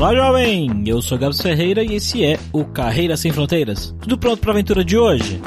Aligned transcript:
Olá, 0.00 0.14
jovem! 0.14 0.82
Eu 0.86 1.02
sou 1.02 1.18
Gabs 1.18 1.42
Ferreira 1.42 1.84
e 1.84 1.96
esse 1.96 2.24
é 2.24 2.38
o 2.54 2.64
Carreira 2.64 3.18
Sem 3.18 3.30
Fronteiras. 3.32 3.94
Tudo 4.00 4.16
pronto 4.16 4.40
para 4.40 4.52
a 4.52 4.54
aventura 4.54 4.82
de 4.82 4.96
hoje? 4.96 5.38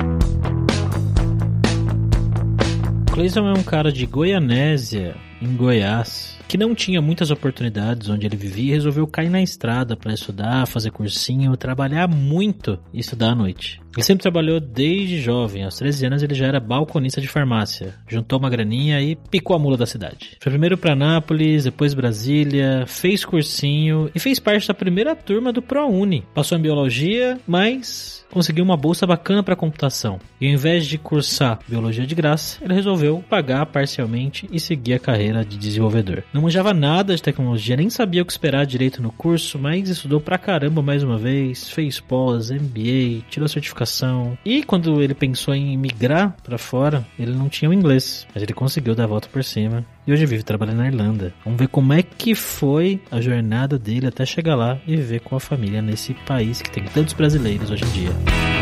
Cleison 3.12 3.47
é 3.47 3.54
um 3.54 3.63
cara 3.63 3.92
de 3.92 4.05
Goianésia, 4.05 5.16
em 5.42 5.55
Goiás, 5.55 6.38
que 6.48 6.57
não 6.57 6.75
tinha 6.75 7.02
muitas 7.02 7.32
oportunidades 7.32 8.09
onde 8.09 8.26
ele 8.26 8.36
vivia 8.36 8.76
resolveu 8.76 9.07
cair 9.07 9.30
na 9.30 9.41
estrada 9.41 9.96
para 9.96 10.14
estudar, 10.14 10.68
fazer 10.68 10.91
cursinho, 10.91 11.55
trabalhar 11.58 12.08
muito 12.08 12.80
e 12.94 13.00
estudar 13.00 13.32
à 13.32 13.36
noite. 13.36 13.82
Ele 13.96 14.04
sempre 14.04 14.23
trabalhou 14.23 14.59
desde 14.59 15.21
jovem, 15.21 15.64
aos 15.64 15.76
13 15.76 16.08
anos 16.08 16.23
ele 16.23 16.34
já 16.34 16.48
era 16.48 16.59
balconista 16.59 17.21
de 17.21 17.27
farmácia. 17.27 17.94
Juntou 18.08 18.40
uma 18.40 18.50
graninha 18.50 19.00
e 19.00 19.16
picou 19.16 19.55
a 19.55 19.59
mula 19.59 19.77
da 19.77 19.86
cidade. 19.86 20.36
Foi 20.40 20.52
primeiro 20.52 20.77
para 20.77 20.95
Nápoles, 20.95 21.66
depois 21.66 21.94
Brasília, 21.94 22.86
fez 22.88 23.23
cursinho 23.23 24.09
e 24.16 24.20
fez 24.20 24.39
parte 24.39 24.67
da 24.67 24.73
primeira 24.73 25.16
turma 25.16 25.53
do 25.53 25.62
ProUni. 25.62 26.25
Passou 26.34 26.58
em 26.58 26.62
biologia, 26.62 27.39
mas 27.48 28.25
conseguiu 28.31 28.64
uma 28.64 28.75
bolsa 28.75 29.05
bacana 29.05 29.44
para 29.44 29.55
computação. 29.55 30.20
E 30.41 30.48
ao 30.48 30.53
invés 30.53 30.88
de 30.88 30.98
cursar 30.98 31.59
biologia 31.67 32.08
de 32.08 32.16
graça, 32.16 32.64
ele 32.64 32.73
resolveu 32.73 33.23
pagar 33.30 33.67
parcialmente 33.67 34.50
e 34.52 34.59
seguir 34.59 34.95
a 34.95 35.00
carreira 35.00 35.45
de 35.45 35.55
desenvolvedor. 35.55 36.23
Não 36.34 36.42
manjava 36.42 36.73
nada 36.73 37.16
de 37.16 37.22
tecnologia, 37.22 37.78
nem 37.78 37.92
sabia 37.92 38.23
o 38.23 38.26
que 38.26 38.32
esperar 38.32 38.66
direito 38.66 39.04
no 39.04 39.12
curso, 39.12 39.60
mas 39.60 39.88
estudou 39.88 40.20
pra 40.20 40.38
caramba 40.38 40.82
mais 40.82 41.04
uma 41.04 41.16
vez, 41.16 41.70
fez 41.70 42.00
pós, 42.00 42.50
MBA, 42.50 43.23
tirou 43.30 43.48
certificação 43.48 44.36
e 44.44 44.64
quando 44.64 45.00
ele 45.02 45.14
pensou 45.14 45.54
em 45.54 45.78
migrar 45.78 46.36
para 46.44 46.58
fora, 46.58 47.06
ele 47.20 47.34
não 47.34 47.50
tinha 47.50 47.70
o 47.70 47.73
inglês, 47.73 48.26
mas 48.34 48.42
ele 48.42 48.54
conseguiu 48.54 48.96
dar 48.96 49.04
a 49.04 49.08
volta 49.08 49.30
por 49.32 49.44
cima. 49.44 49.86
E 50.08 50.12
hoje 50.12 50.26
vive 50.26 50.42
trabalhando 50.42 50.78
na 50.78 50.88
Irlanda. 50.88 51.34
Vamos 51.46 51.59
ver 51.59 51.68
como 51.68 51.94
é 51.94 52.02
que 52.02 52.34
foi 52.34 53.00
a 53.12 53.22
jornada 53.22 53.78
dele 53.78 54.08
até 54.08 54.25
chegar 54.25 54.56
lá 54.56 54.80
e 54.88 54.95
viver 54.95 55.22
com 55.22 55.36
a 55.36 55.40
família 55.40 55.81
nesse 55.81 56.16
país 56.25 56.62
que 56.62 56.72
tem 56.72 56.84
tantos 56.86 57.14
brasileiros 57.14 57.70
hoje 57.70 57.86
em 57.86 57.90
dia. 57.90 58.53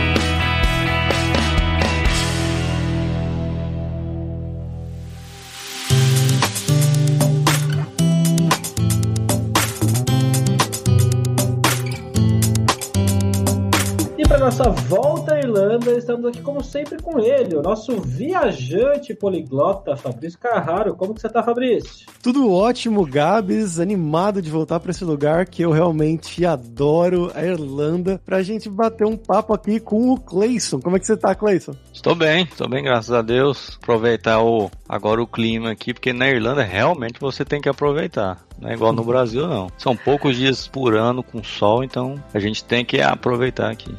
Nossa 14.51 14.69
volta 14.69 15.35
à 15.35 15.39
Irlanda, 15.39 15.91
estamos 15.93 16.25
aqui 16.25 16.41
como 16.41 16.61
sempre 16.61 17.01
com 17.01 17.17
ele, 17.19 17.55
o 17.55 17.61
nosso 17.61 18.01
viajante 18.01 19.13
poliglota, 19.13 19.95
Fabrício 19.95 20.37
Carraro. 20.37 20.93
Como 20.93 21.13
que 21.13 21.21
você 21.21 21.29
tá, 21.29 21.41
Fabrício? 21.41 22.05
Tudo 22.21 22.51
ótimo, 22.51 23.05
Gabs, 23.05 23.79
animado 23.79 24.41
de 24.41 24.51
voltar 24.51 24.81
para 24.81 24.91
esse 24.91 25.05
lugar 25.05 25.45
que 25.45 25.61
eu 25.61 25.71
realmente 25.71 26.45
adoro, 26.45 27.31
a 27.33 27.45
Irlanda, 27.45 28.21
pra 28.25 28.43
gente 28.43 28.69
bater 28.69 29.07
um 29.07 29.15
papo 29.15 29.53
aqui 29.53 29.79
com 29.79 30.11
o 30.11 30.19
Clayson. 30.19 30.81
Como 30.81 30.97
é 30.97 30.99
que 30.99 31.07
você 31.07 31.15
tá, 31.15 31.33
Clayson? 31.33 31.73
Estou 31.93 32.13
bem, 32.13 32.43
estou 32.43 32.67
bem, 32.67 32.83
graças 32.83 33.13
a 33.13 33.21
Deus. 33.21 33.77
Aproveitar 33.81 34.43
o, 34.43 34.69
agora 34.87 35.23
o 35.23 35.27
clima 35.27 35.71
aqui, 35.71 35.93
porque 35.93 36.11
na 36.11 36.29
Irlanda 36.29 36.61
realmente 36.61 37.21
você 37.21 37.45
tem 37.45 37.61
que 37.61 37.69
aproveitar. 37.69 38.45
Não 38.61 38.69
é 38.69 38.73
igual 38.73 38.93
no 38.93 39.03
Brasil, 39.03 39.47
não. 39.47 39.71
São 39.77 39.95
poucos 39.95 40.37
dias 40.37 40.67
por 40.67 40.95
ano 40.95 41.23
com 41.23 41.43
sol, 41.43 41.83
então 41.83 42.15
a 42.33 42.39
gente 42.39 42.63
tem 42.63 42.85
que 42.85 43.01
aproveitar 43.01 43.71
aqui. 43.71 43.93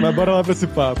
Mas 0.00 0.14
bora 0.14 0.32
lá 0.32 0.42
pra 0.42 0.52
esse 0.52 0.66
papo. 0.66 1.00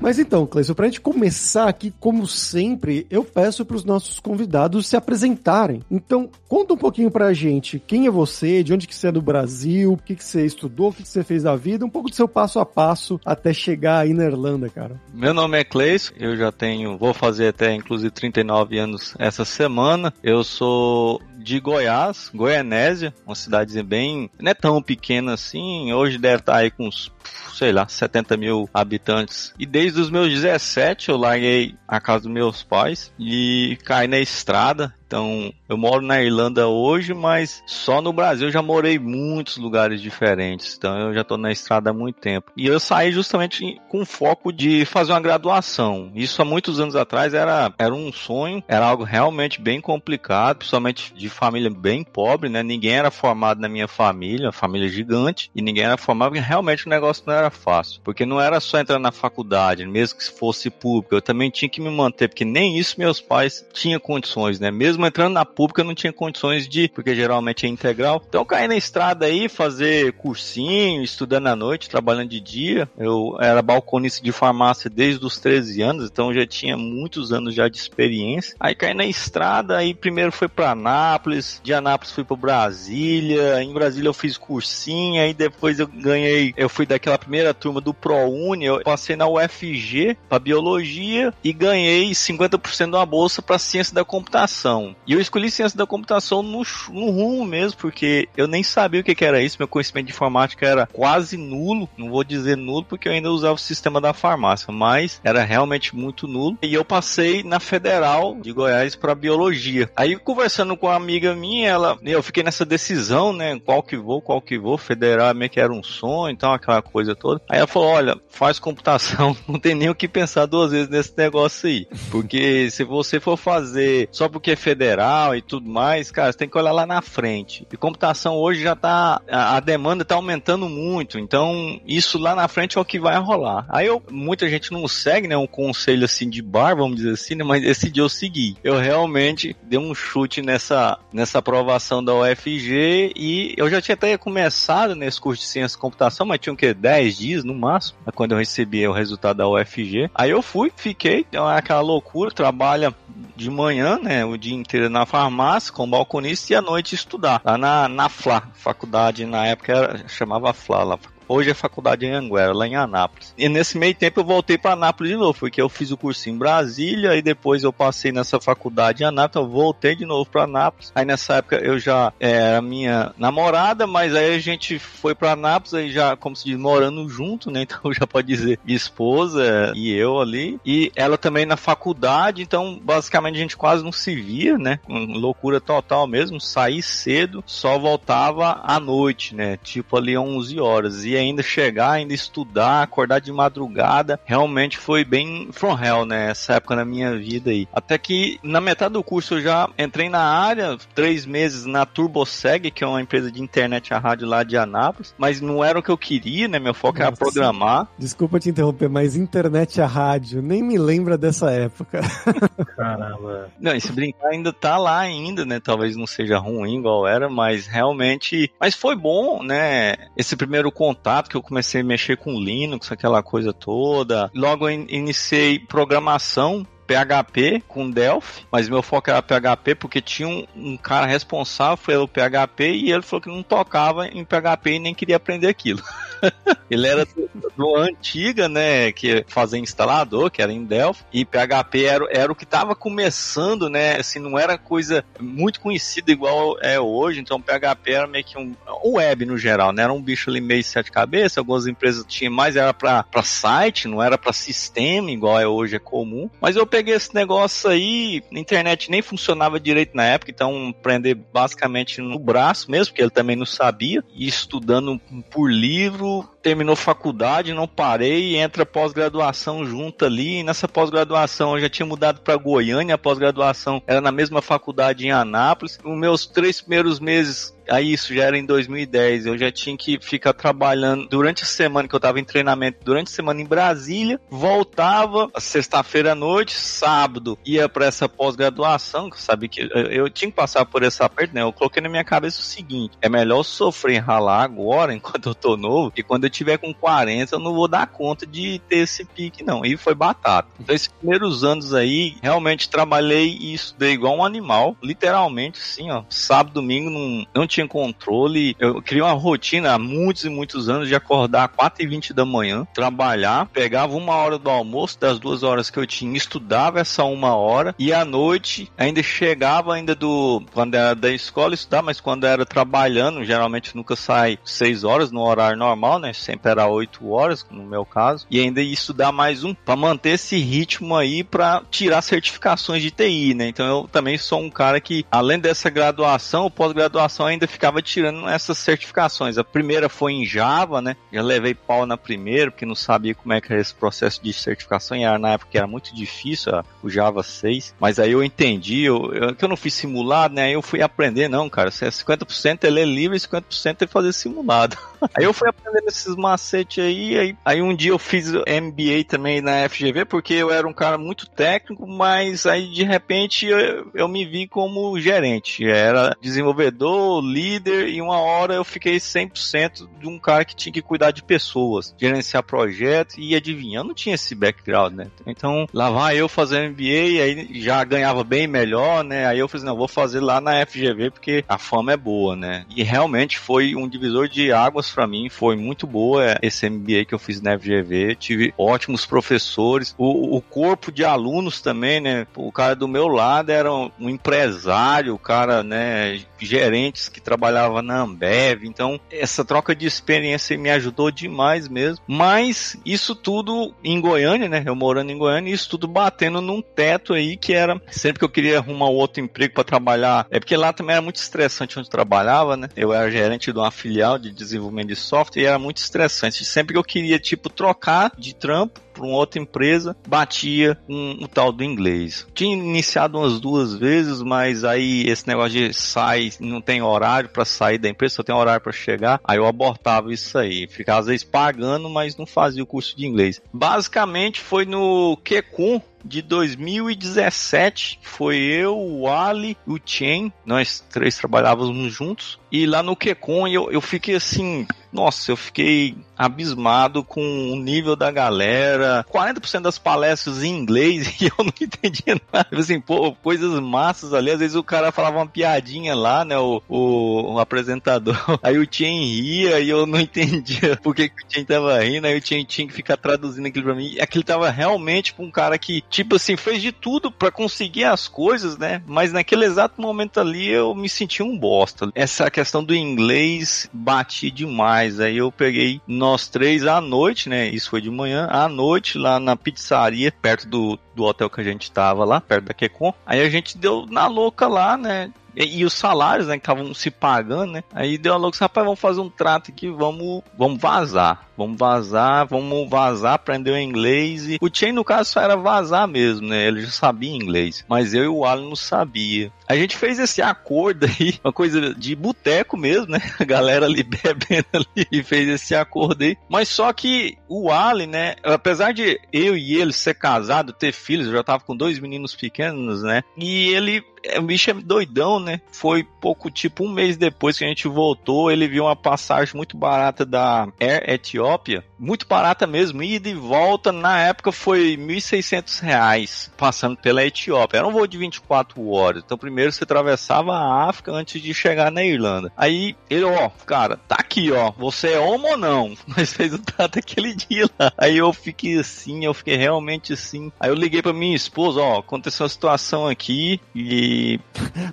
Mas 0.00 0.18
então, 0.18 0.46
Cleison, 0.46 0.74
para 0.74 0.86
a 0.86 0.88
gente 0.88 1.00
começar 1.00 1.68
aqui, 1.68 1.92
como 1.98 2.26
sempre, 2.26 3.06
eu 3.10 3.24
peço 3.24 3.64
para 3.64 3.76
os 3.76 3.84
nossos 3.84 4.20
convidados 4.20 4.86
se 4.86 4.96
apresentarem. 4.96 5.82
Então, 5.90 6.30
conta 6.48 6.74
um 6.74 6.76
pouquinho 6.76 7.10
para 7.10 7.26
a 7.26 7.32
gente 7.32 7.82
quem 7.84 8.06
é 8.06 8.10
você, 8.10 8.62
de 8.62 8.72
onde 8.72 8.86
que 8.86 8.94
você 8.94 9.08
é 9.08 9.12
do 9.12 9.20
Brasil, 9.20 9.92
o 9.92 9.96
que, 9.96 10.14
que 10.14 10.24
você 10.24 10.46
estudou, 10.46 10.90
o 10.90 10.92
que, 10.92 11.02
que 11.02 11.08
você 11.08 11.24
fez 11.24 11.42
da 11.42 11.56
vida, 11.56 11.84
um 11.84 11.90
pouco 11.90 12.08
do 12.10 12.14
seu 12.14 12.28
passo 12.28 12.60
a 12.60 12.66
passo 12.66 13.20
até 13.24 13.52
chegar 13.52 13.98
aí 14.00 14.14
na 14.14 14.24
Irlanda, 14.24 14.68
cara. 14.68 15.00
Meu 15.12 15.34
nome 15.34 15.58
é 15.58 15.64
Cleison, 15.64 16.12
eu 16.16 16.36
já 16.36 16.52
tenho, 16.52 16.96
vou 16.96 17.12
fazer 17.12 17.48
até 17.48 17.74
inclusive 17.74 18.10
39 18.10 18.78
anos 18.78 19.14
essa 19.18 19.44
semana. 19.44 20.12
Eu 20.22 20.44
sou 20.44 21.20
de 21.48 21.58
Goiás, 21.60 22.30
Goianésia, 22.34 23.14
uma 23.26 23.34
cidadezinha 23.34 23.82
bem, 23.82 24.30
não 24.38 24.50
é 24.50 24.54
tão 24.54 24.82
pequena 24.82 25.32
assim, 25.32 25.90
hoje 25.94 26.18
deve 26.18 26.40
estar 26.40 26.56
aí 26.56 26.70
com 26.70 26.86
uns 26.86 27.10
sei 27.54 27.72
lá, 27.72 27.88
70 27.88 28.36
mil 28.36 28.70
habitantes. 28.72 29.52
E 29.58 29.66
desde 29.66 30.00
os 30.00 30.10
meus 30.10 30.28
17 30.28 31.08
eu 31.08 31.16
larguei 31.16 31.74
a 31.88 32.00
casa 32.00 32.24
dos 32.24 32.32
meus 32.32 32.62
pais 32.62 33.12
e 33.18 33.76
caí 33.84 34.06
na 34.06 34.20
estrada. 34.20 34.94
Então, 35.08 35.50
eu 35.66 35.78
moro 35.78 36.02
na 36.02 36.22
Irlanda 36.22 36.68
hoje, 36.68 37.14
mas 37.14 37.62
só 37.66 38.02
no 38.02 38.12
Brasil 38.12 38.48
eu 38.48 38.52
já 38.52 38.60
morei 38.60 38.96
em 38.96 38.98
muitos 38.98 39.56
lugares 39.56 40.02
diferentes. 40.02 40.76
Então, 40.76 40.98
eu 40.98 41.14
já 41.14 41.22
estou 41.22 41.38
na 41.38 41.50
estrada 41.50 41.88
há 41.88 41.94
muito 41.94 42.20
tempo. 42.20 42.52
E 42.54 42.66
eu 42.66 42.78
saí 42.78 43.10
justamente 43.10 43.80
com 43.88 44.04
foco 44.04 44.52
de 44.52 44.84
fazer 44.84 45.12
uma 45.12 45.20
graduação. 45.20 46.12
Isso 46.14 46.42
há 46.42 46.44
muitos 46.44 46.78
anos 46.78 46.94
atrás 46.94 47.32
era, 47.32 47.72
era 47.78 47.94
um 47.94 48.12
sonho, 48.12 48.62
era 48.68 48.86
algo 48.86 49.02
realmente 49.02 49.58
bem 49.62 49.80
complicado, 49.80 50.58
principalmente 50.58 51.14
de 51.14 51.30
família 51.30 51.70
bem 51.70 52.04
pobre, 52.04 52.50
né? 52.50 52.62
Ninguém 52.62 52.92
era 52.92 53.10
formado 53.10 53.62
na 53.62 53.68
minha 53.68 53.88
família, 53.88 54.52
família 54.52 54.88
gigante, 54.88 55.50
e 55.54 55.62
ninguém 55.62 55.84
era 55.84 55.96
formado, 55.96 56.32
porque 56.32 56.46
realmente 56.46 56.86
o 56.86 56.90
negócio 56.90 57.24
não 57.26 57.32
era 57.32 57.48
fácil. 57.48 58.02
Porque 58.04 58.26
não 58.26 58.38
era 58.38 58.60
só 58.60 58.78
entrar 58.78 58.98
na 58.98 59.10
faculdade, 59.10 59.86
mesmo 59.86 60.18
que 60.18 60.30
fosse 60.30 60.68
público, 60.68 61.14
eu 61.14 61.22
também 61.22 61.50
tinha 61.50 61.68
que 61.70 61.80
me 61.80 61.88
manter, 61.88 62.28
porque 62.28 62.44
nem 62.44 62.78
isso 62.78 62.96
meus 62.98 63.22
pais 63.22 63.66
tinham 63.72 63.98
condições, 63.98 64.60
né? 64.60 64.70
Mesmo 64.70 64.97
entrando 65.06 65.34
na 65.34 65.44
pública, 65.44 65.84
não 65.84 65.94
tinha 65.94 66.12
condições 66.12 66.68
de, 66.68 66.88
porque 66.88 67.14
geralmente 67.14 67.66
é 67.66 67.68
integral. 67.68 68.22
Então, 68.28 68.44
caí 68.44 68.68
na 68.68 68.76
estrada 68.76 69.26
aí, 69.26 69.48
fazer 69.48 70.12
cursinho, 70.14 71.02
estudando 71.02 71.46
à 71.48 71.56
noite, 71.56 71.88
trabalhando 71.88 72.30
de 72.30 72.40
dia. 72.40 72.88
Eu 72.98 73.36
era 73.40 73.62
balconista 73.62 74.22
de 74.22 74.32
farmácia 74.32 74.90
desde 74.90 75.24
os 75.24 75.38
13 75.38 75.82
anos, 75.82 76.10
então 76.10 76.32
já 76.32 76.46
tinha 76.46 76.76
muitos 76.76 77.32
anos 77.32 77.54
já 77.54 77.68
de 77.68 77.76
experiência. 77.76 78.54
Aí 78.58 78.74
caí 78.74 78.94
na 78.94 79.06
estrada, 79.06 79.76
aí 79.76 79.94
primeiro 79.94 80.32
foi 80.32 80.48
para 80.48 80.70
Anápolis, 80.72 81.60
de 81.62 81.72
Anápolis 81.72 82.12
fui 82.12 82.24
para 82.24 82.36
Brasília, 82.36 83.62
em 83.62 83.72
Brasília 83.72 84.08
eu 84.08 84.14
fiz 84.14 84.36
cursinho, 84.36 85.20
aí 85.20 85.34
depois 85.34 85.78
eu 85.78 85.86
ganhei, 85.86 86.54
eu 86.56 86.68
fui 86.68 86.86
daquela 86.86 87.18
primeira 87.18 87.52
turma 87.52 87.80
do 87.80 87.92
ProUni, 87.92 88.64
eu 88.64 88.80
passei 88.82 89.16
na 89.16 89.28
UFG 89.28 90.16
para 90.28 90.38
biologia 90.38 91.32
e 91.42 91.52
ganhei 91.52 92.10
50% 92.10 92.90
de 92.90 92.96
uma 92.96 93.06
bolsa 93.06 93.42
para 93.42 93.58
ciência 93.58 93.94
da 93.94 94.04
computação. 94.04 94.87
E 95.06 95.12
eu 95.12 95.20
escolhi 95.20 95.50
ciência 95.50 95.76
da 95.76 95.86
computação 95.86 96.42
no, 96.42 96.62
no 96.90 97.10
rumo 97.10 97.44
mesmo, 97.44 97.78
porque 97.78 98.28
eu 98.36 98.46
nem 98.46 98.62
sabia 98.62 99.00
o 99.00 99.04
que, 99.04 99.14
que 99.14 99.24
era 99.24 99.40
isso, 99.40 99.56
meu 99.58 99.68
conhecimento 99.68 100.06
de 100.06 100.12
informática 100.12 100.66
era 100.66 100.86
quase 100.86 101.36
nulo, 101.36 101.88
não 101.96 102.10
vou 102.10 102.24
dizer 102.24 102.56
nulo 102.56 102.84
porque 102.84 103.08
eu 103.08 103.12
ainda 103.12 103.30
usava 103.30 103.54
o 103.54 103.58
sistema 103.58 104.00
da 104.00 104.12
farmácia, 104.12 104.72
mas 104.72 105.20
era 105.24 105.44
realmente 105.44 105.94
muito 105.94 106.26
nulo. 106.26 106.58
E 106.62 106.74
eu 106.74 106.84
passei 106.84 107.42
na 107.42 107.60
Federal 107.60 108.36
de 108.40 108.52
Goiás 108.52 108.94
para 108.96 109.14
biologia. 109.14 109.90
Aí 109.96 110.16
conversando 110.16 110.76
com 110.76 110.86
uma 110.86 110.96
amiga 110.96 111.34
minha, 111.34 111.68
ela, 111.68 111.98
eu 112.02 112.22
fiquei 112.22 112.42
nessa 112.42 112.64
decisão, 112.64 113.32
né, 113.32 113.60
qual 113.64 113.82
que 113.82 113.96
vou, 113.96 114.20
qual 114.20 114.40
que 114.40 114.58
vou, 114.58 114.78
Federal 114.78 115.34
meio 115.34 115.50
que 115.50 115.60
era 115.60 115.72
um 115.72 115.82
sonho, 115.82 116.32
então 116.32 116.52
aquela 116.52 116.82
coisa 116.82 117.14
toda. 117.14 117.40
Aí 117.48 117.58
ela 117.58 117.66
falou, 117.66 117.88
olha, 117.88 118.16
faz 118.28 118.58
computação, 118.58 119.36
não 119.48 119.58
tem 119.58 119.74
nem 119.74 119.88
o 119.88 119.94
que 119.94 120.08
pensar 120.08 120.46
duas 120.46 120.72
vezes 120.72 120.88
nesse 120.88 121.12
negócio 121.16 121.68
aí, 121.68 121.86
porque 122.10 122.70
se 122.70 122.84
você 122.84 123.20
for 123.20 123.36
fazer 123.36 124.08
só 124.10 124.28
porque 124.28 124.52
é 124.52 124.56
federal 124.56 124.77
federal 124.78 125.34
e 125.34 125.42
tudo 125.42 125.68
mais, 125.68 126.12
cara, 126.12 126.30
você 126.30 126.38
tem 126.38 126.48
que 126.48 126.56
olhar 126.56 126.70
lá 126.70 126.86
na 126.86 127.02
frente. 127.02 127.66
E 127.72 127.76
computação 127.76 128.36
hoje 128.36 128.62
já 128.62 128.76
tá, 128.76 129.20
a, 129.28 129.56
a 129.56 129.60
demanda 129.60 130.04
tá 130.04 130.14
aumentando 130.14 130.68
muito, 130.68 131.18
então 131.18 131.80
isso 131.84 132.16
lá 132.16 132.34
na 132.36 132.46
frente 132.46 132.78
é 132.78 132.80
o 132.80 132.84
que 132.84 133.00
vai 133.00 133.18
rolar. 133.18 133.66
Aí 133.68 133.86
eu, 133.86 134.00
muita 134.08 134.48
gente 134.48 134.72
não 134.72 134.86
segue, 134.86 135.26
né, 135.26 135.36
um 135.36 135.48
conselho 135.48 136.04
assim 136.04 136.30
de 136.30 136.40
bar, 136.40 136.76
vamos 136.76 136.96
dizer 136.96 137.12
assim, 137.12 137.34
né, 137.34 137.42
mas 137.42 137.64
esse 137.64 137.90
dia 137.90 138.02
eu 138.02 138.08
segui. 138.08 138.56
Eu 138.62 138.78
realmente 138.78 139.56
dei 139.62 139.78
um 139.78 139.94
chute 139.94 140.40
nessa, 140.40 140.98
nessa 141.12 141.38
aprovação 141.38 142.04
da 142.04 142.14
UFG 142.14 143.12
e 143.16 143.54
eu 143.56 143.68
já 143.68 143.80
tinha 143.80 143.94
até 143.94 144.16
começado 144.16 144.94
nesse 144.94 145.20
curso 145.20 145.42
de 145.42 145.48
ciência 145.48 145.76
e 145.76 145.80
computação, 145.80 146.24
mas 146.24 146.38
tinha 146.38 146.52
o 146.52 146.56
que, 146.56 146.72
10 146.72 147.18
dias 147.18 147.44
no 147.44 147.54
máximo, 147.54 147.98
quando 148.14 148.32
eu 148.32 148.38
recebi 148.38 148.86
o 148.86 148.92
resultado 148.92 149.38
da 149.38 149.48
UFG. 149.48 150.08
Aí 150.14 150.30
eu 150.30 150.40
fui, 150.40 150.70
fiquei, 150.76 151.26
então 151.28 151.50
é 151.50 151.58
aquela 151.58 151.80
loucura, 151.80 152.30
trabalha 152.30 152.94
de 153.34 153.50
manhã, 153.50 153.98
né, 154.00 154.24
o 154.24 154.36
dia 154.36 154.54
inteiro 154.68 154.90
na 154.90 155.06
farmácia, 155.06 155.72
com 155.72 155.88
balconista, 155.88 156.52
e 156.52 156.56
à 156.56 156.60
noite 156.60 156.94
estudar, 156.94 157.40
lá 157.42 157.56
na, 157.56 157.88
na 157.88 158.08
FLA, 158.10 158.42
faculdade, 158.52 159.24
na 159.24 159.46
época 159.46 159.72
era, 159.72 160.08
chamava 160.08 160.52
FLA, 160.52 160.84
lá, 160.84 160.98
Hoje 161.28 161.50
é 161.50 161.54
faculdade 161.54 162.06
em 162.06 162.12
Anguera, 162.12 162.54
lá 162.54 162.66
em 162.66 162.74
Anápolis. 162.74 163.34
E 163.36 163.48
nesse 163.48 163.76
meio 163.76 163.94
tempo 163.94 164.20
eu 164.20 164.24
voltei 164.24 164.56
para 164.56 164.72
Anápolis 164.72 165.12
de 165.12 165.18
novo, 165.18 165.38
porque 165.38 165.60
eu 165.60 165.68
fiz 165.68 165.90
o 165.90 165.96
curso 165.96 166.30
em 166.30 166.36
Brasília 166.36 167.14
e 167.16 167.20
depois 167.20 167.62
eu 167.62 167.72
passei 167.72 168.10
nessa 168.10 168.40
faculdade 168.40 169.02
em 169.02 169.06
Anápolis, 169.06 169.46
eu 169.46 169.52
voltei 169.52 169.94
de 169.94 170.06
novo 170.06 170.28
para 170.30 170.44
Anápolis. 170.44 170.90
Aí 170.94 171.04
nessa 171.04 171.34
época 171.34 171.56
eu 171.56 171.78
já 171.78 172.12
era 172.18 172.62
minha 172.62 173.12
namorada, 173.18 173.86
mas 173.86 174.14
aí 174.14 174.34
a 174.34 174.38
gente 174.38 174.78
foi 174.78 175.14
para 175.14 175.32
Anápolis 175.32 175.74
aí 175.74 175.92
já, 175.92 176.16
como 176.16 176.34
se 176.34 176.46
diz, 176.46 176.56
morando 176.58 177.06
junto, 177.08 177.50
né? 177.50 177.66
Então 177.68 177.92
já 177.92 178.06
pode 178.06 178.26
dizer 178.26 178.58
minha 178.64 178.76
esposa 178.76 179.72
e 179.76 179.92
eu 179.92 180.18
ali. 180.20 180.58
E 180.64 180.90
ela 180.96 181.18
também 181.18 181.44
na 181.44 181.56
faculdade, 181.56 182.40
então 182.40 182.80
basicamente 182.82 183.36
a 183.36 183.40
gente 183.40 183.56
quase 183.56 183.84
não 183.84 183.92
se 183.92 184.14
via, 184.14 184.56
né? 184.56 184.80
Loucura 184.88 185.60
total 185.60 186.06
mesmo, 186.06 186.40
saí 186.40 186.82
cedo, 186.82 187.44
só 187.46 187.78
voltava 187.78 188.60
à 188.64 188.80
noite, 188.80 189.34
né? 189.34 189.58
Tipo 189.62 189.98
ali 189.98 190.16
11 190.16 190.58
horas. 190.58 191.04
E 191.04 191.17
ainda 191.18 191.42
chegar, 191.42 191.92
ainda 191.92 192.14
estudar, 192.14 192.82
acordar 192.82 193.20
de 193.20 193.32
madrugada, 193.32 194.20
realmente 194.24 194.78
foi 194.78 195.04
bem 195.04 195.48
from 195.52 195.76
hell, 195.78 196.04
né? 196.04 196.30
Essa 196.30 196.54
época 196.54 196.76
na 196.76 196.84
minha 196.84 197.16
vida 197.16 197.50
aí. 197.50 197.68
Até 197.72 197.98
que 197.98 198.38
na 198.42 198.60
metade 198.60 198.94
do 198.94 199.02
curso 199.02 199.34
eu 199.34 199.40
já 199.40 199.68
entrei 199.78 200.08
na 200.08 200.20
área, 200.20 200.76
três 200.94 201.26
meses 201.26 201.64
na 201.64 201.84
TurboSeg, 201.84 202.70
que 202.70 202.84
é 202.84 202.86
uma 202.86 203.00
empresa 203.00 203.30
de 203.30 203.42
internet 203.42 203.92
a 203.92 203.98
rádio 203.98 204.28
lá 204.28 204.42
de 204.42 204.56
Anápolis, 204.56 205.14
mas 205.18 205.40
não 205.40 205.62
era 205.64 205.78
o 205.78 205.82
que 205.82 205.90
eu 205.90 205.98
queria, 205.98 206.48
né? 206.48 206.58
Meu 206.58 206.74
foco 206.74 206.98
Nossa, 206.98 207.08
era 207.08 207.16
programar. 207.16 207.88
Desculpa 207.98 208.38
te 208.38 208.50
interromper, 208.50 208.88
mas 208.88 209.16
internet 209.16 209.80
a 209.80 209.86
rádio, 209.86 210.42
nem 210.42 210.62
me 210.62 210.78
lembra 210.78 211.16
dessa 211.18 211.50
época. 211.50 212.00
Caramba. 212.76 213.50
Não, 213.58 213.74
esse 213.74 213.92
brincar 213.92 214.28
ainda 214.28 214.52
tá 214.52 214.76
lá 214.76 214.98
ainda, 214.98 215.44
né? 215.44 215.60
Talvez 215.60 215.96
não 215.96 216.06
seja 216.06 216.38
ruim 216.38 216.78
igual 216.78 217.06
era, 217.06 217.28
mas 217.28 217.66
realmente. 217.66 218.50
Mas 218.60 218.74
foi 218.74 218.94
bom, 218.94 219.42
né? 219.42 219.94
Esse 220.16 220.36
primeiro 220.36 220.70
contato 220.70 221.07
contato 221.08 221.30
que 221.30 221.36
eu 221.36 221.42
comecei 221.42 221.80
a 221.80 221.84
mexer 221.84 222.18
com 222.18 222.38
Linux, 222.38 222.92
aquela 222.92 223.22
coisa 223.22 223.52
toda. 223.52 224.30
Logo 224.34 224.68
eu 224.68 224.86
iniciei 224.88 225.58
programação 225.58 226.66
PHP 226.86 227.62
com 227.66 227.90
Delphi, 227.90 228.46
mas 228.50 228.68
meu 228.68 228.82
foco 228.82 229.10
era 229.10 229.22
PHP 229.22 229.74
porque 229.74 230.00
tinha 230.00 230.28
um, 230.28 230.46
um, 230.54 230.76
cara 230.76 231.06
responsável 231.06 231.78
pelo 231.78 232.08
PHP 232.08 232.70
e 232.72 232.92
ele 232.92 233.02
falou 233.02 233.22
que 233.22 233.28
não 233.28 233.42
tocava 233.42 234.06
em 234.06 234.24
PHP 234.24 234.72
e 234.72 234.78
nem 234.78 234.94
queria 234.94 235.16
aprender 235.16 235.48
aquilo. 235.48 235.82
ele 236.70 236.86
era 236.86 237.04
do, 237.04 237.52
do, 237.56 237.76
antiga, 237.76 238.48
né, 238.48 238.92
que 238.92 239.24
fazia 239.28 239.58
instalador, 239.58 240.30
que 240.30 240.42
era 240.42 240.52
em 240.52 240.64
Delphi, 240.64 241.04
e 241.12 241.24
PHP 241.24 241.84
era, 241.84 242.06
era 242.10 242.32
o 242.32 242.34
que 242.34 242.44
estava 242.44 242.74
começando, 242.74 243.68
né, 243.68 243.96
assim, 243.96 244.18
não 244.18 244.38
era 244.38 244.58
coisa 244.58 245.04
muito 245.20 245.60
conhecida 245.60 246.12
igual 246.12 246.56
é 246.60 246.78
hoje, 246.78 247.20
então 247.20 247.40
PHP 247.40 247.92
era 247.92 248.06
meio 248.06 248.24
que 248.24 248.38
um, 248.38 248.54
o 248.82 248.96
web 248.96 249.24
no 249.24 249.38
geral, 249.38 249.72
né, 249.72 249.82
era 249.82 249.92
um 249.92 250.02
bicho 250.02 250.30
ali 250.30 250.40
meio 250.40 250.62
sete 250.62 250.90
cabeças, 250.90 251.38
algumas 251.38 251.66
empresas 251.66 252.04
tinham 252.06 252.32
mais, 252.32 252.56
era 252.56 252.74
para 252.74 253.04
site, 253.22 253.88
não 253.88 254.02
era 254.02 254.18
para 254.18 254.32
sistema, 254.32 255.10
igual 255.10 255.40
é 255.40 255.46
hoje, 255.46 255.76
é 255.76 255.80
comum, 255.80 256.28
mas 256.40 256.56
eu 256.56 256.66
peguei 256.66 256.94
esse 256.94 257.14
negócio 257.14 257.70
aí, 257.70 258.22
a 258.32 258.38
internet 258.38 258.90
nem 258.90 259.02
funcionava 259.02 259.60
direito 259.60 259.96
na 259.96 260.04
época, 260.04 260.30
então 260.30 260.68
aprender 260.68 261.14
basicamente 261.14 262.00
no 262.00 262.18
braço 262.18 262.70
mesmo, 262.70 262.92
porque 262.92 263.02
ele 263.02 263.10
também 263.10 263.36
não 263.36 263.46
sabia, 263.46 264.02
e 264.14 264.26
estudando 264.26 265.00
por 265.30 265.50
livro, 265.50 266.07
through 266.08 266.37
terminou 266.42 266.76
faculdade, 266.76 267.52
não 267.52 267.66
parei, 267.66 268.36
entra 268.36 268.64
pós-graduação 268.64 269.64
junto 269.64 270.04
ali. 270.04 270.38
E 270.38 270.42
nessa 270.42 270.68
pós-graduação 270.68 271.54
eu 271.54 271.60
já 271.60 271.68
tinha 271.68 271.86
mudado 271.86 272.20
para 272.20 272.36
Goiânia, 272.36 272.94
a 272.94 272.98
pós-graduação 272.98 273.82
era 273.86 274.00
na 274.00 274.12
mesma 274.12 274.40
faculdade 274.40 275.06
em 275.06 275.10
Anápolis. 275.10 275.78
Os 275.84 275.98
meus 275.98 276.26
três 276.26 276.60
primeiros 276.60 277.00
meses 277.00 277.56
aí 277.68 277.92
isso 277.92 278.14
já 278.14 278.24
era 278.24 278.38
em 278.38 278.44
2010, 278.44 279.26
eu 279.26 279.38
já 279.38 279.52
tinha 279.52 279.76
que 279.76 279.98
ficar 280.00 280.32
trabalhando 280.32 281.06
durante 281.08 281.42
a 281.42 281.46
semana 281.46 281.86
que 281.86 281.94
eu 281.94 282.00
tava 282.00 282.18
em 282.18 282.24
treinamento, 282.24 282.78
durante 282.82 283.08
a 283.08 283.14
semana 283.14 283.40
em 283.40 283.46
Brasília, 283.46 284.20
voltava 284.30 285.28
sexta-feira 285.38 286.12
à 286.12 286.14
noite, 286.14 286.54
sábado 286.54 287.38
ia 287.44 287.68
para 287.68 287.86
essa 287.86 288.08
pós-graduação, 288.08 289.10
que 289.10 289.20
sabia 289.20 289.48
que 289.48 289.68
eu, 289.72 290.08
tinha 290.08 290.30
que 290.30 290.36
passar 290.36 290.64
por 290.64 290.82
essa 290.82 291.04
aperto, 291.04 291.34
né? 291.34 291.42
Eu 291.42 291.52
coloquei 291.52 291.82
na 291.82 291.88
minha 291.88 292.04
cabeça 292.04 292.40
o 292.40 292.44
seguinte, 292.44 292.96
é 293.00 293.08
melhor 293.08 293.42
sofrer 293.42 293.98
ralar 293.98 294.42
agora, 294.42 294.94
enquanto 294.94 295.28
eu 295.28 295.34
tô 295.34 295.56
novo, 295.56 295.92
e 295.96 296.02
quando 296.02 296.24
eu 296.24 296.30
tiver 296.38 296.58
com 296.58 296.72
40, 296.72 297.34
eu 297.34 297.38
não 297.38 297.54
vou 297.54 297.68
dar 297.68 297.86
conta 297.86 298.26
de 298.26 298.60
ter 298.68 298.78
esse 298.78 299.04
pique, 299.04 299.42
não. 299.42 299.64
E 299.64 299.76
foi 299.76 299.94
batata. 299.94 300.48
Então, 300.60 300.74
esses 300.74 300.88
primeiros 300.88 301.44
anos 301.44 301.74
aí, 301.74 302.16
realmente 302.22 302.68
trabalhei 302.68 303.36
e 303.40 303.54
estudei 303.54 303.92
igual 303.92 304.16
um 304.16 304.24
animal, 304.24 304.76
literalmente, 304.82 305.58
assim, 305.60 305.90
ó. 305.90 306.02
Sábado, 306.08 306.54
domingo, 306.54 306.90
não, 306.90 307.26
não 307.34 307.46
tinha 307.46 307.66
controle. 307.66 308.56
Eu 308.58 308.80
criei 308.82 309.02
uma 309.02 309.12
rotina 309.12 309.74
há 309.74 309.78
muitos 309.78 310.24
e 310.24 310.28
muitos 310.28 310.68
anos 310.68 310.88
de 310.88 310.94
acordar 310.94 311.44
às 311.44 311.54
4 311.54 311.82
e 311.82 311.86
20 311.86 312.12
da 312.14 312.24
manhã, 312.24 312.66
trabalhar, 312.72 313.46
pegava 313.46 313.96
uma 313.96 314.14
hora 314.14 314.38
do 314.38 314.50
almoço, 314.50 314.98
das 314.98 315.18
duas 315.18 315.42
horas 315.42 315.70
que 315.70 315.78
eu 315.78 315.86
tinha, 315.86 316.16
estudava 316.16 316.80
essa 316.80 317.04
uma 317.04 317.34
hora, 317.34 317.74
e 317.78 317.92
à 317.92 318.04
noite 318.04 318.70
ainda 318.76 319.02
chegava 319.02 319.74
ainda 319.74 319.94
do, 319.94 320.42
quando 320.52 320.74
era 320.74 320.94
da 320.94 321.10
escola 321.10 321.54
estudar, 321.54 321.82
mas 321.82 322.00
quando 322.00 322.24
era 322.24 322.46
trabalhando, 322.46 323.24
geralmente 323.24 323.76
nunca 323.76 323.96
sai 323.96 324.38
6 324.44 324.84
horas 324.84 325.10
no 325.10 325.22
horário 325.22 325.58
normal, 325.58 325.98
né? 325.98 326.12
Sempre 326.18 326.50
era 326.50 326.66
8 326.66 327.08
horas, 327.10 327.46
no 327.50 327.64
meu 327.64 327.84
caso, 327.84 328.26
e 328.30 328.40
ainda 328.40 328.60
estudar 328.60 329.12
mais 329.12 329.44
um 329.44 329.54
para 329.54 329.76
manter 329.76 330.10
esse 330.10 330.36
ritmo 330.38 330.96
aí 330.96 331.22
para 331.24 331.62
tirar 331.70 332.02
certificações 332.02 332.82
de 332.82 332.90
TI, 332.90 333.34
né? 333.34 333.48
Então 333.48 333.66
eu 333.66 333.88
também 333.90 334.18
sou 334.18 334.40
um 334.40 334.50
cara 334.50 334.80
que, 334.80 335.04
além 335.10 335.38
dessa 335.38 335.70
graduação, 335.70 336.50
pós-graduação 336.50 337.26
ainda 337.26 337.46
ficava 337.46 337.80
tirando 337.80 338.28
essas 338.28 338.58
certificações. 338.58 339.38
A 339.38 339.44
primeira 339.44 339.88
foi 339.88 340.12
em 340.12 340.24
Java, 340.24 340.80
né? 340.80 340.96
Já 341.12 341.22
levei 341.22 341.54
pau 341.54 341.86
na 341.86 341.96
primeira, 341.96 342.50
porque 342.50 342.66
não 342.66 342.74
sabia 342.74 343.14
como 343.14 343.32
é 343.32 343.40
que 343.40 343.52
era 343.52 343.60
esse 343.60 343.74
processo 343.74 344.22
de 344.22 344.32
certificação, 344.32 344.96
e 344.96 345.04
era, 345.04 345.18
na 345.18 345.30
época 345.30 345.56
era 345.56 345.66
muito 345.66 345.94
difícil 345.94 346.52
o 346.82 346.90
Java 346.90 347.22
6, 347.22 347.74
mas 347.78 347.98
aí 347.98 348.12
eu 348.12 348.22
entendi, 348.22 348.82
eu, 348.82 349.12
eu, 349.12 349.34
que 349.34 349.44
eu 349.44 349.48
não 349.48 349.56
fiz 349.56 349.74
simulado, 349.74 350.34
né? 350.34 350.44
Aí 350.44 350.52
eu 350.52 350.62
fui 350.62 350.82
aprender, 350.82 351.28
não, 351.28 351.48
cara, 351.48 351.70
50% 351.70 352.64
ele 352.64 352.80
é 352.80 352.84
livre 352.84 353.16
e 353.16 353.20
50% 353.20 353.82
é 353.82 353.86
fazer 353.86 354.12
simulado. 354.12 354.76
aí 355.14 355.24
eu 355.24 355.32
fui 355.32 355.48
aprendendo 355.48 355.88
esses 355.88 356.14
macetes 356.16 356.82
aí, 356.82 357.18
aí, 357.18 357.36
aí 357.44 357.62
um 357.62 357.74
dia 357.74 357.90
eu 357.90 357.98
fiz 357.98 358.32
MBA 358.32 359.04
também 359.06 359.40
na 359.40 359.68
FGV, 359.68 360.04
porque 360.04 360.34
eu 360.34 360.50
era 360.50 360.66
um 360.66 360.72
cara 360.72 360.98
muito 360.98 361.28
técnico, 361.28 361.86
mas 361.86 362.46
aí 362.46 362.68
de 362.70 362.84
repente 362.84 363.46
eu, 363.46 363.90
eu 363.94 364.08
me 364.08 364.24
vi 364.24 364.46
como 364.46 364.98
gerente. 364.98 365.64
Era 365.64 366.16
desenvolvedor, 366.20 367.22
líder, 367.22 367.88
e 367.88 368.00
uma 368.00 368.18
hora 368.18 368.54
eu 368.54 368.64
fiquei 368.64 368.96
100% 368.96 369.88
de 369.98 370.08
um 370.08 370.18
cara 370.18 370.44
que 370.44 370.56
tinha 370.56 370.72
que 370.72 370.82
cuidar 370.82 371.10
de 371.10 371.22
pessoas, 371.22 371.94
gerenciar 371.98 372.42
projetos, 372.42 373.16
e 373.18 373.34
adivinha, 373.34 373.80
eu 373.80 373.84
não 373.84 373.94
tinha 373.94 374.14
esse 374.14 374.34
background, 374.34 374.94
né? 374.94 375.06
Então 375.26 375.66
lá 375.72 375.90
vai 375.90 376.16
eu 376.16 376.28
fazer 376.28 376.70
MBA, 376.70 377.22
aí 377.22 377.48
já 377.60 377.82
ganhava 377.84 378.24
bem 378.24 378.46
melhor, 378.46 379.04
né? 379.04 379.26
Aí 379.26 379.38
eu 379.38 379.48
falei, 379.48 379.66
não, 379.66 379.76
vou 379.76 379.88
fazer 379.88 380.20
lá 380.20 380.40
na 380.40 380.64
FGV 380.64 381.10
porque 381.10 381.44
a 381.48 381.58
fama 381.58 381.92
é 381.92 381.96
boa, 381.96 382.36
né? 382.36 382.64
E 382.74 382.82
realmente 382.82 383.38
foi 383.38 383.74
um 383.74 383.88
divisor 383.88 384.28
de 384.28 384.52
águas 384.52 384.87
para 384.90 385.06
mim, 385.06 385.28
foi 385.28 385.56
muito 385.56 385.86
boa 385.86 386.38
esse 386.42 386.68
MBA 386.68 387.04
que 387.06 387.14
eu 387.14 387.18
fiz 387.18 387.40
na 387.40 387.58
FGV, 387.58 388.14
tive 388.14 388.54
ótimos 388.56 389.06
professores, 389.06 389.94
o, 389.98 390.36
o 390.36 390.40
corpo 390.40 390.90
de 390.90 391.04
alunos 391.04 391.60
também, 391.60 392.00
né? 392.00 392.26
O 392.36 392.52
cara 392.52 392.74
do 392.74 392.88
meu 392.88 393.08
lado 393.08 393.50
era 393.50 393.72
um 393.72 394.08
empresário, 394.08 395.14
o 395.14 395.18
cara, 395.18 395.62
né, 395.62 396.20
gerentes 396.38 397.08
que 397.08 397.20
trabalhava 397.20 397.82
na 397.82 398.00
Ambev, 398.00 398.64
então 398.64 399.00
essa 399.10 399.44
troca 399.44 399.74
de 399.74 399.86
experiência 399.86 400.56
me 400.56 400.70
ajudou 400.70 401.10
demais 401.10 401.68
mesmo. 401.68 402.04
Mas 402.06 402.76
isso 402.84 403.14
tudo 403.14 403.74
em 403.82 404.00
Goiânia, 404.00 404.48
né? 404.48 404.62
Eu 404.64 404.74
morando 404.74 405.10
em 405.10 405.18
Goiânia, 405.18 405.52
isso 405.52 405.68
tudo 405.68 405.88
batendo 405.88 406.40
num 406.40 406.62
teto 406.62 407.14
aí 407.14 407.36
que 407.36 407.52
era 407.52 407.80
sempre 407.90 408.18
que 408.18 408.24
eu 408.24 408.28
queria 408.28 408.58
arrumar 408.58 408.88
outro 408.88 409.22
emprego 409.22 409.54
para 409.54 409.64
trabalhar, 409.64 410.26
é 410.30 410.38
porque 410.38 410.56
lá 410.56 410.72
também 410.72 410.94
era 410.94 411.02
muito 411.02 411.16
estressante 411.16 411.78
onde 411.78 411.88
eu 411.88 411.90
trabalhava, 411.90 412.56
né? 412.56 412.68
Eu 412.76 412.92
era 412.92 413.10
gerente 413.10 413.52
de 413.52 413.58
uma 413.58 413.70
filial 413.70 414.18
de 414.18 414.30
desenvolvimento 414.30 414.77
desenvolvimento 414.78 414.88
de 414.88 414.96
software 414.96 415.42
e 415.42 415.46
era 415.46 415.58
muito 415.58 415.78
estressante. 415.78 416.44
Sempre 416.44 416.74
que 416.74 416.78
eu 416.78 416.84
queria, 416.84 417.18
tipo, 417.18 417.48
trocar 417.50 418.12
de 418.16 418.34
trampo, 418.34 418.80
para 418.98 419.06
uma 419.06 419.16
outra 419.16 419.40
empresa, 419.40 419.96
batia 420.06 420.76
um, 420.88 421.22
o 421.22 421.28
tal 421.28 421.52
do 421.52 421.62
inglês. 421.62 422.26
Tinha 422.34 422.56
iniciado 422.56 423.16
umas 423.16 423.38
duas 423.38 423.74
vezes, 423.74 424.20
mas 424.20 424.64
aí 424.64 425.08
esse 425.08 425.26
negócio 425.26 425.52
de 425.52 425.72
sai, 425.72 426.32
não 426.40 426.60
tem 426.60 426.82
horário 426.82 427.28
para 427.28 427.44
sair 427.44 427.78
da 427.78 427.88
empresa, 427.88 428.16
só 428.16 428.22
tem 428.24 428.34
horário 428.34 428.60
para 428.60 428.72
chegar, 428.72 429.20
aí 429.22 429.38
eu 429.38 429.46
abortava 429.46 430.12
isso 430.12 430.36
aí. 430.36 430.66
Ficava 430.66 431.00
às 431.00 431.06
vezes 431.06 431.22
pagando, 431.22 431.88
mas 431.88 432.16
não 432.16 432.26
fazia 432.26 432.62
o 432.62 432.66
curso 432.66 432.96
de 432.96 433.06
inglês. 433.06 433.40
Basicamente 433.52 434.40
foi 434.40 434.66
no 434.66 435.16
Kekun, 435.22 435.80
de 436.08 436.22
2017. 436.22 438.00
Foi 438.02 438.36
eu, 438.36 438.76
o 438.76 439.08
Ali 439.08 439.56
o 439.66 439.78
Chen. 439.84 440.32
Nós 440.44 440.80
três 440.90 441.16
trabalhávamos 441.16 441.92
juntos. 441.92 442.40
E 442.50 442.66
lá 442.66 442.82
no 442.82 442.96
Kekon 442.96 443.46
eu, 443.46 443.70
eu 443.70 443.80
fiquei 443.80 444.16
assim, 444.16 444.66
nossa, 444.92 445.30
eu 445.30 445.36
fiquei 445.36 445.96
abismado 446.16 447.04
com 447.04 447.20
o 447.52 447.56
nível 447.56 447.94
da 447.94 448.10
galera. 448.10 449.04
40% 449.12 449.60
das 449.60 449.78
palestras 449.78 450.42
em 450.42 450.56
inglês 450.56 451.14
e 451.20 451.26
eu 451.26 451.44
não 451.44 451.52
entendia 451.60 452.20
nada. 452.32 452.48
Assim, 452.52 452.80
pô, 452.80 453.12
coisas 453.12 453.60
massas 453.60 454.12
ali. 454.12 454.30
Às 454.30 454.40
vezes 454.40 454.56
o 454.56 454.64
cara 454.64 454.90
falava 454.90 455.18
uma 455.18 455.26
piadinha 455.26 455.94
lá, 455.94 456.24
né? 456.24 456.36
O, 456.38 456.62
o, 456.68 457.34
o 457.34 457.38
apresentador. 457.38 458.16
Aí 458.42 458.58
o 458.58 458.66
Chen 458.68 459.04
ria 459.04 459.60
e 459.60 459.68
eu 459.68 459.86
não 459.86 460.00
entendia 460.00 460.76
por 460.82 460.94
que, 460.94 461.04
o 461.04 461.32
Chen 461.32 461.44
tava 461.44 461.78
rindo. 461.80 462.06
Aí 462.06 462.18
o 462.18 462.26
Chen 462.26 462.44
tinha 462.44 462.66
que 462.66 462.74
ficar 462.74 462.96
traduzindo 462.96 463.46
aquilo 463.46 463.66
pra 463.66 463.74
mim. 463.74 463.92
E 463.92 464.00
aquilo 464.00 464.24
tava 464.24 464.50
realmente 464.50 465.12
pra 465.12 465.24
um 465.24 465.30
cara 465.30 465.58
que, 465.58 465.82
tipo 465.88 466.16
assim, 466.16 466.36
fez 466.36 466.60
de 466.60 466.72
tudo 466.72 467.12
para 467.12 467.30
conseguir 467.30 467.84
as 467.84 468.08
coisas, 468.08 468.56
né? 468.56 468.82
Mas 468.86 469.12
naquele 469.12 469.44
exato 469.44 469.80
momento 469.80 470.18
ali 470.18 470.48
eu 470.48 470.74
me 470.74 470.88
senti 470.88 471.22
um 471.22 471.38
bosta. 471.38 471.90
Essa 471.94 472.30
questão 472.30 472.64
do 472.64 472.74
inglês 472.74 473.68
bati 473.72 474.30
demais. 474.30 474.77
Aí 474.78 475.16
eu 475.16 475.32
peguei 475.32 475.80
nós 475.86 476.28
três 476.28 476.66
à 476.66 476.80
noite, 476.80 477.28
né? 477.28 477.48
Isso 477.48 477.70
foi 477.70 477.80
de 477.80 477.90
manhã, 477.90 478.28
à 478.30 478.48
noite 478.48 478.98
lá 478.98 479.18
na 479.18 479.36
pizzaria, 479.36 480.12
perto 480.12 480.48
do, 480.48 480.78
do 480.94 481.04
hotel 481.04 481.30
que 481.30 481.40
a 481.40 481.44
gente 481.44 481.70
tava 481.70 482.04
lá, 482.04 482.20
perto 482.20 482.44
da 482.44 482.54
Quecon. 482.54 482.92
Aí 483.06 483.20
a 483.20 483.30
gente 483.30 483.56
deu 483.56 483.86
na 483.86 484.06
louca 484.06 484.46
lá, 484.46 484.76
né? 484.76 485.10
E, 485.38 485.60
e, 485.60 485.64
os 485.64 485.72
salários, 485.72 486.26
né, 486.26 486.36
que 486.36 486.42
estavam 486.42 486.74
se 486.74 486.90
pagando, 486.90 487.52
né? 487.52 487.62
Aí 487.72 487.96
deu 487.96 488.12
a 488.12 488.16
louca, 488.16 488.36
rapaz, 488.40 488.64
vamos 488.64 488.80
fazer 488.80 489.00
um 489.00 489.08
trato 489.08 489.52
aqui, 489.52 489.70
vamos, 489.70 490.22
vamos 490.36 490.60
vazar. 490.60 491.28
Vamos 491.36 491.56
vazar, 491.56 492.26
vamos 492.26 492.68
vazar, 492.68 493.14
aprender 493.14 493.52
o 493.52 493.58
inglês. 493.58 494.28
E 494.28 494.38
o 494.40 494.50
Chen, 494.52 494.72
no 494.72 494.82
caso, 494.82 495.12
só 495.12 495.20
era 495.20 495.36
vazar 495.36 495.86
mesmo, 495.86 496.26
né? 496.26 496.48
Ele 496.48 496.62
já 496.62 496.70
sabia 496.70 497.14
inglês. 497.14 497.64
Mas 497.68 497.94
eu 497.94 498.04
e 498.04 498.08
o 498.08 498.24
Alan 498.24 498.48
não 498.48 498.56
sabia. 498.56 499.30
A 499.48 499.56
gente 499.56 499.76
fez 499.76 499.98
esse 499.98 500.20
acordo 500.20 500.86
aí, 500.86 501.18
uma 501.24 501.32
coisa 501.32 501.74
de 501.74 501.96
boteco 501.96 502.56
mesmo, 502.56 502.92
né? 502.92 503.00
A 503.18 503.24
galera 503.24 503.66
ali 503.66 503.82
bebendo 503.82 504.46
ali 504.52 504.86
e 504.92 505.02
fez 505.02 505.28
esse 505.28 505.54
acordo 505.54 506.02
aí. 506.02 506.16
Mas 506.28 506.48
só 506.48 506.72
que 506.72 507.16
o 507.28 507.50
Ali, 507.50 507.86
né? 507.86 508.14
Apesar 508.22 508.72
de 508.72 509.00
eu 509.12 509.36
e 509.36 509.56
ele 509.60 509.72
ser 509.72 509.94
casado, 509.94 510.52
ter 510.52 510.72
filhos, 510.72 511.06
eu 511.06 511.14
já 511.14 511.24
tava 511.24 511.42
com 511.44 511.56
dois 511.56 511.78
meninos 511.78 512.14
pequenos, 512.14 512.82
né? 512.82 513.02
E 513.16 513.48
ele 513.48 513.82
o 514.16 514.22
bicho 514.22 514.50
é 514.50 514.54
doidão, 514.54 515.18
né? 515.18 515.40
Foi 515.50 515.82
pouco, 515.82 516.30
tipo, 516.30 516.64
um 516.64 516.72
mês 516.72 516.96
depois 516.96 517.36
que 517.36 517.44
a 517.44 517.48
gente 517.48 517.66
voltou, 517.68 518.30
ele 518.30 518.48
viu 518.48 518.64
uma 518.64 518.76
passagem 518.76 519.34
muito 519.34 519.56
barata 519.56 520.04
da 520.04 520.46
Air 520.60 520.84
Etiópia, 520.88 521.64
muito 521.78 522.06
barata 522.06 522.46
mesmo, 522.46 522.82
ida 522.82 523.08
e 523.08 523.14
volta, 523.14 523.70
na 523.72 524.00
época 524.00 524.32
foi 524.32 524.70
R$ 524.70 524.76
1.600 524.76 526.30
passando 526.36 526.76
pela 526.76 527.04
Etiópia. 527.04 527.58
Era 527.58 527.66
um 527.66 527.72
voo 527.72 527.86
de 527.86 527.98
24 527.98 528.68
horas. 528.70 529.02
Então, 529.04 529.16
primeiro 529.16 529.52
você 529.52 529.64
atravessava 529.64 530.32
a 530.32 530.68
África 530.68 530.92
antes 530.92 531.20
de 531.22 531.32
chegar 531.32 531.70
na 531.70 531.84
Irlanda. 531.84 532.32
Aí 532.36 532.76
ele, 532.90 533.04
ó, 533.04 533.30
cara, 533.46 533.78
tá 533.88 533.96
aqui, 533.98 534.32
ó, 534.32 534.50
você 534.52 534.92
é 534.92 534.98
homo 534.98 535.28
ou 535.28 535.36
não? 535.36 535.74
Mas 535.86 536.12
fez 536.12 536.32
o 536.32 536.38
trato 536.38 536.78
aquele 536.78 537.14
dia 537.14 537.48
lá. 537.58 537.72
Aí 537.76 537.96
eu 537.96 538.12
fiquei 538.12 538.58
assim, 538.58 539.04
eu 539.04 539.14
fiquei 539.14 539.36
realmente 539.36 539.92
assim. 539.92 540.32
Aí 540.40 540.50
eu 540.50 540.54
liguei 540.54 540.82
pra 540.82 540.92
minha 540.92 541.16
esposa, 541.16 541.60
ó, 541.60 541.78
aconteceu 541.78 542.24
uma 542.24 542.30
situação 542.30 542.86
aqui 542.88 543.40
e. 543.54 544.18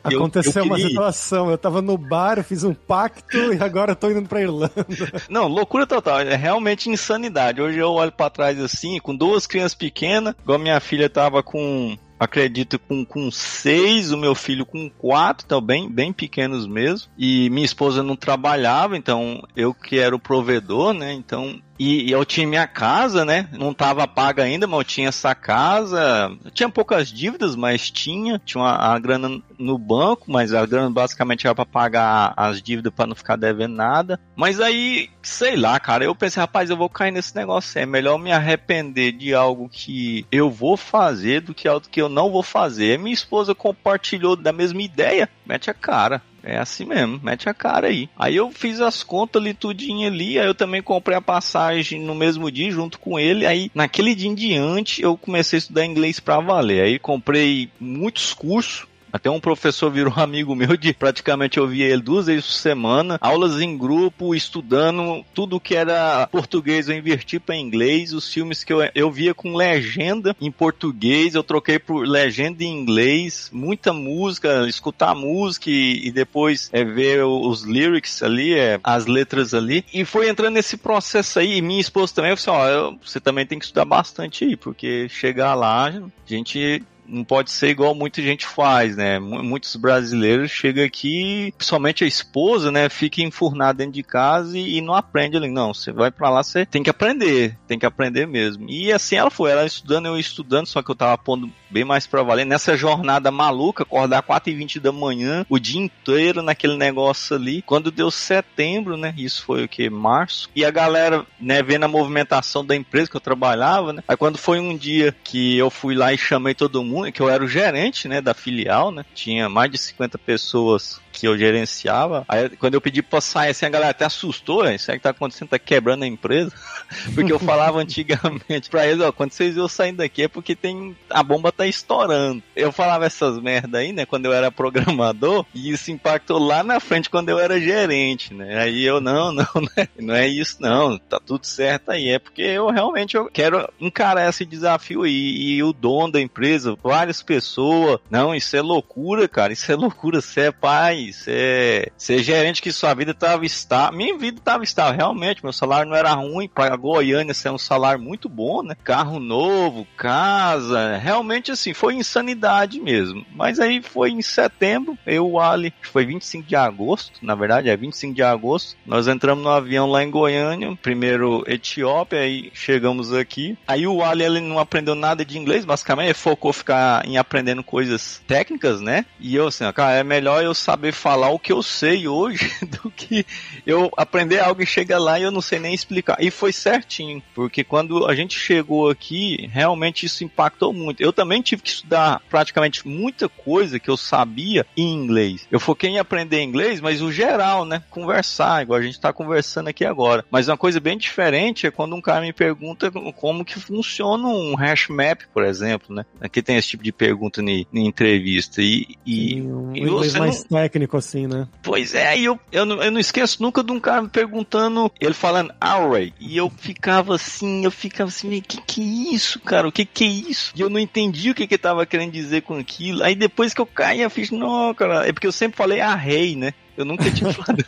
Aconteceu 0.04 0.64
eu, 0.64 0.68
eu 0.68 0.74
uma 0.74 0.80
situação, 0.80 1.52
eu 1.52 1.58
tava 1.58 1.82
no 1.82 1.98
bar, 1.98 2.38
eu 2.38 2.44
fiz 2.44 2.64
um 2.64 2.74
pacto 2.74 3.54
e 3.54 3.62
agora 3.62 3.92
eu 3.92 3.96
tô 3.96 4.10
indo 4.10 4.28
pra 4.28 4.42
Irlanda. 4.42 4.86
Não, 5.30 5.48
loucura 5.48 5.86
total, 5.86 6.22
é 6.22 6.36
realmente 6.36 6.90
insanidade. 6.96 7.62
Hoje 7.62 7.78
eu 7.78 7.92
olho 7.92 8.12
para 8.12 8.30
trás 8.30 8.60
assim, 8.60 9.00
com 9.00 9.16
duas 9.16 9.46
crianças 9.46 9.75
pequenas, 9.75 10.36
igual 10.42 10.60
minha 10.60 10.80
filha 10.80 11.10
tava 11.10 11.44
com 11.44 11.98
acredito 12.20 12.80
com, 12.80 13.06
com 13.06 13.30
seis, 13.30 14.12
o 14.12 14.18
meu 14.18 14.34
filho 14.34 14.66
com 14.66 14.90
quatro, 14.90 15.46
então 15.46 15.62
bem, 15.62 15.90
bem 15.90 16.12
pequenos 16.12 16.66
mesmo. 16.66 17.10
E 17.18 17.50
minha 17.50 17.66
esposa 17.66 18.02
não 18.02 18.16
trabalhava, 18.16 18.98
então 18.98 19.44
eu 19.56 19.74
que 19.74 20.00
era 20.00 20.16
o 20.16 20.20
provedor, 20.20 20.94
né? 20.94 21.14
Então 21.14 21.62
e, 21.77 22.10
e, 22.10 22.12
eu 22.12 22.24
tinha 22.25 22.48
minha 22.48 22.67
casa, 22.67 23.25
né? 23.25 23.50
Não 23.51 23.74
tava 23.74 24.08
paga 24.08 24.44
ainda, 24.44 24.65
mas 24.65 24.79
eu 24.79 24.84
tinha 24.84 25.10
essa 25.10 25.36
casa. 25.36 26.32
Eu 26.44 26.51
tinha 26.51 26.70
poucas 26.70 27.10
dívidas, 27.10 27.55
mas 27.55 27.89
tinha. 27.91 28.39
Tinha 28.44 28.63
uma, 28.63 28.75
a 28.75 28.98
grana 28.98 29.41
no 29.58 29.77
banco, 29.77 30.32
mas 30.32 30.53
a 30.53 30.65
grana 30.65 30.89
basicamente 30.89 31.46
era 31.46 31.55
para 31.55 31.65
pagar 31.65 32.34
as 32.38 32.62
dívidas 32.62 32.94
para 32.94 33.08
não 33.08 33.15
ficar 33.15 33.36
devendo 33.36 33.75
nada. 33.75 34.20
Mas 34.36 34.60
aí, 34.60 35.10
sei 35.22 35.55
lá, 35.55 35.79
cara, 35.79 36.05
eu 36.05 36.15
pensei, 36.15 36.39
rapaz, 36.39 36.70
eu 36.70 36.77
vou 36.77 36.89
cair 36.89 37.12
nesse 37.12 37.36
negócio. 37.36 37.79
É 37.79 37.86
melhor 37.86 38.17
me 38.17 38.32
arrepender 38.32 39.12
de 39.12 39.34
algo 39.34 39.70
que 39.70 40.25
eu 40.32 40.50
vou 40.50 40.77
fazer 40.77 41.41
do 41.41 41.53
que 41.53 41.67
algo 41.67 41.88
que 41.89 42.01
eu 42.01 42.08
não 42.08 42.32
vou 42.32 42.44
fazer. 42.44 42.98
Minha 42.98 43.13
esposa 43.13 43.53
compartilhou 43.53 44.36
da 44.36 44.53
mesma 44.53 44.82
ideia. 44.82 45.29
Mete 45.46 45.70
a 45.70 45.74
cara. 45.74 46.22
É 46.48 46.60
assim 46.60 46.86
mesmo, 46.86 47.20
mete 47.24 47.50
a 47.50 47.56
cara 47.56 47.88
aí. 47.88 48.08
Aí 48.16 48.36
eu 48.36 48.52
fiz 48.52 48.80
as 48.80 49.02
contas 49.02 49.42
ali, 49.42 49.52
tudinho 49.52 50.08
ali, 50.08 50.38
aí 50.38 50.46
eu 50.46 50.54
também 50.54 50.80
comprei 50.80 51.18
a 51.18 51.22
passagem 51.22 52.00
no 52.00 52.14
mesmo 52.14 52.52
dia 52.52 52.70
junto 52.70 53.00
com 53.00 53.20
ele, 53.20 53.48
aí 53.48 53.72
naquele 53.74 54.14
dia 54.14 54.30
em 54.30 54.36
diante 54.36 55.02
eu 55.02 55.18
comecei 55.18 55.58
a 55.58 55.60
estudar 55.60 55.86
inglês 55.86 56.20
pra 56.20 56.40
valer. 56.40 56.84
Aí 56.84 57.00
comprei 57.00 57.68
muitos 57.80 58.32
cursos, 58.32 58.86
até 59.16 59.30
um 59.30 59.40
professor 59.40 59.90
virou 59.90 60.14
amigo 60.18 60.54
meu 60.54 60.76
de 60.76 60.94
praticamente 60.94 61.58
eu 61.58 61.66
via 61.66 61.86
ele 61.86 62.02
duas 62.02 62.26
vezes 62.26 62.46
por 62.46 62.52
semana, 62.52 63.18
aulas 63.22 63.62
em 63.62 63.78
grupo, 63.78 64.36
estudando 64.36 65.24
tudo 65.34 65.58
que 65.58 65.74
era 65.74 66.28
português. 66.28 66.90
Eu 66.90 66.98
inverti 66.98 67.40
para 67.40 67.56
inglês, 67.56 68.12
os 68.12 68.32
filmes 68.32 68.66
que 68.66 68.74
eu, 68.74 68.80
eu 68.94 69.10
via 69.10 69.34
com 69.34 69.56
legenda 69.56 70.36
em 70.42 70.52
português, 70.52 71.34
eu 71.34 71.44
troquei 71.44 71.80
por 71.80 72.06
legenda 72.06 72.62
em 72.62 72.78
inglês, 72.78 73.50
muita 73.54 73.94
música, 73.94 74.68
escutar 74.68 75.16
música 75.16 75.70
e, 75.70 76.08
e 76.08 76.12
depois 76.12 76.70
é, 76.74 76.84
ver 76.84 77.24
os 77.24 77.64
lyrics 77.64 78.22
ali, 78.22 78.54
é, 78.54 78.82
as 78.84 79.06
letras 79.06 79.54
ali, 79.54 79.86
e 79.94 80.04
foi 80.04 80.28
entrando 80.28 80.56
nesse 80.56 80.76
processo 80.76 81.40
aí, 81.40 81.58
e 81.58 81.62
minha 81.62 81.80
esposa 81.80 82.16
também, 82.16 82.32
eu 82.32 82.38
falei 82.38 82.76
ó, 82.76 82.94
você 83.02 83.22
também 83.22 83.46
tem 83.46 83.58
que 83.58 83.64
estudar 83.64 83.86
bastante 83.86 84.44
aí, 84.44 84.58
porque 84.58 85.08
chegar 85.08 85.56
lá, 85.56 85.88
a 85.88 86.04
gente 86.26 86.84
não 87.08 87.24
pode 87.24 87.52
ser 87.52 87.70
igual 87.70 87.94
muita 87.96 88.22
gente 88.22 88.46
faz, 88.46 88.96
né? 88.96 89.20
Muitos 89.20 89.76
brasileiros 89.76 90.52
chegam 90.52 90.84
aqui, 90.84 91.54
principalmente 91.58 92.04
a 92.04 92.08
esposa, 92.08 92.72
né? 92.72 92.90
Fica 92.90 93.22
enfurnada 93.22 93.78
dentro 93.80 93.94
de 93.94 94.04
casa 94.04 94.58
e, 94.58 94.78
e 94.78 94.82
não 94.82 94.94
aprende 94.94 95.38
ali. 95.38 95.50
Não, 95.50 95.74
você 95.74 95.92
vai 95.92 96.12
para 96.12 96.30
lá, 96.30 96.44
você 96.44 96.66
tem 96.66 96.84
que 96.84 96.90
aprender, 96.90 97.58
tem 97.68 97.80
que 97.80 97.86
aprender 97.86 98.26
mesmo. 98.28 98.70
E 98.70 98.92
assim 98.92 99.16
ela 99.16 99.30
foi, 99.30 99.52
ela 99.52 99.66
estudando, 99.66 100.08
eu 100.08 100.18
estudando, 100.18 100.68
só 100.68 100.82
que 100.82 100.92
eu 100.92 100.96
tava 100.96 101.18
pondo 101.18 101.50
bem 101.70 101.84
mais 101.84 102.08
pra 102.08 102.24
valer. 102.24 102.46
Nessa 102.46 102.76
jornada 102.78 103.32
maluca, 103.32 103.84
acordar 103.84 104.22
4 104.22 104.52
e 104.52 104.56
20 104.56 104.80
da 104.80 104.92
manhã, 104.92 105.46
o 105.50 105.60
dia 105.60 105.82
inteiro 105.82 106.42
naquele 106.42 106.78
negócio 106.78 107.36
ali. 107.36 107.62
Quando 107.62 107.92
deu 107.92 108.12
setembro, 108.12 108.98
né? 108.98 109.14
Isso 109.18 109.44
foi 109.44 109.64
o 109.64 109.68
que? 109.68 109.90
Março. 109.90 110.50
E 110.56 110.64
a 110.66 110.72
galera, 110.72 111.26
né, 111.40 111.62
vendo 111.62 111.84
a 111.84 111.88
movimentação 111.88 112.66
da 112.66 112.76
empresa 112.76 113.10
que 113.10 113.18
eu 113.18 113.22
trabalhava, 113.22 113.94
né? 113.94 114.04
Aí 114.08 114.18
quando 114.18 114.38
foi 114.38 114.60
um 114.60 114.76
dia 114.76 115.16
que 115.24 115.58
eu 115.58 115.70
fui 115.70 115.96
lá 115.96 116.14
e 116.14 116.18
chamei 116.18 116.54
todo 116.54 116.84
mundo, 116.84 117.12
que 117.12 117.22
eu 117.22 117.30
era 117.30 117.44
o 117.44 117.48
gerente, 117.48 118.08
né, 118.08 118.22
da 118.22 118.34
filial, 118.34 118.92
né? 118.92 119.06
Tinha 119.14 119.50
mais 119.50 119.72
de 119.72 119.78
50 119.78 120.18
pessoas 120.18 121.00
que 121.12 121.28
eu 121.28 121.38
gerenciava. 121.38 122.26
Aí 122.28 122.50
quando 122.50 122.74
eu 122.74 122.82
pedi 122.82 123.02
pra 123.02 123.22
sair 123.22 123.52
assim, 123.52 123.66
a 123.66 123.70
galera 123.70 123.92
até 123.92 124.06
assustou, 124.06 124.70
isso 124.70 124.92
aí 124.92 124.98
que 124.98 125.04
tá 125.04 125.12
acontecendo, 125.12 125.50
tá 125.50 125.60
quebrando 125.60 126.04
a 126.04 126.08
empresa. 126.08 126.52
porque 127.16 127.32
eu 127.32 127.40
falava 127.40 127.80
antigamente 127.80 128.70
pra 128.70 128.86
eles, 128.86 129.02
ó, 129.02 129.12
quando 129.12 129.32
vocês 129.32 129.58
eu 129.58 129.68
saindo 129.68 129.98
daqui 129.98 130.24
é 130.24 130.28
porque 130.28 130.56
tem. 130.56 130.96
A 131.10 131.24
bomba 131.24 131.52
tá 131.52 131.65
estourando. 131.68 132.42
Eu 132.56 132.72
falava 132.72 133.06
essas 133.06 133.40
merda 133.40 133.80
aí, 133.80 133.92
né, 133.92 134.06
quando 134.06 134.26
eu 134.26 134.34
era 134.34 134.52
programador, 134.52 135.46
e 135.54 135.72
isso 135.72 135.92
impactou 135.92 136.40
lá 136.40 136.64
na 136.64 136.80
frente 136.80 137.10
quando 137.10 137.30
eu 137.30 137.40
era 137.40 137.60
gerente, 137.60 138.34
né? 138.34 138.60
Aí 138.60 138.84
eu, 138.84 139.00
não, 139.02 139.32
não, 139.32 139.48
né? 139.78 139.88
Não 140.00 140.16
é 140.16 140.28
isso, 140.28 140.58
não. 140.60 140.98
Tá 140.98 141.20
tudo 141.20 141.46
certo 141.46 141.92
aí. 141.92 142.10
É 142.10 142.20
porque 142.20 142.42
eu 142.42 142.70
realmente 142.70 143.16
eu 143.16 143.30
quero 143.32 143.68
encarar 143.80 144.30
esse 144.30 144.46
desafio 144.46 145.04
aí. 145.04 145.56
E 145.56 145.64
o 145.64 145.74
dono 145.74 146.14
da 146.14 146.22
empresa, 146.22 146.78
várias 146.84 147.22
pessoas. 147.22 148.00
Não, 148.10 148.34
isso 148.34 148.56
é 148.56 148.62
loucura, 148.62 149.28
cara. 149.28 149.54
Isso 149.54 149.72
é 149.72 149.76
loucura. 149.76 150.22
Você 150.22 150.42
é 150.42 150.52
pai, 150.52 150.98
isso 150.98 151.26
é. 151.28 151.88
Você 151.98 152.16
é 152.16 152.20
gerente 152.20 152.62
que 152.62 152.72
sua 152.72 152.94
vida 152.94 153.14
tava 153.14 153.46
estável. 153.46 153.98
Minha 153.98 154.18
vida 154.18 154.42
tava 154.44 154.64
estável, 154.64 154.98
realmente. 154.98 155.44
Meu 155.44 155.54
salário 155.54 155.90
não 155.90 155.98
era 155.98 156.14
ruim. 156.14 156.48
Pra 156.48 156.76
Goiânia, 156.76 157.32
isso 157.32 157.48
é 157.48 157.52
um 157.52 157.58
salário 157.58 158.02
muito 158.02 158.30
bom, 158.30 158.62
né? 158.62 158.76
Carro 158.84 159.20
novo, 159.20 159.88
casa. 159.98 160.98
Realmente, 160.98 161.45
assim, 161.52 161.74
foi 161.74 161.96
insanidade 161.96 162.80
mesmo. 162.80 163.25
Mas 163.34 163.60
aí 163.60 163.82
foi 163.82 164.12
em 164.12 164.22
setembro, 164.22 164.98
eu, 165.06 165.30
o 165.30 165.40
Ali, 165.40 165.74
foi 165.82 166.06
25 166.06 166.48
de 166.48 166.56
agosto, 166.56 167.20
na 167.22 167.36
verdade, 167.36 167.70
é 167.70 167.78
25 167.78 168.14
de 168.14 168.24
agosto. 168.24 168.75
Nós 168.86 169.08
entramos 169.08 169.44
no 169.44 169.50
avião 169.50 169.90
lá 169.90 170.04
em 170.04 170.10
Goiânia, 170.10 170.75
primeiro 170.82 171.44
Etiópia, 171.48 172.20
aí 172.20 172.52
chegamos 172.54 173.14
aqui. 173.14 173.58
Aí 173.68 173.88
o 173.88 174.04
Ali, 174.04 174.24
ele 174.24 174.40
não 174.40 174.60
aprendeu 174.60 174.96
nada 174.96 175.25
de 175.25 175.38
inglês, 175.38 175.66
basicamente, 175.66 176.08
ele 176.08 176.14
focou 176.14 176.54
ficar 176.54 177.06
em 177.06 177.18
aprendendo 177.18 177.64
coisas 177.64 178.22
técnicas, 178.28 178.82
né? 178.82 179.06
E 179.20 179.36
eu, 179.36 179.48
assim, 179.48 179.70
cara, 179.72 179.96
é 179.96 180.04
melhor 180.04 180.44
eu 180.44 180.54
saber 180.54 180.94
falar 180.94 181.30
o 181.30 181.40
que 181.40 181.52
eu 181.52 181.62
sei 181.62 182.08
hoje 182.08 182.52
do 182.82 182.90
que 182.92 183.25
eu 183.66 183.92
aprender 183.98 184.40
algo 184.40 184.62
e 184.62 184.66
chegar 184.66 185.00
lá 185.00 185.20
e 185.20 185.24
eu 185.24 185.32
não 185.32 185.42
sei 185.42 185.60
nem 185.60 185.74
explicar. 185.74 186.18
E 186.20 186.32
foi 186.32 186.52
certinho, 186.52 187.22
porque 187.34 187.64
quando 187.64 188.06
a 188.06 188.16
gente 188.16 188.38
chegou 188.38 188.90
aqui, 188.90 189.50
realmente 189.52 190.06
isso 190.06 190.24
impactou 190.24 190.74
muito. 190.74 191.02
Eu 191.02 191.14
também 191.14 191.35
tive 191.42 191.62
que 191.62 191.70
estudar 191.70 192.22
praticamente 192.30 192.88
muita 192.88 193.27
coisa 193.27 193.80
que 193.80 193.89
eu 193.89 193.98
sabia 193.98 194.65
em 194.75 194.94
inglês. 194.94 195.48
Eu 195.51 195.60
foquei 195.60 195.89
em 195.89 196.00
aprender 196.00 196.42
inglês, 196.42 196.82
mas 196.82 197.01
o 197.01 197.12
geral, 197.12 197.65
né? 197.65 197.84
Conversar, 197.89 198.63
igual 198.63 198.80
a 198.80 198.84
gente 198.84 199.00
tá 199.00 199.12
conversando 199.13 199.68
aqui 199.68 199.86
agora. 199.86 200.25
Mas 200.30 200.48
uma 200.48 200.58
coisa 200.58 200.80
bem 200.80 200.98
diferente 200.98 201.68
é 201.68 201.72
quando 201.72 201.96
um 201.96 202.01
cara 202.01 202.22
me 202.22 202.34
pergunta 202.34 202.92
como 202.92 203.46
que 203.46 203.60
funciona 203.60 204.27
um 204.27 204.56
hash 204.56 204.88
map, 204.89 205.22
por 205.34 205.44
exemplo, 205.44 205.96
né? 205.96 206.06
Aqui 206.20 206.42
tem 206.42 206.58
esse 206.58 206.70
tipo 206.70 206.84
de 206.84 206.92
pergunta 206.92 207.42
em, 207.42 207.65
entrevista. 207.74 208.62
E, 208.62 208.98
e, 209.06 209.42
um 209.42 209.75
e 209.75 209.82
mais 210.18 210.46
não... 210.50 210.60
técnico, 210.60 210.98
assim, 210.98 211.27
né? 211.27 211.48
Pois 211.62 211.96
é, 211.96 212.18
e 212.18 212.25
eu, 212.25 212.39
eu, 212.51 212.65
não, 212.65 212.82
eu 212.82 212.92
não 212.92 213.00
esqueço 213.00 213.42
nunca 213.42 213.63
de 213.63 213.72
um 213.72 213.80
cara 213.80 214.01
me 214.01 214.10
perguntando, 214.10 214.92
ele 215.00 215.13
falando 215.13 215.54
array, 215.60 216.13
e 216.20 216.38
eu 216.38 216.50
ficava 216.50 217.15
assim, 217.15 217.63
eu 217.63 217.72
ficava 217.72 218.10
assim, 218.10 218.42
que 218.42 218.62
que 218.62 218.82
é 218.82 219.13
isso, 219.13 219.39
cara? 219.39 219.68
O 219.68 219.72
que 219.72 219.86
que 219.86 220.04
é 220.04 220.08
isso? 220.08 220.54
E 220.56 220.62
eu 220.62 220.70
não 220.70 220.80
entendi 220.80 221.25
o 221.32 221.36
que 221.36 221.48
que 221.48 221.58
tava 221.58 221.86
querendo 221.86 222.12
dizer 222.12 222.41
com 222.41 222.58
aquilo. 222.58 223.03
Aí 223.03 223.15
depois 223.15 223.53
que 223.53 223.62
eu 223.62 223.65
caí, 223.65 224.01
eu 224.01 224.10
fiz, 224.10 224.32
não, 224.32 224.74
cara, 224.74 225.08
é 225.08 225.12
porque 225.12 225.27
eu 225.27 225.32
sempre 225.32 225.58
falei 225.58 225.82
array, 225.82 226.36
né? 226.36 226.53
Eu 226.77 226.84
nunca 226.84 227.10
tinha 227.10 227.32
falado, 227.34 227.65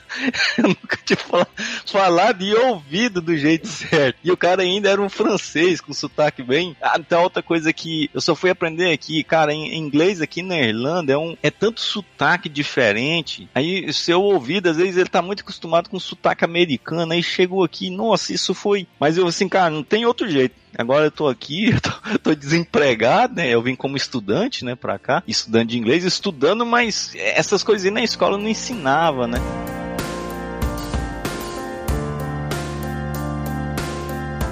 eu 0.57 0.67
nunca 0.67 0.99
tinha 1.03 1.17
falado, 1.17 1.49
falado 1.85 2.43
e 2.43 2.53
ouvido 2.53 3.21
do 3.21 3.37
jeito 3.37 3.67
certo. 3.67 4.17
E 4.23 4.31
o 4.31 4.37
cara 4.37 4.63
ainda 4.63 4.89
era 4.89 5.01
um 5.01 5.09
francês 5.09 5.79
com 5.79 5.93
sotaque 5.93 6.43
bem. 6.43 6.75
Ah, 6.81 6.97
então 6.99 7.23
outra 7.23 7.41
coisa 7.41 7.71
que 7.71 8.09
eu 8.13 8.19
só 8.19 8.35
fui 8.35 8.49
aprender 8.49 8.91
aqui, 8.91 9.23
cara, 9.23 9.53
em 9.53 9.77
inglês 9.77 10.21
aqui 10.21 10.41
na 10.41 10.57
Irlanda 10.57 11.13
é 11.13 11.17
um 11.17 11.37
é 11.41 11.49
tanto 11.49 11.79
sotaque 11.79 12.49
diferente. 12.49 13.49
Aí 13.55 13.91
seu 13.93 14.21
ouvido 14.21 14.69
às 14.69 14.77
vezes 14.77 14.97
ele 14.97 15.09
tá 15.09 15.21
muito 15.21 15.41
acostumado 15.41 15.89
com 15.89 15.99
sotaque 15.99 16.43
americano, 16.43 17.13
aí 17.13 17.23
chegou 17.23 17.63
aqui, 17.63 17.89
nossa, 17.89 18.33
isso 18.33 18.53
foi. 18.53 18.87
Mas 18.99 19.17
eu 19.17 19.27
assim, 19.27 19.47
cara, 19.47 19.69
não 19.69 19.83
tem 19.83 20.05
outro 20.05 20.29
jeito 20.29 20.55
Agora 20.77 21.05
eu 21.05 21.12
tô 21.12 21.27
aqui, 21.27 21.72
eu 21.72 21.81
tô, 21.81 22.19
tô, 22.19 22.36
desempregado, 22.36 23.36
né? 23.36 23.50
Eu 23.50 23.62
vim 23.62 23.75
como 23.75 23.98
estudante, 23.98 24.63
né, 24.63 24.75
pra 24.75 25.00
cá, 25.00 25.24
estudante 25.27 25.72
de 25.72 25.77
inglês, 25.77 26.03
estudando, 26.03 26.65
mas 26.65 27.13
essas 27.15 27.63
coisinhas 27.63 27.96
na 27.96 28.03
escola 28.03 28.38
não 28.38 28.48
ensinava, 28.48 29.27
né? 29.27 29.39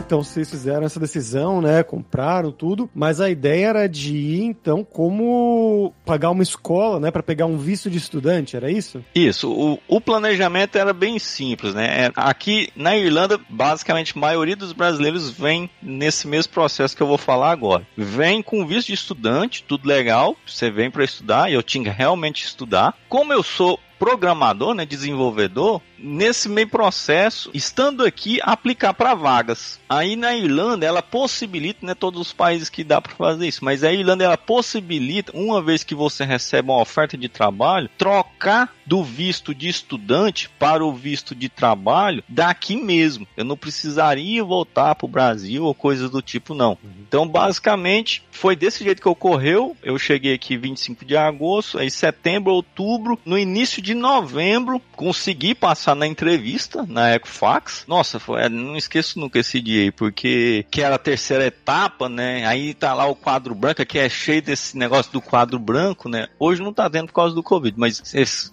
Então 0.05 0.23
vocês 0.23 0.49
fizeram 0.49 0.85
essa 0.85 0.99
decisão, 0.99 1.61
né? 1.61 1.81
Compraram 1.81 2.51
tudo, 2.51 2.87
mas 2.93 3.19
a 3.19 3.27
ideia 3.29 3.67
era 3.67 3.87
de 3.87 4.15
ir, 4.15 4.43
então, 4.43 4.83
como 4.83 5.91
pagar 6.05 6.29
uma 6.29 6.43
escola, 6.43 6.99
né? 6.99 7.09
Para 7.09 7.23
pegar 7.23 7.47
um 7.47 7.57
visto 7.57 7.89
de 7.89 7.97
estudante, 7.97 8.55
era 8.55 8.69
isso? 8.69 9.03
Isso. 9.15 9.51
O, 9.51 9.79
o 9.87 9.99
planejamento 9.99 10.77
era 10.77 10.93
bem 10.93 11.17
simples, 11.17 11.73
né? 11.73 12.05
É, 12.05 12.11
aqui 12.15 12.69
na 12.75 12.95
Irlanda, 12.95 13.39
basicamente, 13.49 14.13
a 14.15 14.19
maioria 14.19 14.55
dos 14.55 14.73
brasileiros 14.73 15.31
vem 15.31 15.69
nesse 15.81 16.27
mesmo 16.27 16.53
processo 16.53 16.95
que 16.95 17.01
eu 17.01 17.07
vou 17.07 17.17
falar 17.17 17.51
agora. 17.51 17.87
Vem 17.97 18.43
com 18.43 18.65
visto 18.65 18.87
de 18.87 18.93
estudante, 18.93 19.63
tudo 19.63 19.87
legal, 19.87 20.35
você 20.45 20.69
vem 20.69 20.91
para 20.91 21.03
estudar, 21.03 21.49
e 21.49 21.55
eu 21.55 21.63
tinha 21.63 21.91
realmente 21.91 22.45
estudar. 22.45 22.93
Como 23.09 23.33
eu 23.33 23.41
sou 23.41 23.79
programador, 23.97 24.73
né, 24.73 24.85
desenvolvedor, 24.85 25.81
nesse 25.97 26.49
meio 26.49 26.67
processo, 26.67 27.49
estando 27.53 28.03
aqui, 28.03 28.39
aplicar 28.43 28.93
para 28.93 29.15
vagas. 29.15 29.79
Aí 29.87 30.15
na 30.15 30.35
Irlanda 30.35 30.85
ela 30.85 31.01
possibilita, 31.01 31.85
né, 31.85 31.93
todos 31.93 32.19
os 32.19 32.33
países 32.33 32.69
que 32.69 32.83
dá 32.83 33.01
para 33.01 33.15
fazer 33.15 33.47
isso, 33.47 33.63
mas 33.63 33.83
a 33.83 33.91
Irlanda 33.91 34.23
ela 34.23 34.37
possibilita, 34.37 35.31
uma 35.33 35.61
vez 35.61 35.83
que 35.83 35.95
você 35.95 36.23
recebe 36.25 36.69
uma 36.69 36.81
oferta 36.81 37.17
de 37.17 37.29
trabalho, 37.29 37.89
trocar 37.97 38.74
do 38.85 39.03
visto 39.03 39.53
de 39.53 39.67
estudante 39.67 40.49
para 40.59 40.85
o 40.85 40.93
visto 40.93 41.33
de 41.33 41.49
trabalho 41.49 42.23
daqui 42.27 42.75
mesmo. 42.75 43.27
Eu 43.35 43.45
não 43.45 43.57
precisaria 43.57 44.43
voltar 44.43 44.95
para 44.95 45.05
o 45.05 45.09
Brasil 45.09 45.63
ou 45.63 45.73
coisas 45.73 46.09
do 46.09 46.21
tipo 46.21 46.53
não. 46.53 46.77
Então, 47.07 47.27
basicamente, 47.27 48.23
foi 48.31 48.55
desse 48.55 48.83
jeito 48.83 49.01
que 49.01 49.09
ocorreu. 49.09 49.75
Eu 49.81 49.97
cheguei 49.97 50.33
aqui 50.33 50.57
25 50.57 51.05
de 51.05 51.17
agosto, 51.17 51.79
aí 51.79 51.89
setembro, 51.89 52.53
outubro, 52.53 53.19
no 53.25 53.37
início 53.37 53.81
de 53.81 53.93
novembro, 53.93 54.81
consegui 54.95 55.55
passar 55.55 55.95
na 55.95 56.05
entrevista 56.05 56.85
na 56.87 57.15
Ecofax. 57.15 57.85
Nossa, 57.87 58.19
foi, 58.19 58.47
não 58.49 58.75
esqueço 58.75 59.19
nunca 59.19 59.39
esse 59.39 59.59
dia 59.61 59.83
aí, 59.83 59.91
porque 59.91 60.65
que 60.69 60.81
era 60.81 60.95
a 60.95 60.99
terceira 60.99 61.45
etapa, 61.45 62.07
né? 62.09 62.45
Aí 62.45 62.73
tá 62.73 62.93
lá 62.93 63.05
o 63.05 63.15
quadro 63.15 63.55
branco, 63.55 63.85
que 63.85 63.97
é 63.97 64.09
cheio 64.09 64.41
desse 64.41 64.77
negócio 64.77 65.11
do 65.11 65.21
quadro 65.21 65.57
branco, 65.57 66.09
né? 66.09 66.27
Hoje 66.39 66.61
não 66.61 66.73
tá 66.73 66.87
dentro 66.87 67.07
por 67.07 67.15
causa 67.15 67.33
do 67.33 67.43
Covid, 67.43 67.77
mas 67.77 68.01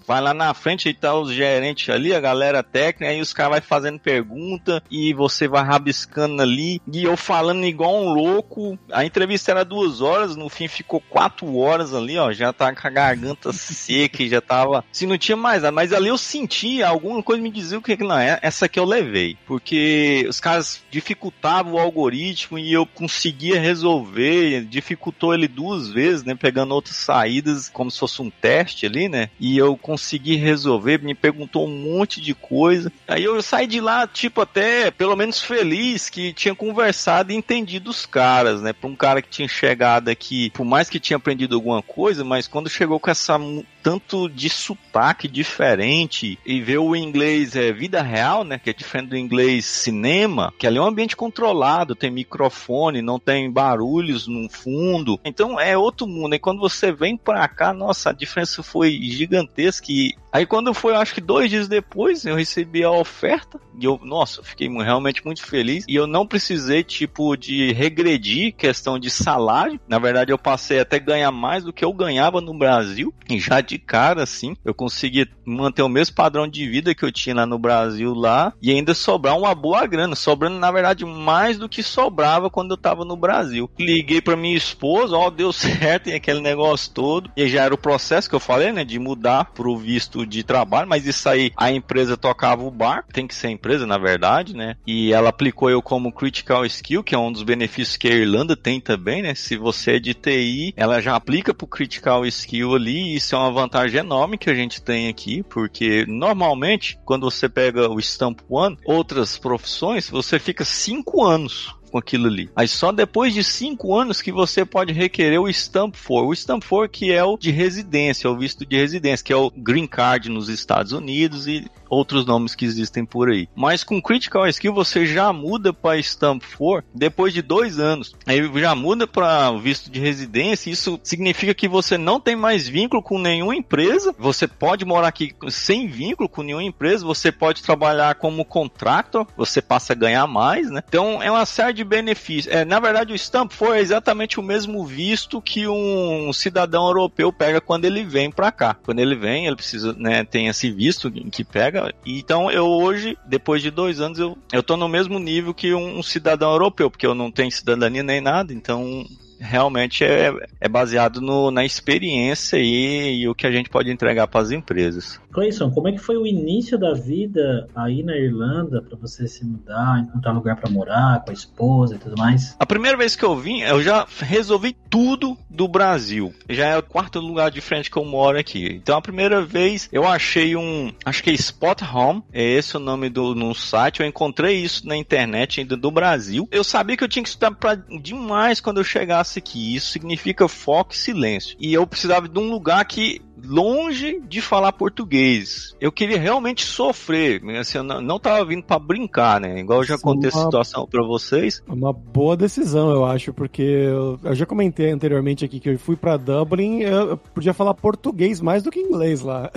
vai 0.06 0.21
lá 0.22 0.32
na 0.32 0.54
frente 0.54 0.88
e 0.88 0.94
tá 0.94 1.14
os 1.14 1.32
gerentes 1.32 1.88
ali, 1.88 2.14
a 2.14 2.20
galera 2.20 2.62
técnica, 2.62 3.12
aí 3.12 3.20
os 3.20 3.32
caras 3.32 3.52
vai 3.52 3.60
fazendo 3.60 3.98
pergunta 3.98 4.82
e 4.90 5.12
você 5.12 5.48
vai 5.48 5.64
rabiscando 5.64 6.40
ali. 6.42 6.80
E 6.92 7.04
eu 7.04 7.16
falando 7.16 7.64
igual 7.64 7.94
um 7.94 8.12
louco. 8.12 8.78
A 8.90 9.04
entrevista 9.04 9.50
era 9.50 9.64
duas 9.64 10.00
horas, 10.00 10.36
no 10.36 10.48
fim 10.48 10.68
ficou 10.68 11.00
quatro 11.00 11.56
horas 11.56 11.94
ali, 11.94 12.16
ó. 12.18 12.32
Já 12.32 12.52
tá 12.52 12.74
com 12.74 12.86
a 12.86 12.90
garganta 12.90 13.52
seca 13.52 14.22
e 14.22 14.28
já 14.28 14.40
tava. 14.40 14.84
Se 14.92 15.06
não 15.06 15.18
tinha 15.18 15.36
mais 15.36 15.62
nada, 15.62 15.72
mas 15.72 15.92
ali 15.92 16.08
eu 16.08 16.18
sentia 16.18 16.88
alguma 16.88 17.22
coisa 17.22 17.42
me 17.42 17.50
dizia 17.50 17.78
o 17.78 17.82
que 17.82 17.96
que 17.96 18.04
não 18.04 18.18
é. 18.18 18.38
Essa 18.42 18.68
que 18.68 18.78
eu 18.78 18.84
levei. 18.84 19.36
Porque 19.46 20.24
os 20.28 20.40
caras 20.40 20.82
dificultavam 20.90 21.74
o 21.74 21.78
algoritmo 21.78 22.58
e 22.58 22.72
eu 22.72 22.86
conseguia 22.86 23.60
resolver. 23.60 24.64
Dificultou 24.64 25.34
ele 25.34 25.48
duas 25.48 25.88
vezes, 25.88 26.24
né? 26.24 26.34
Pegando 26.34 26.74
outras 26.74 26.96
saídas, 26.96 27.68
como 27.68 27.90
se 27.90 27.98
fosse 27.98 28.22
um 28.22 28.30
teste 28.30 28.86
ali, 28.86 29.08
né? 29.08 29.30
E 29.40 29.58
eu 29.58 29.76
consegui 29.76 30.11
resolver. 30.18 31.02
Me 31.02 31.14
perguntou 31.14 31.66
um 31.66 31.70
monte 31.70 32.20
de 32.20 32.34
coisa. 32.34 32.92
Aí 33.06 33.24
eu 33.24 33.40
saí 33.42 33.66
de 33.66 33.80
lá, 33.80 34.06
tipo, 34.06 34.40
até 34.40 34.90
pelo 34.90 35.16
menos 35.16 35.40
feliz 35.40 36.08
que 36.08 36.32
tinha 36.32 36.54
conversado 36.54 37.32
e 37.32 37.36
entendido 37.36 37.90
os 37.90 38.06
caras, 38.06 38.62
né? 38.62 38.72
Pra 38.72 38.88
um 38.88 38.96
cara 38.96 39.22
que 39.22 39.28
tinha 39.28 39.48
chegado 39.48 40.08
aqui, 40.08 40.50
por 40.50 40.64
mais 40.64 40.88
que 40.88 41.00
tinha 41.00 41.16
aprendido 41.16 41.54
alguma 41.54 41.82
coisa, 41.82 42.24
mas 42.24 42.48
quando 42.48 42.68
chegou 42.68 42.98
com 42.98 43.10
essa 43.10 43.38
tanto 43.82 44.28
de 44.28 44.48
sotaque 44.48 45.26
diferente 45.26 46.38
e 46.46 46.60
ver 46.60 46.78
o 46.78 46.94
inglês 46.94 47.56
é 47.56 47.72
vida 47.72 48.02
real, 48.02 48.44
né? 48.44 48.58
Que 48.58 48.70
é 48.70 48.72
diferente 48.72 49.10
do 49.10 49.16
inglês 49.16 49.64
cinema, 49.64 50.52
que 50.58 50.66
ali 50.66 50.78
é 50.78 50.80
um 50.80 50.86
ambiente 50.86 51.16
controlado, 51.16 51.94
tem 51.94 52.10
microfone, 52.10 53.02
não 53.02 53.18
tem 53.18 53.50
barulhos 53.50 54.26
no 54.26 54.48
fundo. 54.48 55.18
Então 55.24 55.58
é 55.58 55.76
outro 55.76 56.06
mundo. 56.06 56.34
E 56.34 56.38
quando 56.38 56.60
você 56.60 56.92
vem 56.92 57.16
pra 57.16 57.46
cá, 57.48 57.72
nossa, 57.72 58.10
a 58.10 58.12
diferença 58.12 58.62
foi 58.62 58.92
gigantesca. 59.02 59.86
E 59.90 60.14
aí 60.30 60.46
quando 60.46 60.72
foi, 60.72 60.94
acho 60.94 61.14
que 61.14 61.20
dois 61.20 61.50
dias 61.50 61.68
depois, 61.68 62.24
eu 62.24 62.36
recebi 62.36 62.84
a 62.84 62.90
oferta 62.90 63.60
e 63.80 63.84
eu, 63.84 63.98
nossa, 64.02 64.42
fiquei 64.42 64.68
realmente 64.68 65.24
muito 65.24 65.42
feliz. 65.44 65.84
E 65.88 65.94
eu 65.94 66.06
não 66.06 66.26
precisei, 66.26 66.84
tipo, 66.84 67.36
de 67.36 67.72
regredir 67.72 68.54
questão 68.54 68.98
de 68.98 69.10
salário. 69.10 69.80
Na 69.88 69.98
verdade, 69.98 70.32
eu 70.32 70.38
passei 70.38 70.80
até 70.80 70.98
ganhar 70.98 71.32
mais 71.32 71.64
do 71.64 71.72
que 71.72 71.84
eu 71.84 71.92
ganhava 71.92 72.40
no 72.40 72.56
Brasil. 72.56 73.12
E 73.28 73.40
já 73.40 73.60
de 73.72 73.78
cara, 73.78 74.22
assim, 74.22 74.54
eu 74.64 74.74
consegui 74.74 75.26
manter 75.46 75.82
o 75.82 75.88
mesmo 75.88 76.14
padrão 76.14 76.46
de 76.46 76.68
vida 76.68 76.94
que 76.94 77.02
eu 77.02 77.10
tinha 77.10 77.34
lá 77.34 77.46
no 77.46 77.58
Brasil 77.58 78.12
lá 78.12 78.52
e 78.60 78.70
ainda 78.70 78.92
sobrar 78.94 79.38
uma 79.38 79.54
boa 79.54 79.86
grana, 79.86 80.14
sobrando 80.14 80.58
na 80.58 80.70
verdade 80.70 81.06
mais 81.06 81.58
do 81.58 81.68
que 81.68 81.82
sobrava 81.82 82.50
quando 82.50 82.72
eu 82.72 82.76
tava 82.76 83.04
no 83.04 83.16
Brasil. 83.16 83.70
Liguei 83.78 84.20
para 84.20 84.36
minha 84.36 84.56
esposa, 84.56 85.16
ó, 85.16 85.30
deu 85.30 85.52
certo 85.54 86.10
e 86.10 86.12
aquele 86.12 86.40
negócio 86.40 86.92
todo. 86.92 87.30
E 87.34 87.48
já 87.48 87.64
era 87.64 87.74
o 87.74 87.78
processo 87.78 88.28
que 88.28 88.34
eu 88.34 88.40
falei, 88.40 88.72
né, 88.72 88.84
de 88.84 88.98
mudar 88.98 89.46
pro 89.52 89.76
visto 89.76 90.26
de 90.26 90.42
trabalho, 90.42 90.88
mas 90.88 91.06
isso 91.06 91.26
aí 91.28 91.50
a 91.56 91.72
empresa 91.72 92.16
tocava 92.16 92.62
o 92.62 92.70
bar, 92.70 93.06
tem 93.12 93.26
que 93.26 93.34
ser 93.34 93.48
empresa 93.48 93.86
na 93.86 93.96
verdade, 93.96 94.54
né? 94.54 94.76
E 94.86 95.12
ela 95.12 95.30
aplicou 95.30 95.70
eu 95.70 95.80
como 95.80 96.12
critical 96.12 96.66
skill, 96.66 97.02
que 97.02 97.14
é 97.14 97.18
um 97.18 97.32
dos 97.32 97.42
benefícios 97.42 97.96
que 97.96 98.08
a 98.08 98.14
Irlanda 98.14 98.54
tem 98.54 98.80
também, 98.80 99.22
né? 99.22 99.34
Se 99.34 99.56
você 99.56 99.92
é 99.92 99.98
de 99.98 100.12
TI, 100.12 100.74
ela 100.76 101.00
já 101.00 101.16
aplica 101.16 101.54
pro 101.54 101.66
critical 101.66 102.26
skill 102.26 102.74
ali, 102.74 103.12
e 103.12 103.16
isso 103.16 103.34
é 103.34 103.38
uma 103.38 103.50
vantagem 103.62 104.00
enorme 104.00 104.38
que 104.38 104.50
a 104.50 104.54
gente 104.54 104.82
tem 104.82 105.08
aqui, 105.08 105.42
porque 105.42 106.04
normalmente, 106.06 106.98
quando 107.04 107.30
você 107.30 107.48
pega 107.48 107.88
o 107.88 108.00
Stamp 108.00 108.40
One, 108.48 108.76
outras 108.84 109.38
profissões, 109.38 110.10
você 110.10 110.38
fica 110.38 110.64
cinco 110.64 111.24
anos 111.24 111.74
com 111.92 111.98
aquilo 111.98 112.26
ali. 112.26 112.50
Aí 112.56 112.66
só 112.66 112.90
depois 112.90 113.34
de 113.34 113.44
cinco 113.44 113.94
anos 113.94 114.22
que 114.22 114.32
você 114.32 114.64
pode 114.64 114.92
requerer 114.92 115.40
o 115.40 115.48
Stamp 115.48 115.94
4. 115.94 116.26
O 116.26 116.32
Stamp 116.32 116.64
4 116.64 116.88
que 116.88 117.12
é 117.12 117.22
o 117.22 117.36
de 117.36 117.50
residência, 117.50 118.30
o 118.30 118.36
visto 118.36 118.64
de 118.64 118.76
residência, 118.76 119.24
que 119.24 119.32
é 119.32 119.36
o 119.36 119.50
Green 119.50 119.86
Card 119.86 120.28
nos 120.30 120.48
Estados 120.48 120.92
Unidos 120.92 121.46
e 121.46 121.70
outros 121.88 122.24
nomes 122.24 122.54
que 122.54 122.64
existem 122.64 123.04
por 123.04 123.28
aí. 123.28 123.46
Mas 123.54 123.84
com 123.84 124.00
Critical 124.00 124.48
Skill 124.48 124.72
você 124.72 125.04
já 125.04 125.30
muda 125.32 125.74
para 125.74 125.98
Stamp 125.98 126.42
4 126.56 126.88
depois 126.94 127.34
de 127.34 127.42
dois 127.42 127.78
anos. 127.78 128.14
Aí 128.26 128.50
já 128.58 128.74
muda 128.74 129.06
para 129.06 129.52
visto 129.52 129.90
de 129.90 130.00
residência. 130.00 130.70
Isso 130.70 130.98
significa 131.02 131.52
que 131.52 131.68
você 131.68 131.98
não 131.98 132.18
tem 132.18 132.34
mais 132.34 132.66
vínculo 132.66 133.02
com 133.02 133.18
nenhuma 133.18 133.54
empresa. 133.54 134.14
Você 134.18 134.48
pode 134.48 134.86
morar 134.86 135.08
aqui 135.08 135.34
sem 135.48 135.86
vínculo 135.86 136.28
com 136.28 136.42
nenhuma 136.42 136.64
empresa. 136.64 137.04
Você 137.04 137.30
pode 137.30 137.62
trabalhar 137.62 138.14
como 138.14 138.44
contractor. 138.44 139.26
Você 139.36 139.60
passa 139.60 139.92
a 139.92 139.96
ganhar 139.96 140.26
mais, 140.26 140.70
né? 140.70 140.82
Então 140.88 141.22
é 141.22 141.30
uma 141.30 141.44
série 141.44 141.74
de 141.74 141.81
benefícios. 141.84 142.54
É, 142.54 142.64
na 142.64 142.78
verdade, 142.78 143.12
o 143.12 143.18
Stamp 143.18 143.52
4 143.52 143.74
é 143.74 143.80
exatamente 143.80 144.38
o 144.38 144.42
mesmo 144.42 144.84
visto 144.84 145.40
que 145.40 145.66
um 145.66 146.32
cidadão 146.32 146.86
europeu 146.86 147.32
pega 147.32 147.60
quando 147.60 147.84
ele 147.84 148.04
vem 148.04 148.30
para 148.30 148.52
cá. 148.52 148.74
Quando 148.82 148.98
ele 148.98 149.14
vem, 149.14 149.46
ele 149.46 149.56
precisa, 149.56 149.92
né, 149.92 150.24
tem 150.24 150.48
esse 150.48 150.70
visto 150.70 151.10
que 151.10 151.44
pega 151.44 151.92
então 152.04 152.50
eu 152.50 152.66
hoje, 152.66 153.16
depois 153.26 153.62
de 153.62 153.70
dois 153.70 154.00
anos, 154.00 154.18
eu, 154.18 154.36
eu 154.52 154.62
tô 154.62 154.76
no 154.76 154.88
mesmo 154.88 155.18
nível 155.18 155.54
que 155.54 155.74
um, 155.74 155.98
um 155.98 156.02
cidadão 156.02 156.50
europeu, 156.50 156.90
porque 156.90 157.06
eu 157.06 157.14
não 157.14 157.30
tenho 157.30 157.50
cidadania 157.50 158.02
nem 158.02 158.20
nada, 158.20 158.52
então 158.52 159.04
realmente 159.42 160.04
é, 160.04 160.32
é 160.60 160.68
baseado 160.68 161.20
no, 161.20 161.50
na 161.50 161.64
experiência 161.64 162.56
e, 162.58 163.22
e, 163.22 163.28
o 163.28 163.34
que 163.34 163.46
a 163.46 163.50
gente 163.50 163.68
pode 163.68 163.90
entregar 163.90 164.28
para 164.28 164.40
as 164.40 164.50
empresas. 164.50 165.20
Cleison, 165.32 165.70
como 165.70 165.88
é 165.88 165.92
que 165.92 165.98
foi 165.98 166.16
o 166.16 166.26
início 166.26 166.78
da 166.78 166.92
vida 166.92 167.68
aí 167.74 168.02
na 168.02 168.16
Irlanda 168.16 168.82
para 168.82 168.96
você 168.96 169.26
se 169.26 169.44
mudar, 169.44 170.00
encontrar 170.00 170.32
lugar 170.32 170.56
para 170.56 170.70
morar 170.70 171.24
com 171.24 171.30
a 171.30 171.34
esposa 171.34 171.96
e 171.96 171.98
tudo 171.98 172.16
mais? 172.16 172.54
A 172.58 172.66
primeira 172.66 172.96
vez 172.96 173.16
que 173.16 173.24
eu 173.24 173.36
vim, 173.36 173.60
eu 173.60 173.82
já 173.82 174.06
resolvi 174.20 174.76
tudo 174.88 175.36
do 175.50 175.66
Brasil. 175.66 176.32
Já 176.48 176.68
é 176.68 176.78
o 176.78 176.82
quarto 176.82 177.18
lugar 177.18 177.50
de 177.50 177.60
frente 177.60 177.90
que 177.90 177.96
eu 177.96 178.04
moro 178.04 178.38
aqui. 178.38 178.66
Então 178.74 178.96
a 178.96 179.02
primeira 179.02 179.42
vez 179.42 179.88
eu 179.90 180.06
achei 180.06 180.54
um, 180.54 180.92
acho 181.04 181.22
que 181.22 181.30
é 181.30 181.34
Spot 181.34 181.80
Home, 181.82 182.22
é 182.32 182.42
esse 182.42 182.76
o 182.76 182.80
nome 182.80 183.08
do 183.08 183.34
no 183.34 183.54
site. 183.54 184.00
Eu 184.00 184.06
encontrei 184.06 184.56
isso 184.56 184.86
na 184.86 184.96
internet 184.96 185.60
ainda 185.60 185.76
do 185.76 185.90
Brasil. 185.90 186.48
Eu 186.50 186.62
sabia 186.62 186.96
que 186.96 187.04
eu 187.04 187.08
tinha 187.08 187.22
que 187.22 187.28
estudar 187.28 187.52
pra, 187.52 187.74
demais 187.74 188.60
quando 188.60 188.78
eu 188.78 188.84
chegasse 188.84 189.31
aqui. 189.38 189.74
Isso 189.74 189.90
significa 189.90 190.48
foco 190.48 190.92
e 190.92 190.96
silêncio. 190.96 191.56
E 191.58 191.72
eu 191.72 191.86
precisava 191.86 192.28
de 192.28 192.38
um 192.38 192.50
lugar 192.50 192.84
que 192.84 193.20
longe 193.44 194.20
de 194.28 194.40
falar 194.40 194.72
português. 194.72 195.74
Eu 195.80 195.92
queria 195.92 196.18
realmente 196.18 196.64
sofrer, 196.64 197.42
assim, 197.58 197.78
eu 197.78 197.84
não 197.84 198.18
tava 198.18 198.44
vindo 198.44 198.62
para 198.62 198.78
brincar, 198.78 199.40
né? 199.40 199.60
Igual 199.60 199.80
eu 199.80 199.84
já 199.84 199.96
Sim, 199.96 200.02
contei 200.02 200.30
uma, 200.30 200.40
a 200.40 200.44
situação 200.44 200.86
para 200.86 201.04
vocês. 201.04 201.62
Uma 201.66 201.92
boa 201.92 202.36
decisão, 202.36 202.90
eu 202.90 203.04
acho, 203.04 203.32
porque 203.32 203.62
eu, 203.62 204.18
eu 204.22 204.34
já 204.34 204.46
comentei 204.46 204.90
anteriormente 204.90 205.44
aqui 205.44 205.60
que 205.60 205.70
eu 205.70 205.78
fui 205.78 205.96
para 205.96 206.16
Dublin, 206.16 206.80
eu, 206.80 207.10
eu, 207.10 207.16
podia 207.16 207.54
falar 207.54 207.74
português 207.74 208.40
mais 208.40 208.62
do 208.62 208.70
que 208.70 208.80
inglês 208.80 209.20
lá. 209.20 209.50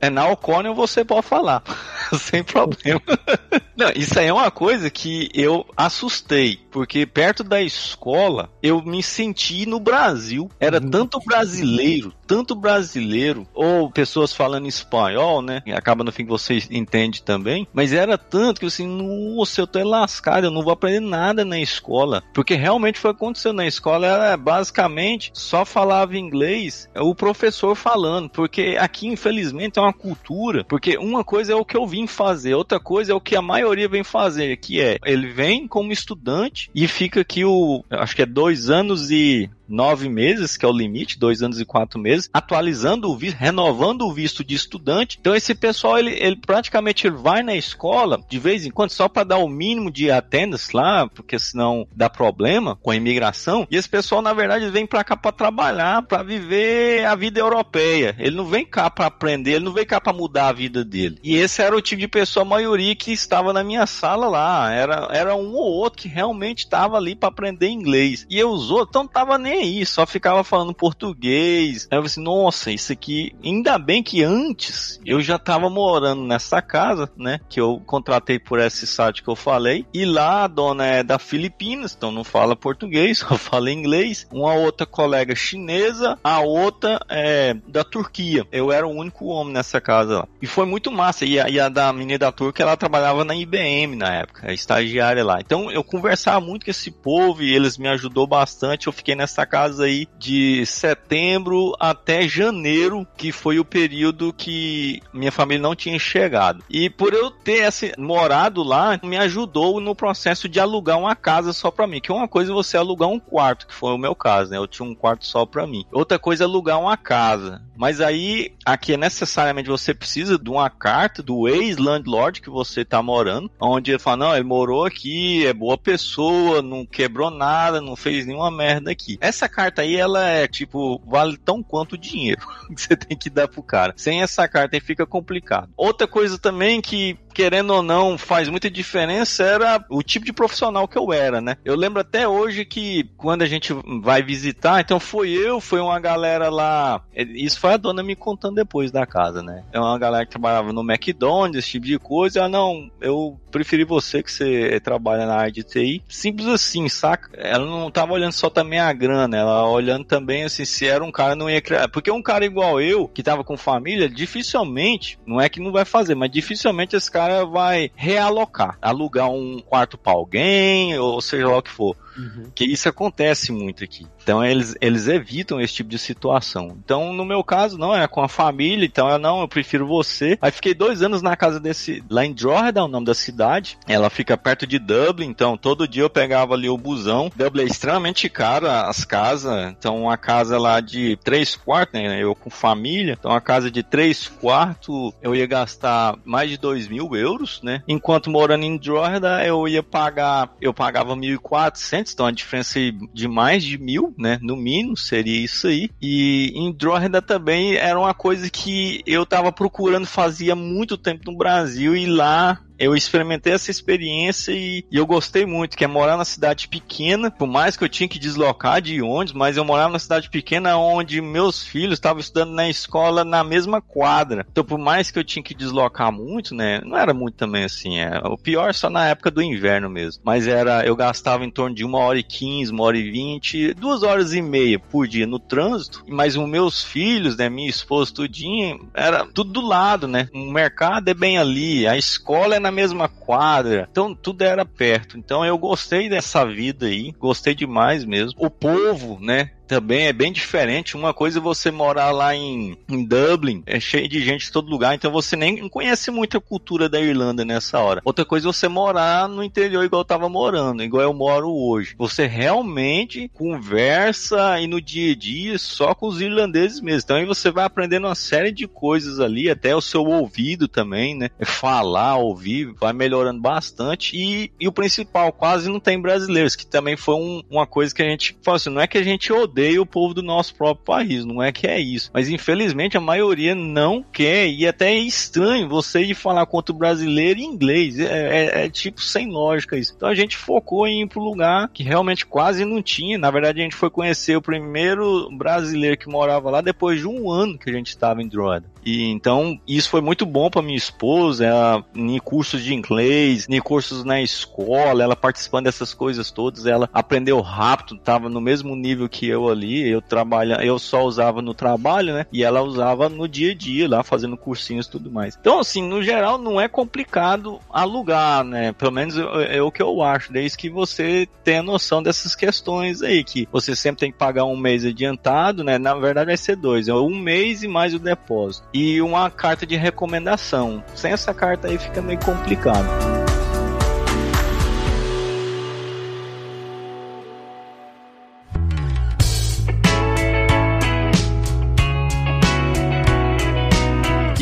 É 0.00 0.10
na 0.10 0.28
O'Connell 0.28 0.74
você 0.74 1.04
pode 1.04 1.26
falar, 1.26 1.62
sem 2.18 2.42
problema. 2.42 3.00
Não, 3.76 3.90
isso 3.96 4.18
aí 4.18 4.26
é 4.26 4.32
uma 4.32 4.50
coisa 4.50 4.90
que 4.90 5.30
eu 5.32 5.64
assustei, 5.74 6.60
porque 6.70 7.06
perto 7.06 7.42
da 7.42 7.62
escola 7.62 8.50
eu 8.62 8.82
me 8.82 9.02
senti 9.02 9.64
no 9.64 9.80
Brasil. 9.80 10.50
Era 10.60 10.78
uhum. 10.82 10.90
tanto 10.90 11.18
brasileiro, 11.24 12.12
tanto 12.30 12.54
brasileiro, 12.54 13.44
ou 13.52 13.90
pessoas 13.90 14.32
falando 14.32 14.68
espanhol, 14.68 15.42
né? 15.42 15.64
Acaba 15.74 16.04
no 16.04 16.12
fim 16.12 16.22
que 16.22 16.30
você 16.30 16.62
entende 16.70 17.24
também. 17.24 17.66
Mas 17.72 17.92
era 17.92 18.16
tanto 18.16 18.60
que 18.60 18.66
assim, 18.66 18.86
nossa, 18.86 19.60
eu 19.60 19.66
tô 19.66 19.82
lascado, 19.82 20.44
eu 20.44 20.50
não 20.52 20.62
vou 20.62 20.72
aprender 20.72 21.00
nada 21.00 21.44
na 21.44 21.58
escola. 21.58 22.22
Porque 22.32 22.54
realmente 22.54 23.00
foi 23.00 23.10
acontecendo 23.10 23.56
na 23.56 23.66
escola, 23.66 24.06
era 24.06 24.36
basicamente 24.36 25.32
só 25.34 25.64
falava 25.64 26.16
inglês, 26.16 26.88
o 26.94 27.16
professor 27.16 27.74
falando. 27.74 28.30
Porque 28.30 28.76
aqui, 28.78 29.08
infelizmente, 29.08 29.80
é 29.80 29.82
uma 29.82 29.92
cultura. 29.92 30.62
Porque 30.62 30.96
uma 30.98 31.24
coisa 31.24 31.52
é 31.52 31.56
o 31.56 31.64
que 31.64 31.76
eu 31.76 31.84
vim 31.84 32.06
fazer, 32.06 32.54
outra 32.54 32.78
coisa 32.78 33.10
é 33.10 33.14
o 33.14 33.20
que 33.20 33.34
a 33.34 33.42
maioria 33.42 33.88
vem 33.88 34.04
fazer, 34.04 34.56
que 34.58 34.80
é 34.80 34.98
ele 35.04 35.32
vem 35.32 35.66
como 35.66 35.90
estudante 35.90 36.70
e 36.72 36.86
fica 36.86 37.22
aqui 37.22 37.44
o. 37.44 37.84
Acho 37.90 38.14
que 38.14 38.22
é 38.22 38.26
dois 38.26 38.70
anos 38.70 39.10
e 39.10 39.50
nove 39.70 40.08
meses, 40.08 40.56
que 40.56 40.64
é 40.64 40.68
o 40.68 40.72
limite, 40.72 41.18
dois 41.18 41.42
anos 41.42 41.60
e 41.60 41.64
quatro 41.64 41.98
meses, 41.98 42.28
atualizando 42.32 43.10
o 43.10 43.16
visto, 43.16 43.38
renovando 43.38 44.02
o 44.02 44.12
visto 44.12 44.44
de 44.44 44.54
estudante. 44.54 45.16
Então 45.20 45.34
esse 45.34 45.54
pessoal, 45.54 45.98
ele, 45.98 46.12
ele 46.20 46.36
praticamente 46.36 47.08
vai 47.08 47.42
na 47.42 47.54
escola 47.54 48.20
de 48.28 48.38
vez 48.38 48.66
em 48.66 48.70
quando 48.70 48.90
só 48.90 49.08
para 49.08 49.24
dar 49.24 49.38
o 49.38 49.48
mínimo 49.48 49.90
de 49.90 50.10
attendance 50.10 50.74
lá, 50.74 51.06
porque 51.06 51.38
senão 51.38 51.86
dá 51.94 52.10
problema 52.10 52.76
com 52.76 52.90
a 52.90 52.96
imigração. 52.96 53.66
E 53.70 53.76
esse 53.76 53.88
pessoal, 53.88 54.20
na 54.20 54.32
verdade, 54.32 54.68
vem 54.70 54.86
para 54.86 55.04
cá 55.04 55.16
para 55.16 55.32
trabalhar, 55.32 56.02
para 56.02 56.22
viver 56.22 57.04
a 57.04 57.14
vida 57.14 57.40
europeia. 57.40 58.16
Ele 58.18 58.36
não 58.36 58.44
vem 58.44 58.64
cá 58.64 58.90
para 58.90 59.06
aprender, 59.06 59.52
ele 59.52 59.64
não 59.64 59.72
vem 59.72 59.86
cá 59.86 60.00
para 60.00 60.12
mudar 60.12 60.48
a 60.48 60.52
vida 60.52 60.84
dele. 60.84 61.18
E 61.22 61.36
esse 61.36 61.62
era 61.62 61.76
o 61.76 61.80
tipo 61.80 62.00
de 62.00 62.08
pessoa, 62.08 62.44
a 62.44 62.48
maioria 62.48 62.96
que 62.96 63.12
estava 63.12 63.52
na 63.52 63.62
minha 63.62 63.86
sala 63.86 64.28
lá. 64.28 64.72
Era, 64.72 65.08
era 65.12 65.36
um 65.36 65.54
ou 65.54 65.72
outro 65.72 66.02
que 66.02 66.08
realmente 66.08 66.64
estava 66.64 66.96
ali 66.96 67.14
para 67.14 67.28
aprender 67.28 67.68
inglês. 67.68 68.26
E 68.28 68.42
os 68.42 68.70
outros 68.70 68.94
não 68.94 69.06
tava 69.06 69.38
nem 69.38 69.59
aí, 69.60 69.84
só 69.86 70.06
ficava 70.06 70.42
falando 70.44 70.74
português. 70.74 71.88
Aí 71.90 71.96
eu 71.96 72.02
falei 72.02 72.06
assim, 72.06 72.22
nossa, 72.22 72.70
isso 72.70 72.92
aqui, 72.92 73.34
ainda 73.44 73.78
bem 73.78 74.02
que 74.02 74.22
antes 74.22 75.00
eu 75.04 75.20
já 75.20 75.38
tava 75.38 75.70
morando 75.70 76.22
nessa 76.22 76.60
casa, 76.60 77.10
né, 77.16 77.40
que 77.48 77.60
eu 77.60 77.80
contratei 77.86 78.38
por 78.38 78.58
esse 78.58 78.86
site 78.86 79.22
que 79.22 79.28
eu 79.28 79.36
falei, 79.36 79.86
e 79.92 80.04
lá 80.04 80.44
a 80.44 80.48
dona 80.48 80.86
é 80.86 81.02
da 81.02 81.18
Filipinas, 81.18 81.94
então 81.96 82.10
não 82.10 82.24
fala 82.24 82.56
português, 82.56 83.18
só 83.30 83.36
fala 83.36 83.70
inglês. 83.70 84.26
Uma 84.30 84.54
outra 84.54 84.86
colega 84.86 85.34
chinesa, 85.34 86.18
a 86.22 86.40
outra 86.40 87.00
é 87.08 87.54
da 87.66 87.84
Turquia. 87.84 88.46
Eu 88.52 88.72
era 88.72 88.86
o 88.86 88.90
único 88.90 89.26
homem 89.26 89.52
nessa 89.52 89.80
casa 89.80 90.20
lá. 90.20 90.28
E 90.40 90.46
foi 90.46 90.66
muito 90.66 90.90
massa. 90.90 91.24
E 91.24 91.38
a, 91.38 91.48
e 91.48 91.58
a 91.58 91.68
da 91.68 91.92
menina 91.92 92.18
da 92.18 92.32
Turquia, 92.32 92.64
ela 92.64 92.76
trabalhava 92.76 93.24
na 93.24 93.34
IBM 93.34 93.96
na 93.96 94.14
época, 94.14 94.48
a 94.48 94.52
estagiária 94.52 95.24
lá. 95.24 95.40
Então 95.40 95.70
eu 95.70 95.82
conversava 95.82 96.40
muito 96.40 96.64
com 96.64 96.70
esse 96.70 96.90
povo 96.90 97.42
e 97.42 97.54
eles 97.54 97.78
me 97.78 97.88
ajudou 97.88 98.26
bastante. 98.26 98.86
Eu 98.86 98.92
fiquei 98.92 99.14
nessa 99.14 99.46
casa 99.50 99.84
aí 99.84 100.06
de 100.16 100.64
setembro 100.64 101.74
até 101.80 102.28
janeiro, 102.28 103.06
que 103.16 103.32
foi 103.32 103.58
o 103.58 103.64
período 103.64 104.32
que 104.32 105.02
minha 105.12 105.32
família 105.32 105.62
não 105.62 105.74
tinha 105.74 105.98
chegado. 105.98 106.62
E 106.70 106.88
por 106.88 107.12
eu 107.12 107.30
ter 107.30 107.64
esse, 107.64 107.92
morado 107.98 108.62
lá, 108.62 108.98
me 109.02 109.16
ajudou 109.16 109.80
no 109.80 109.94
processo 109.94 110.48
de 110.48 110.60
alugar 110.60 110.98
uma 110.98 111.16
casa 111.16 111.52
só 111.52 111.70
para 111.70 111.86
mim. 111.86 112.00
Que 112.00 112.12
uma 112.12 112.28
coisa 112.28 112.52
é 112.52 112.54
você 112.54 112.76
alugar 112.76 113.08
um 113.08 113.18
quarto, 113.18 113.66
que 113.66 113.74
foi 113.74 113.92
o 113.92 113.98
meu 113.98 114.14
caso, 114.14 114.50
né? 114.50 114.56
Eu 114.56 114.68
tinha 114.68 114.88
um 114.88 114.94
quarto 114.94 115.26
só 115.26 115.44
para 115.44 115.66
mim. 115.66 115.84
Outra 115.92 116.18
coisa 116.18 116.44
é 116.44 116.46
alugar 116.46 116.80
uma 116.80 116.96
casa. 116.96 117.62
Mas 117.76 118.00
aí, 118.02 118.52
aqui 118.62 118.92
é 118.92 118.96
necessariamente 118.98 119.70
você 119.70 119.94
precisa 119.94 120.38
de 120.38 120.50
uma 120.50 120.68
carta 120.68 121.22
do 121.22 121.48
ex-landlord 121.48 122.42
que 122.42 122.50
você 122.50 122.84
tá 122.84 123.02
morando, 123.02 123.50
onde 123.58 123.90
ele 123.90 123.98
fala, 123.98 124.18
não, 124.18 124.34
ele 124.34 124.44
morou 124.44 124.84
aqui, 124.84 125.46
é 125.46 125.52
boa 125.54 125.78
pessoa, 125.78 126.60
não 126.60 126.84
quebrou 126.84 127.30
nada, 127.30 127.80
não 127.80 127.96
fez 127.96 128.26
nenhuma 128.26 128.50
merda 128.50 128.90
aqui. 128.90 129.16
Essa 129.18 129.29
essa 129.30 129.48
carta 129.48 129.82
aí, 129.82 129.96
ela 129.96 130.28
é 130.28 130.46
tipo, 130.46 131.00
vale 131.06 131.36
tão 131.38 131.62
quanto 131.62 131.94
o 131.94 131.98
dinheiro 131.98 132.42
que 132.74 132.80
você 132.80 132.96
tem 132.96 133.16
que 133.16 133.30
dar 133.30 133.48
pro 133.48 133.62
cara. 133.62 133.94
Sem 133.96 134.22
essa 134.22 134.46
carta 134.46 134.76
aí 134.76 134.80
fica 134.80 135.06
complicado. 135.06 135.70
Outra 135.76 136.06
coisa 136.06 136.38
também 136.38 136.80
que 136.80 137.18
querendo 137.32 137.72
ou 137.72 137.82
não, 137.82 138.18
faz 138.18 138.48
muita 138.48 138.70
diferença 138.70 139.44
era 139.44 139.84
o 139.88 140.02
tipo 140.02 140.24
de 140.24 140.32
profissional 140.32 140.86
que 140.86 140.98
eu 140.98 141.12
era, 141.12 141.40
né? 141.40 141.56
Eu 141.64 141.76
lembro 141.76 142.00
até 142.00 142.26
hoje 142.26 142.64
que 142.64 143.10
quando 143.16 143.42
a 143.42 143.46
gente 143.46 143.74
vai 144.02 144.22
visitar, 144.22 144.80
então 144.80 145.00
foi 145.00 145.30
eu, 145.30 145.60
foi 145.60 145.80
uma 145.80 145.98
galera 145.98 146.48
lá. 146.48 147.02
É, 147.14 147.22
isso 147.22 147.58
foi 147.58 147.74
a 147.74 147.76
dona 147.76 148.02
me 148.02 148.16
contando 148.16 148.56
depois 148.56 148.90
da 148.90 149.06
casa, 149.06 149.42
né? 149.42 149.64
É 149.72 149.78
uma 149.78 149.98
galera 149.98 150.24
que 150.24 150.30
trabalhava 150.30 150.72
no 150.72 150.82
McDonald's, 150.82 151.58
esse 151.58 151.72
tipo 151.72 151.86
de 151.86 151.98
coisa. 151.98 152.44
Ah, 152.44 152.48
não, 152.48 152.90
eu 153.00 153.38
preferi 153.50 153.84
você 153.84 154.22
que 154.22 154.32
você 154.32 154.80
trabalha 154.80 155.26
na 155.26 155.34
área 155.34 155.52
de 155.52 155.62
TI. 155.62 156.02
Simples 156.08 156.48
assim, 156.48 156.88
saca? 156.88 157.30
Ela 157.34 157.64
não 157.64 157.90
tava 157.90 158.12
olhando 158.12 158.32
só 158.32 158.48
também 158.48 158.78
a 158.78 158.92
grana, 158.92 159.36
ela 159.36 159.68
olhando 159.68 160.04
também 160.04 160.44
assim, 160.44 160.64
se 160.64 160.86
era 160.86 161.04
um 161.04 161.12
cara 161.12 161.34
não 161.34 161.50
ia 161.50 161.60
criar. 161.60 161.88
Porque 161.88 162.10
um 162.10 162.22
cara 162.22 162.44
igual 162.44 162.80
eu, 162.80 163.08
que 163.08 163.22
tava 163.22 163.44
com 163.44 163.56
família, 163.56 164.08
dificilmente, 164.08 165.18
não 165.26 165.40
é 165.40 165.48
que 165.48 165.60
não 165.60 165.72
vai 165.72 165.84
fazer, 165.84 166.14
mas 166.14 166.30
dificilmente 166.30 166.96
esse 166.96 167.10
cara 167.10 167.19
cara 167.20 167.44
vai 167.44 167.90
realocar, 167.94 168.78
alugar 168.80 169.28
um 169.30 169.60
quarto 169.60 169.98
para 169.98 170.14
alguém, 170.14 170.98
ou 170.98 171.20
seja 171.20 171.48
lá 171.48 171.58
o 171.58 171.62
que 171.62 171.70
for. 171.70 171.94
Uhum. 172.20 172.50
Que 172.54 172.64
isso 172.64 172.88
acontece 172.88 173.52
muito 173.52 173.84
aqui. 173.84 174.06
Então 174.22 174.44
eles, 174.44 174.76
eles 174.80 175.08
evitam 175.08 175.60
esse 175.60 175.74
tipo 175.74 175.90
de 175.90 175.98
situação. 175.98 176.76
Então, 176.84 177.12
no 177.12 177.24
meu 177.24 177.42
caso, 177.42 177.78
não, 177.78 177.94
é 177.94 178.06
com 178.06 178.22
a 178.22 178.28
família, 178.28 178.84
então 178.84 179.08
eu 179.08 179.18
não, 179.18 179.40
eu 179.40 179.48
prefiro 179.48 179.86
você. 179.86 180.38
Aí 180.40 180.50
fiquei 180.50 180.74
dois 180.74 181.02
anos 181.02 181.22
na 181.22 181.36
casa 181.36 181.58
desse, 181.58 182.02
lá 182.10 182.24
em 182.24 182.36
Jordan, 182.36 182.84
o 182.84 182.88
nome 182.88 183.06
da 183.06 183.14
cidade. 183.14 183.78
Ela 183.88 184.10
fica 184.10 184.36
perto 184.36 184.66
de 184.66 184.78
Dublin, 184.78 185.26
então 185.26 185.56
todo 185.56 185.88
dia 185.88 186.02
eu 186.02 186.10
pegava 186.10 186.54
ali 186.54 186.68
o 186.68 186.76
busão. 186.76 187.30
Dublin 187.34 187.62
é 187.62 187.66
extremamente 187.66 188.28
caro 188.28 188.68
as 188.68 189.04
casas, 189.04 189.70
então 189.70 190.02
uma 190.02 190.16
casa 190.16 190.58
lá 190.58 190.80
de 190.80 191.16
três 191.22 191.56
quartos, 191.56 192.00
né, 192.00 192.22
eu 192.22 192.34
com 192.34 192.50
família, 192.50 193.16
então 193.18 193.30
uma 193.30 193.40
casa 193.40 193.70
de 193.70 193.82
três 193.82 194.28
quartos 194.28 195.12
eu 195.22 195.34
ia 195.34 195.46
gastar 195.46 196.16
mais 196.24 196.50
de 196.50 196.56
dois 196.56 196.88
mil 196.88 197.14
euros, 197.14 197.60
né? 197.62 197.82
Enquanto 197.88 198.30
morando 198.30 198.64
em 198.64 198.80
Jordan 198.80 199.40
eu 199.42 199.66
ia 199.66 199.82
pagar, 199.82 200.50
eu 200.60 200.72
pagava 200.72 201.14
1.400, 201.16 202.09
então 202.12 202.26
a 202.26 202.30
diferença 202.30 202.78
de 203.12 203.28
mais 203.28 203.64
de 203.64 203.78
mil, 203.78 204.14
né? 204.18 204.38
No 204.42 204.56
mínimo 204.56 204.96
seria 204.96 205.38
isso 205.38 205.66
aí. 205.66 205.90
E 206.00 206.52
em 206.54 206.74
Jordan 206.80 207.20
também 207.20 207.76
era 207.76 207.98
uma 207.98 208.14
coisa 208.14 208.48
que 208.50 209.02
eu 209.06 209.24
tava 209.26 209.52
procurando 209.52 210.06
fazia 210.06 210.54
muito 210.54 210.96
tempo 210.96 211.30
no 211.30 211.36
Brasil 211.36 211.96
e 211.96 212.06
lá 212.06 212.60
eu 212.80 212.96
experimentei 212.96 213.52
essa 213.52 213.70
experiência 213.70 214.52
e, 214.52 214.86
e, 214.90 214.96
eu 214.96 215.06
gostei 215.06 215.44
muito, 215.44 215.76
que 215.76 215.84
é 215.84 215.86
morar 215.86 216.16
na 216.16 216.24
cidade 216.24 216.66
pequena, 216.66 217.30
por 217.30 217.46
mais 217.46 217.76
que 217.76 217.84
eu 217.84 217.88
tinha 217.88 218.08
que 218.08 218.18
deslocar 218.18 218.80
de 218.80 219.02
ônibus, 219.02 219.34
mas 219.34 219.58
eu 219.58 219.64
morava 219.64 219.92
na 219.92 219.98
cidade 219.98 220.30
pequena 220.30 220.78
onde 220.78 221.20
meus 221.20 221.62
filhos 221.62 221.94
estavam 221.94 222.20
estudando 222.20 222.52
na 222.52 222.70
escola 222.70 223.22
na 223.22 223.44
mesma 223.44 223.82
quadra. 223.82 224.46
Então, 224.50 224.64
por 224.64 224.78
mais 224.78 225.10
que 225.10 225.18
eu 225.18 225.24
tinha 225.24 225.42
que 225.42 225.54
deslocar 225.54 226.10
muito, 226.10 226.54
né, 226.54 226.80
não 226.82 226.96
era 226.96 227.12
muito 227.12 227.34
também 227.34 227.64
assim, 227.64 227.98
é, 227.98 228.18
o 228.24 228.38
pior 228.38 228.72
só 228.72 228.88
na 228.88 229.08
época 229.08 229.30
do 229.30 229.42
inverno 229.42 229.90
mesmo, 229.90 230.22
mas 230.24 230.46
era, 230.46 230.84
eu 230.86 230.96
gastava 230.96 231.44
em 231.44 231.50
torno 231.50 231.76
de 231.76 231.84
uma 231.84 231.98
hora 231.98 232.18
e 232.18 232.22
quinze, 232.22 232.72
uma 232.72 232.84
hora 232.84 232.96
e 232.96 233.10
vinte, 233.10 233.74
duas 233.74 234.02
horas 234.02 234.32
e 234.32 234.40
meia 234.40 234.78
por 234.78 235.06
dia 235.06 235.26
no 235.26 235.38
trânsito, 235.38 236.02
mas 236.08 236.34
os 236.34 236.48
meus 236.48 236.82
filhos, 236.82 237.36
né, 237.36 237.50
minha 237.50 237.68
esposa, 237.68 238.14
tudinho, 238.14 238.88
era 238.94 239.26
tudo 239.26 239.52
do 239.52 239.60
lado, 239.60 240.08
né, 240.08 240.28
o 240.32 240.50
mercado 240.50 241.08
é 241.08 241.14
bem 241.14 241.36
ali, 241.36 241.86
a 241.86 241.96
escola 241.96 242.56
é 242.56 242.58
na 242.58 242.69
na 242.70 242.72
mesma 242.72 243.08
quadra. 243.08 243.88
Então 243.90 244.14
tudo 244.14 244.42
era 244.42 244.64
perto. 244.64 245.18
Então 245.18 245.44
eu 245.44 245.58
gostei 245.58 246.08
dessa 246.08 246.44
vida 246.46 246.86
aí, 246.86 247.12
gostei 247.18 247.54
demais 247.54 248.04
mesmo. 248.04 248.34
O 248.38 248.48
povo, 248.48 249.18
né? 249.20 249.50
Também 249.70 250.08
é 250.08 250.12
bem 250.12 250.32
diferente. 250.32 250.96
Uma 250.96 251.14
coisa 251.14 251.38
é 251.38 251.40
você 251.40 251.70
morar 251.70 252.10
lá 252.10 252.34
em, 252.34 252.76
em 252.88 253.04
Dublin, 253.04 253.62
é 253.64 253.78
cheio 253.78 254.08
de 254.08 254.20
gente 254.20 254.46
de 254.46 254.50
todo 254.50 254.68
lugar, 254.68 254.96
então 254.96 255.12
você 255.12 255.36
nem 255.36 255.68
conhece 255.68 256.10
muito 256.10 256.36
a 256.36 256.40
cultura 256.40 256.88
da 256.88 257.00
Irlanda 257.00 257.44
nessa 257.44 257.78
hora. 257.78 258.02
Outra 258.04 258.24
coisa 258.24 258.48
é 258.48 258.52
você 258.52 258.66
morar 258.66 259.28
no 259.28 259.44
interior 259.44 259.84
igual 259.84 260.00
eu 260.00 260.04
tava 260.04 260.28
morando, 260.28 260.82
igual 260.82 261.04
eu 261.04 261.14
moro 261.14 261.54
hoje. 261.54 261.94
Você 261.96 262.26
realmente 262.26 263.30
conversa 263.32 264.60
e 264.60 264.66
no 264.66 264.80
dia 264.80 265.12
a 265.12 265.16
dia 265.16 265.56
só 265.56 265.94
com 265.94 266.08
os 266.08 266.20
irlandeses 266.20 266.80
mesmo. 266.80 267.02
Então 267.04 267.16
aí 267.18 267.24
você 267.24 267.48
vai 267.52 267.64
aprendendo 267.64 268.08
uma 268.08 268.16
série 268.16 268.50
de 268.50 268.66
coisas 268.66 269.20
ali, 269.20 269.48
até 269.48 269.76
o 269.76 269.80
seu 269.80 270.04
ouvido 270.04 270.66
também, 270.66 271.16
né? 271.16 271.30
É 271.38 271.44
falar, 271.44 272.16
ouvir, 272.16 272.74
vai 272.80 272.92
melhorando 272.92 273.40
bastante. 273.40 274.16
E, 274.16 274.50
e 274.58 274.66
o 274.66 274.72
principal, 274.72 275.32
quase 275.32 275.70
não 275.70 275.78
tem 275.78 276.00
brasileiros, 276.00 276.56
que 276.56 276.66
também 276.66 276.96
foi 276.96 277.14
um, 277.14 277.40
uma 277.48 277.68
coisa 277.68 277.94
que 277.94 278.02
a 278.02 278.06
gente 278.06 278.36
falou 278.42 278.56
assim, 278.56 278.70
não 278.70 278.80
é 278.80 278.88
que 278.88 278.98
a 278.98 279.04
gente 279.04 279.32
odeia 279.32 279.59
odeia 279.60 279.82
o 279.82 279.86
povo 279.86 280.14
do 280.14 280.22
nosso 280.22 280.54
próprio 280.54 280.84
país, 280.84 281.24
não 281.24 281.42
é 281.42 281.52
que 281.52 281.66
é 281.66 281.78
isso. 281.78 282.10
Mas 282.12 282.28
infelizmente 282.28 282.96
a 282.96 283.00
maioria 283.00 283.54
não 283.54 284.02
quer, 284.02 284.48
e 284.48 284.66
até 284.66 284.92
é 284.92 284.98
estranho 284.98 285.68
você 285.68 286.00
ir 286.00 286.14
falar 286.14 286.46
contra 286.46 286.74
o 286.74 286.78
brasileiro 286.78 287.38
em 287.38 287.44
inglês. 287.44 287.98
É, 287.98 288.04
é, 288.04 288.64
é, 288.64 288.70
tipo 288.70 289.02
sem 289.02 289.28
lógica 289.28 289.76
isso. 289.76 289.92
Então 289.94 290.08
a 290.08 290.14
gente 290.14 290.36
focou 290.36 290.86
em 290.86 291.02
ir 291.02 291.08
pro 291.08 291.22
lugar 291.22 291.68
que 291.72 291.82
realmente 291.82 292.24
quase 292.24 292.64
não 292.64 292.82
tinha. 292.82 293.18
Na 293.18 293.30
verdade, 293.30 293.60
a 293.60 293.62
gente 293.62 293.76
foi 293.76 293.90
conhecer 293.90 294.36
o 294.36 294.42
primeiro 294.42 295.28
brasileiro 295.36 295.96
que 295.96 296.08
morava 296.08 296.50
lá 296.50 296.60
depois 296.60 297.00
de 297.00 297.06
um 297.06 297.30
ano 297.30 297.58
que 297.58 297.68
a 297.68 297.72
gente 297.72 297.88
estava 297.88 298.22
em 298.22 298.28
Droga. 298.28 298.64
E 298.84 299.04
então 299.10 299.60
isso 299.66 299.90
foi 299.90 300.00
muito 300.00 300.24
bom 300.24 300.50
para 300.50 300.62
minha 300.62 300.76
esposa, 300.76 301.44
ela, 301.44 301.84
em 301.94 302.18
cursos 302.18 302.62
de 302.62 302.74
inglês, 302.74 303.46
em 303.48 303.60
cursos 303.60 304.04
na 304.04 304.20
escola, 304.20 305.02
ela 305.02 305.16
participando 305.16 305.64
dessas 305.64 305.92
coisas 305.94 306.30
todas, 306.30 306.66
ela 306.66 306.88
aprendeu 306.92 307.40
rápido, 307.40 307.96
estava 307.96 308.28
no 308.28 308.40
mesmo 308.40 308.74
nível 308.74 309.08
que 309.08 309.26
eu 309.26 309.48
ali, 309.48 309.88
eu 309.88 310.00
trabalha, 310.00 310.64
eu 310.64 310.78
só 310.78 311.04
usava 311.04 311.42
no 311.42 311.54
trabalho, 311.54 312.14
né? 312.14 312.26
E 312.32 312.42
ela 312.42 312.62
usava 312.62 313.08
no 313.08 313.28
dia 313.28 313.52
a 313.52 313.54
dia 313.54 313.88
lá, 313.88 314.02
fazendo 314.02 314.36
cursinhos 314.36 314.86
e 314.86 314.90
tudo 314.90 315.10
mais. 315.10 315.36
Então, 315.38 315.58
assim, 315.58 315.82
no 315.82 316.02
geral 316.02 316.38
não 316.38 316.60
é 316.60 316.68
complicado 316.68 317.60
alugar, 317.70 318.44
né? 318.44 318.72
Pelo 318.72 318.92
menos 318.92 319.16
é, 319.16 319.58
é 319.58 319.62
o 319.62 319.70
que 319.70 319.82
eu 319.82 320.02
acho, 320.02 320.32
desde 320.32 320.56
que 320.56 320.70
você 320.70 321.28
tenha 321.44 321.62
noção 321.62 322.02
dessas 322.02 322.34
questões 322.34 323.02
aí, 323.02 323.22
que 323.24 323.48
você 323.50 323.76
sempre 323.76 324.00
tem 324.00 324.12
que 324.12 324.18
pagar 324.18 324.44
um 324.44 324.56
mês 324.56 324.84
adiantado, 324.84 325.62
né? 325.62 325.78
Na 325.78 325.94
verdade 325.94 326.26
vai 326.26 326.36
ser 326.36 326.56
dois, 326.56 326.88
é 326.88 326.94
um 326.94 327.18
mês 327.18 327.62
e 327.62 327.68
mais 327.68 327.94
o 327.94 327.98
depósito 327.98 328.69
e 328.72 329.00
uma 329.00 329.30
carta 329.30 329.66
de 329.66 329.76
recomendação. 329.76 330.82
Sem 330.94 331.12
essa 331.12 331.34
carta 331.34 331.68
aí 331.68 331.78
fica 331.78 332.00
meio 332.00 332.18
complicado. 332.20 333.19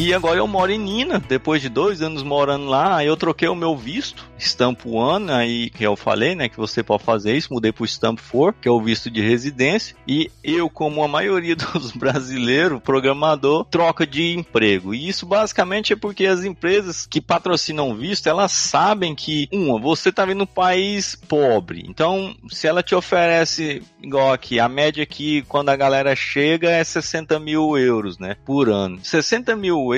E 0.08 0.14
agora 0.14 0.38
eu 0.38 0.46
moro 0.46 0.72
em 0.72 0.78
Nina, 0.78 1.18
depois 1.28 1.60
de 1.60 1.68
dois 1.68 2.00
anos 2.00 2.22
morando 2.22 2.64
lá, 2.64 3.04
eu 3.04 3.14
troquei 3.14 3.46
o 3.46 3.54
meu 3.54 3.76
visto, 3.76 4.26
Stamp 4.38 4.86
One, 4.86 5.30
aí 5.30 5.68
que 5.68 5.84
eu 5.84 5.96
falei, 5.96 6.34
né, 6.34 6.48
que 6.48 6.56
você 6.56 6.82
pode 6.82 7.04
fazer 7.04 7.36
isso, 7.36 7.52
mudei 7.52 7.72
pro 7.72 7.84
Stamp 7.84 8.18
4, 8.18 8.58
que 8.58 8.66
é 8.66 8.70
o 8.70 8.80
visto 8.80 9.10
de 9.10 9.20
residência, 9.20 9.94
e 10.06 10.30
eu, 10.42 10.70
como 10.70 11.04
a 11.04 11.08
maioria 11.08 11.54
dos 11.54 11.92
brasileiros, 11.92 12.80
programador, 12.80 13.66
troca 13.66 14.06
de 14.06 14.32
emprego. 14.34 14.94
E 14.94 15.06
isso 15.06 15.26
basicamente 15.26 15.92
é 15.92 15.96
porque 15.96 16.24
as 16.24 16.42
empresas 16.42 17.06
que 17.06 17.20
patrocinam 17.20 17.94
visto, 17.94 18.28
elas 18.28 18.52
sabem 18.52 19.14
que, 19.14 19.46
uma, 19.52 19.78
você 19.78 20.10
tá 20.10 20.24
vindo 20.24 20.44
um 20.44 20.46
país 20.46 21.16
pobre, 21.28 21.84
então 21.86 22.34
se 22.48 22.66
ela 22.66 22.82
te 22.82 22.94
oferece, 22.94 23.82
igual 24.02 24.32
aqui, 24.32 24.58
a 24.58 24.70
média 24.70 25.02
aqui, 25.02 25.44
quando 25.46 25.68
a 25.68 25.76
galera 25.76 26.16
chega 26.16 26.70
é 26.70 26.82
60 26.82 27.38
mil 27.38 27.76
euros, 27.76 28.18
né, 28.18 28.38
por 28.46 28.70
ano. 28.70 29.00
60 29.02 29.54
mil 29.54 29.94
euros 29.94 29.97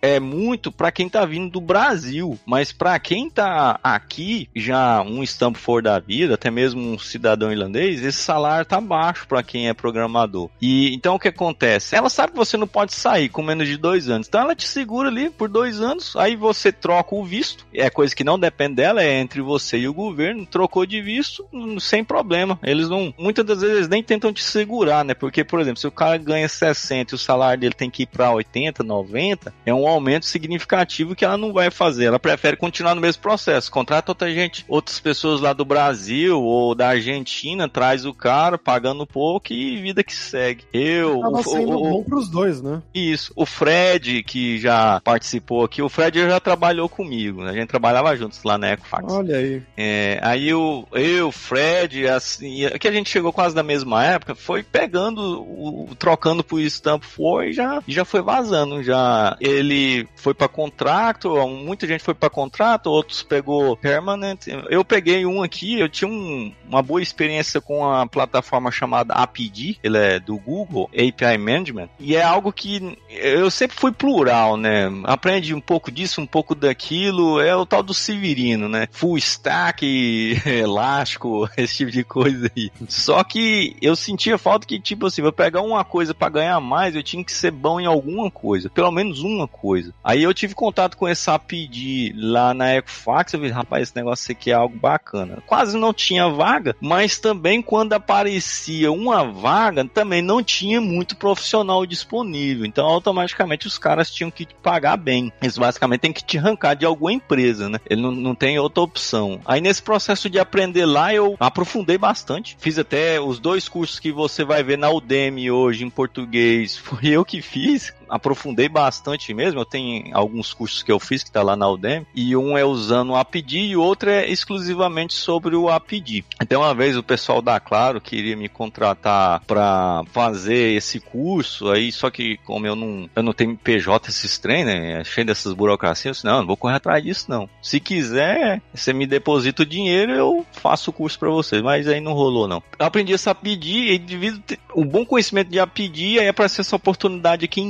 é 0.00 0.18
muito 0.18 0.72
para 0.72 0.90
quem 0.90 1.08
tá 1.08 1.24
vindo 1.24 1.50
do 1.50 1.60
Brasil, 1.60 2.38
mas 2.46 2.72
para 2.72 2.98
quem 2.98 3.30
tá 3.30 3.78
aqui, 3.82 4.48
já 4.54 5.02
um 5.02 5.22
Stanford 5.22 5.84
da 5.84 5.98
vida, 5.98 6.34
até 6.34 6.50
mesmo 6.50 6.80
um 6.80 6.98
cidadão 6.98 7.52
irlandês, 7.52 8.02
esse 8.02 8.18
salário 8.18 8.66
tá 8.66 8.80
baixo 8.80 9.26
para 9.28 9.42
quem 9.42 9.68
é 9.68 9.74
programador. 9.74 10.50
E 10.60 10.94
então 10.94 11.14
o 11.14 11.18
que 11.18 11.28
acontece? 11.28 11.94
Ela 11.94 12.08
sabe 12.08 12.32
que 12.32 12.38
você 12.38 12.56
não 12.56 12.66
pode 12.66 12.94
sair 12.94 13.28
com 13.28 13.42
menos 13.42 13.68
de 13.68 13.76
dois 13.76 14.08
anos, 14.08 14.26
então 14.26 14.40
ela 14.40 14.54
te 14.54 14.66
segura 14.66 15.08
ali 15.08 15.30
por 15.30 15.48
dois 15.48 15.80
anos, 15.80 16.16
aí 16.16 16.36
você 16.36 16.72
troca 16.72 17.14
o 17.14 17.24
visto, 17.24 17.66
é 17.72 17.90
coisa 17.90 18.14
que 18.14 18.24
não 18.24 18.38
depende 18.38 18.76
dela, 18.76 19.02
é 19.02 19.20
entre 19.20 19.40
você 19.40 19.78
e 19.78 19.88
o 19.88 19.94
governo, 19.94 20.46
trocou 20.46 20.86
de 20.86 21.00
visto, 21.00 21.46
sem 21.80 22.04
problema. 22.04 22.58
Eles 22.62 22.88
não, 22.88 23.12
muitas 23.18 23.44
das 23.44 23.60
vezes 23.60 23.88
nem 23.88 24.02
tentam 24.02 24.32
te 24.32 24.42
segurar, 24.42 25.04
né? 25.04 25.14
Porque, 25.14 25.44
por 25.44 25.60
exemplo, 25.60 25.80
se 25.80 25.86
o 25.86 25.92
cara 25.92 26.16
ganha 26.16 26.48
60 26.48 27.14
e 27.14 27.16
o 27.16 27.18
salário 27.18 27.60
dele 27.60 27.74
tem 27.74 27.90
que 27.90 28.02
ir 28.04 28.06
para 28.06 28.32
80, 28.32 28.82
90, 28.82 29.35
é 29.64 29.72
um 29.72 29.86
aumento 29.86 30.26
significativo 30.26 31.14
que 31.14 31.24
ela 31.24 31.36
não 31.36 31.52
vai 31.52 31.70
fazer. 31.70 32.06
Ela 32.06 32.18
prefere 32.18 32.56
continuar 32.56 32.94
no 32.94 33.00
mesmo 33.00 33.22
processo. 33.22 33.70
Contrata 33.70 34.10
outra 34.10 34.32
gente, 34.32 34.64
outras 34.68 35.00
pessoas 35.00 35.40
lá 35.40 35.52
do 35.52 35.64
Brasil 35.64 36.40
ou 36.40 36.74
da 36.74 36.88
Argentina, 36.88 37.68
traz 37.68 38.04
o 38.04 38.14
cara 38.14 38.58
pagando 38.58 39.06
pouco 39.06 39.52
e 39.52 39.76
vida 39.80 40.02
que 40.02 40.14
segue. 40.14 40.64
Eu. 40.72 41.20
Acaba 41.20 41.42
sendo 41.42 41.76
o, 41.76 41.90
bom 41.90 42.02
pros 42.02 42.28
dois, 42.28 42.62
né? 42.62 42.82
Isso. 42.94 43.32
O 43.36 43.46
Fred, 43.46 44.22
que 44.22 44.58
já 44.58 45.00
participou 45.00 45.64
aqui, 45.64 45.82
o 45.82 45.88
Fred 45.88 46.18
já 46.20 46.40
trabalhou 46.40 46.88
comigo. 46.88 47.42
Né? 47.42 47.50
A 47.50 47.54
gente 47.54 47.68
trabalhava 47.68 48.16
juntos 48.16 48.42
lá 48.44 48.58
na 48.58 48.72
Ecofax. 48.72 49.12
Olha 49.12 49.36
aí. 49.36 49.62
É, 49.76 50.18
aí 50.22 50.52
o, 50.54 50.84
eu, 50.92 51.32
Fred, 51.32 52.06
assim, 52.08 52.68
que 52.78 52.88
a 52.88 52.92
gente 52.92 53.10
chegou 53.10 53.32
quase 53.32 53.54
da 53.54 53.62
mesma 53.62 54.04
época, 54.04 54.34
foi 54.34 54.62
pegando, 54.62 55.42
o, 55.42 55.88
trocando 55.98 56.44
pro 56.44 56.60
Stamp 56.60 57.02
foi 57.02 57.50
e 57.50 57.52
já, 57.52 57.82
já 57.86 58.04
foi 58.04 58.22
vazando 58.22 58.82
já 58.82 59.25
ele 59.40 60.08
foi 60.16 60.34
para 60.34 60.48
contrato, 60.48 61.34
muita 61.48 61.86
gente 61.86 62.02
foi 62.02 62.14
para 62.14 62.30
contrato, 62.30 62.90
outros 62.90 63.22
pegou 63.22 63.76
permanent. 63.76 64.46
Eu 64.68 64.84
peguei 64.84 65.24
um 65.26 65.42
aqui, 65.42 65.78
eu 65.78 65.88
tinha 65.88 66.08
um, 66.08 66.52
uma 66.68 66.82
boa 66.82 67.02
experiência 67.02 67.60
com 67.60 67.88
a 67.90 68.06
plataforma 68.06 68.70
chamada 68.70 69.14
APD, 69.14 69.78
ele 69.82 69.98
é 69.98 70.20
do 70.20 70.36
Google, 70.38 70.90
API 70.92 71.38
Management, 71.38 71.88
e 71.98 72.14
é 72.14 72.22
algo 72.22 72.52
que 72.52 72.98
eu 73.10 73.50
sempre 73.50 73.76
fui 73.76 73.92
plural, 73.92 74.56
né? 74.56 74.90
Aprende 75.04 75.54
um 75.54 75.60
pouco 75.60 75.90
disso, 75.90 76.20
um 76.20 76.26
pouco 76.26 76.54
daquilo, 76.54 77.40
é 77.40 77.54
o 77.54 77.66
tal 77.66 77.82
do 77.82 77.94
Severino, 77.94 78.68
né? 78.68 78.88
Full 78.90 79.18
stack, 79.18 80.40
elástico, 80.46 81.48
esse 81.56 81.76
tipo 81.76 81.90
de 81.90 82.04
coisa 82.04 82.50
aí. 82.56 82.70
Só 82.88 83.22
que 83.24 83.76
eu 83.80 83.96
sentia 83.96 84.38
falta 84.38 84.66
que, 84.66 84.78
tipo 84.78 85.06
assim, 85.06 85.22
vou 85.22 85.32
pegar 85.32 85.62
uma 85.62 85.84
coisa 85.84 86.14
para 86.14 86.28
ganhar 86.28 86.60
mais, 86.60 86.94
eu 86.94 87.02
tinha 87.02 87.24
que 87.24 87.32
ser 87.32 87.50
bom 87.50 87.80
em 87.80 87.86
alguma 87.86 88.30
coisa, 88.30 88.70
pelo 88.70 88.90
menos 88.90 89.15
menos 89.16 89.20
uma 89.20 89.48
coisa. 89.48 89.92
Aí 90.02 90.22
eu 90.22 90.34
tive 90.34 90.54
contato 90.54 90.96
com 90.96 91.08
esse 91.08 91.30
APD 91.30 92.12
lá 92.16 92.52
na 92.52 92.76
Ecofax, 92.76 93.32
eu 93.32 93.40
vi, 93.40 93.48
rapaz, 93.48 93.84
esse 93.84 93.96
negócio 93.96 94.32
aqui 94.32 94.50
é 94.50 94.54
algo 94.54 94.76
bacana. 94.76 95.42
Quase 95.46 95.76
não 95.76 95.92
tinha 95.92 96.28
vaga, 96.28 96.76
mas 96.80 97.18
também 97.18 97.62
quando 97.62 97.92
aparecia 97.92 98.90
uma 98.92 99.24
vaga, 99.24 99.84
também 99.84 100.22
não 100.22 100.42
tinha 100.42 100.80
muito 100.80 101.16
profissional 101.16 101.84
disponível. 101.86 102.64
Então, 102.64 102.86
automaticamente 102.86 103.66
os 103.66 103.78
caras 103.78 104.10
tinham 104.10 104.30
que 104.30 104.46
pagar 104.62 104.96
bem. 104.96 105.32
Eles 105.40 105.58
basicamente 105.58 106.00
têm 106.00 106.12
que 106.12 106.24
te 106.24 106.38
arrancar 106.38 106.74
de 106.74 106.84
alguma 106.84 107.12
empresa, 107.12 107.68
né? 107.68 107.78
Ele 107.88 108.02
não, 108.02 108.12
não 108.12 108.34
tem 108.34 108.58
outra 108.58 108.82
opção. 108.82 109.40
Aí 109.44 109.60
nesse 109.60 109.82
processo 109.82 110.28
de 110.28 110.38
aprender 110.38 110.86
lá, 110.86 111.14
eu 111.14 111.36
aprofundei 111.38 111.98
bastante. 111.98 112.56
Fiz 112.58 112.78
até 112.78 113.20
os 113.20 113.38
dois 113.38 113.68
cursos 113.68 113.98
que 113.98 114.12
você 114.12 114.44
vai 114.44 114.62
ver 114.62 114.78
na 114.78 114.90
Udemy 114.90 115.50
hoje 115.50 115.84
em 115.84 115.90
português. 115.90 116.76
Foi 116.86 117.06
eu 117.08 117.24
que 117.24 117.42
fiz 117.42 117.92
aprofundei 118.08 118.68
bastante 118.68 119.32
mesmo. 119.34 119.60
Eu 119.60 119.64
tenho 119.64 120.16
alguns 120.16 120.52
cursos 120.52 120.82
que 120.82 120.92
eu 120.92 120.98
fiz 120.98 121.22
que 121.22 121.30
tá 121.30 121.42
lá 121.42 121.56
na 121.56 121.68
Udemy 121.68 122.06
e 122.14 122.36
um 122.36 122.56
é 122.56 122.64
usando 122.64 123.10
o 123.10 123.16
APD 123.16 123.58
e 123.58 123.76
o 123.76 123.82
outro 123.82 124.10
é 124.10 124.28
exclusivamente 124.28 125.14
sobre 125.14 125.56
o 125.56 125.68
APD. 125.68 126.24
Então 126.40 126.62
uma 126.62 126.74
vez 126.74 126.96
o 126.96 127.02
pessoal 127.02 127.42
da 127.42 127.58
Claro 127.60 128.00
queria 128.00 128.36
me 128.36 128.48
contratar 128.48 129.40
para 129.46 130.02
fazer 130.12 130.76
esse 130.76 131.00
curso 131.00 131.70
aí, 131.70 131.90
só 131.92 132.10
que 132.10 132.36
como 132.38 132.66
eu 132.66 132.76
não 132.76 133.08
eu 133.14 133.22
não 133.22 133.32
tenho 133.32 133.56
PJ 133.56 134.08
esses 134.08 134.38
trem, 134.38 134.64
né, 134.64 135.00
é 135.00 135.04
cheio 135.04 135.26
dessas 135.26 135.52
burocracias, 135.52 136.22
não, 136.22 136.38
não 136.38 136.46
vou 136.46 136.56
correr 136.56 136.76
atrás 136.76 137.02
disso 137.02 137.26
não. 137.28 137.48
Se 137.62 137.80
quiser, 137.80 138.60
você 138.72 138.92
me 138.92 139.06
deposita 139.06 139.62
o 139.62 139.66
dinheiro, 139.66 140.12
eu 140.12 140.46
faço 140.52 140.90
o 140.90 140.92
curso 140.92 141.18
para 141.18 141.30
vocês, 141.30 141.62
mas 141.62 141.88
aí 141.88 142.00
não 142.00 142.12
rolou 142.12 142.46
não. 142.46 142.62
Eu 142.78 142.86
aprendi 142.86 143.12
essa 143.12 143.30
APD 143.30 143.92
e 143.92 143.98
devido 143.98 144.42
o 144.74 144.84
bom 144.84 145.04
conhecimento 145.04 145.50
de 145.50 145.58
APD 145.58 146.18
aí 146.20 146.28
apareceu 146.28 146.62
essa 146.62 146.76
oportunidade 146.76 147.44
aqui 147.44 147.60
em 147.60 147.66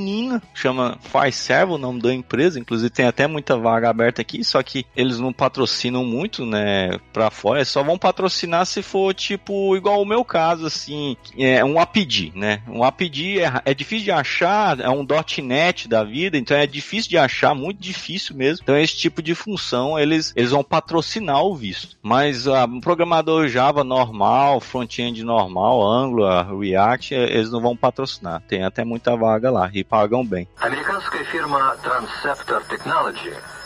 Chama 0.54 0.98
Fiserv, 1.00 1.72
o 1.72 1.78
nome 1.78 2.00
da 2.00 2.12
empresa, 2.12 2.58
inclusive 2.58 2.90
tem 2.90 3.06
até 3.06 3.26
muita 3.26 3.56
vaga 3.56 3.88
aberta 3.88 4.22
aqui, 4.22 4.42
só 4.44 4.62
que 4.62 4.84
eles 4.96 5.18
não 5.18 5.32
patrocinam 5.32 6.04
muito, 6.04 6.44
né, 6.44 6.98
pra 7.12 7.30
fora, 7.30 7.64
só 7.64 7.82
vão 7.82 7.98
patrocinar 7.98 8.66
se 8.66 8.82
for 8.82 9.14
tipo 9.14 9.76
igual 9.76 10.00
o 10.00 10.06
meu 10.06 10.24
caso, 10.24 10.66
assim, 10.66 11.16
é 11.38 11.64
um 11.64 11.78
APD, 11.78 12.32
né? 12.34 12.62
Um 12.68 12.82
APD 12.82 13.40
é, 13.40 13.52
é 13.64 13.74
difícil 13.74 14.04
de 14.04 14.10
achar, 14.10 14.80
é 14.80 14.88
um 14.88 15.06
.NET 15.42 15.88
da 15.88 16.04
vida, 16.04 16.36
então 16.36 16.56
é 16.56 16.66
difícil 16.66 17.10
de 17.10 17.18
achar, 17.18 17.54
muito 17.54 17.80
difícil 17.80 18.36
mesmo. 18.36 18.62
Então 18.62 18.76
esse 18.76 18.96
tipo 18.96 19.22
de 19.22 19.34
função 19.34 19.98
eles, 19.98 20.32
eles 20.36 20.50
vão 20.50 20.64
patrocinar 20.64 21.42
o 21.42 21.54
visto. 21.54 21.96
Mas 22.02 22.46
uh, 22.46 22.64
um 22.68 22.80
programador 22.80 23.48
Java 23.48 23.84
normal, 23.84 24.60
front-end 24.60 25.22
normal, 25.22 25.82
Angular, 25.82 26.56
React, 26.56 27.14
eles 27.14 27.50
não 27.50 27.60
vão 27.60 27.76
patrocinar. 27.76 28.42
Tem 28.48 28.62
até 28.62 28.84
muita 28.84 29.16
vaga 29.16 29.50
lá 29.50 29.70
e 29.72 29.84
pagam 29.84 30.15
bem 30.24 30.48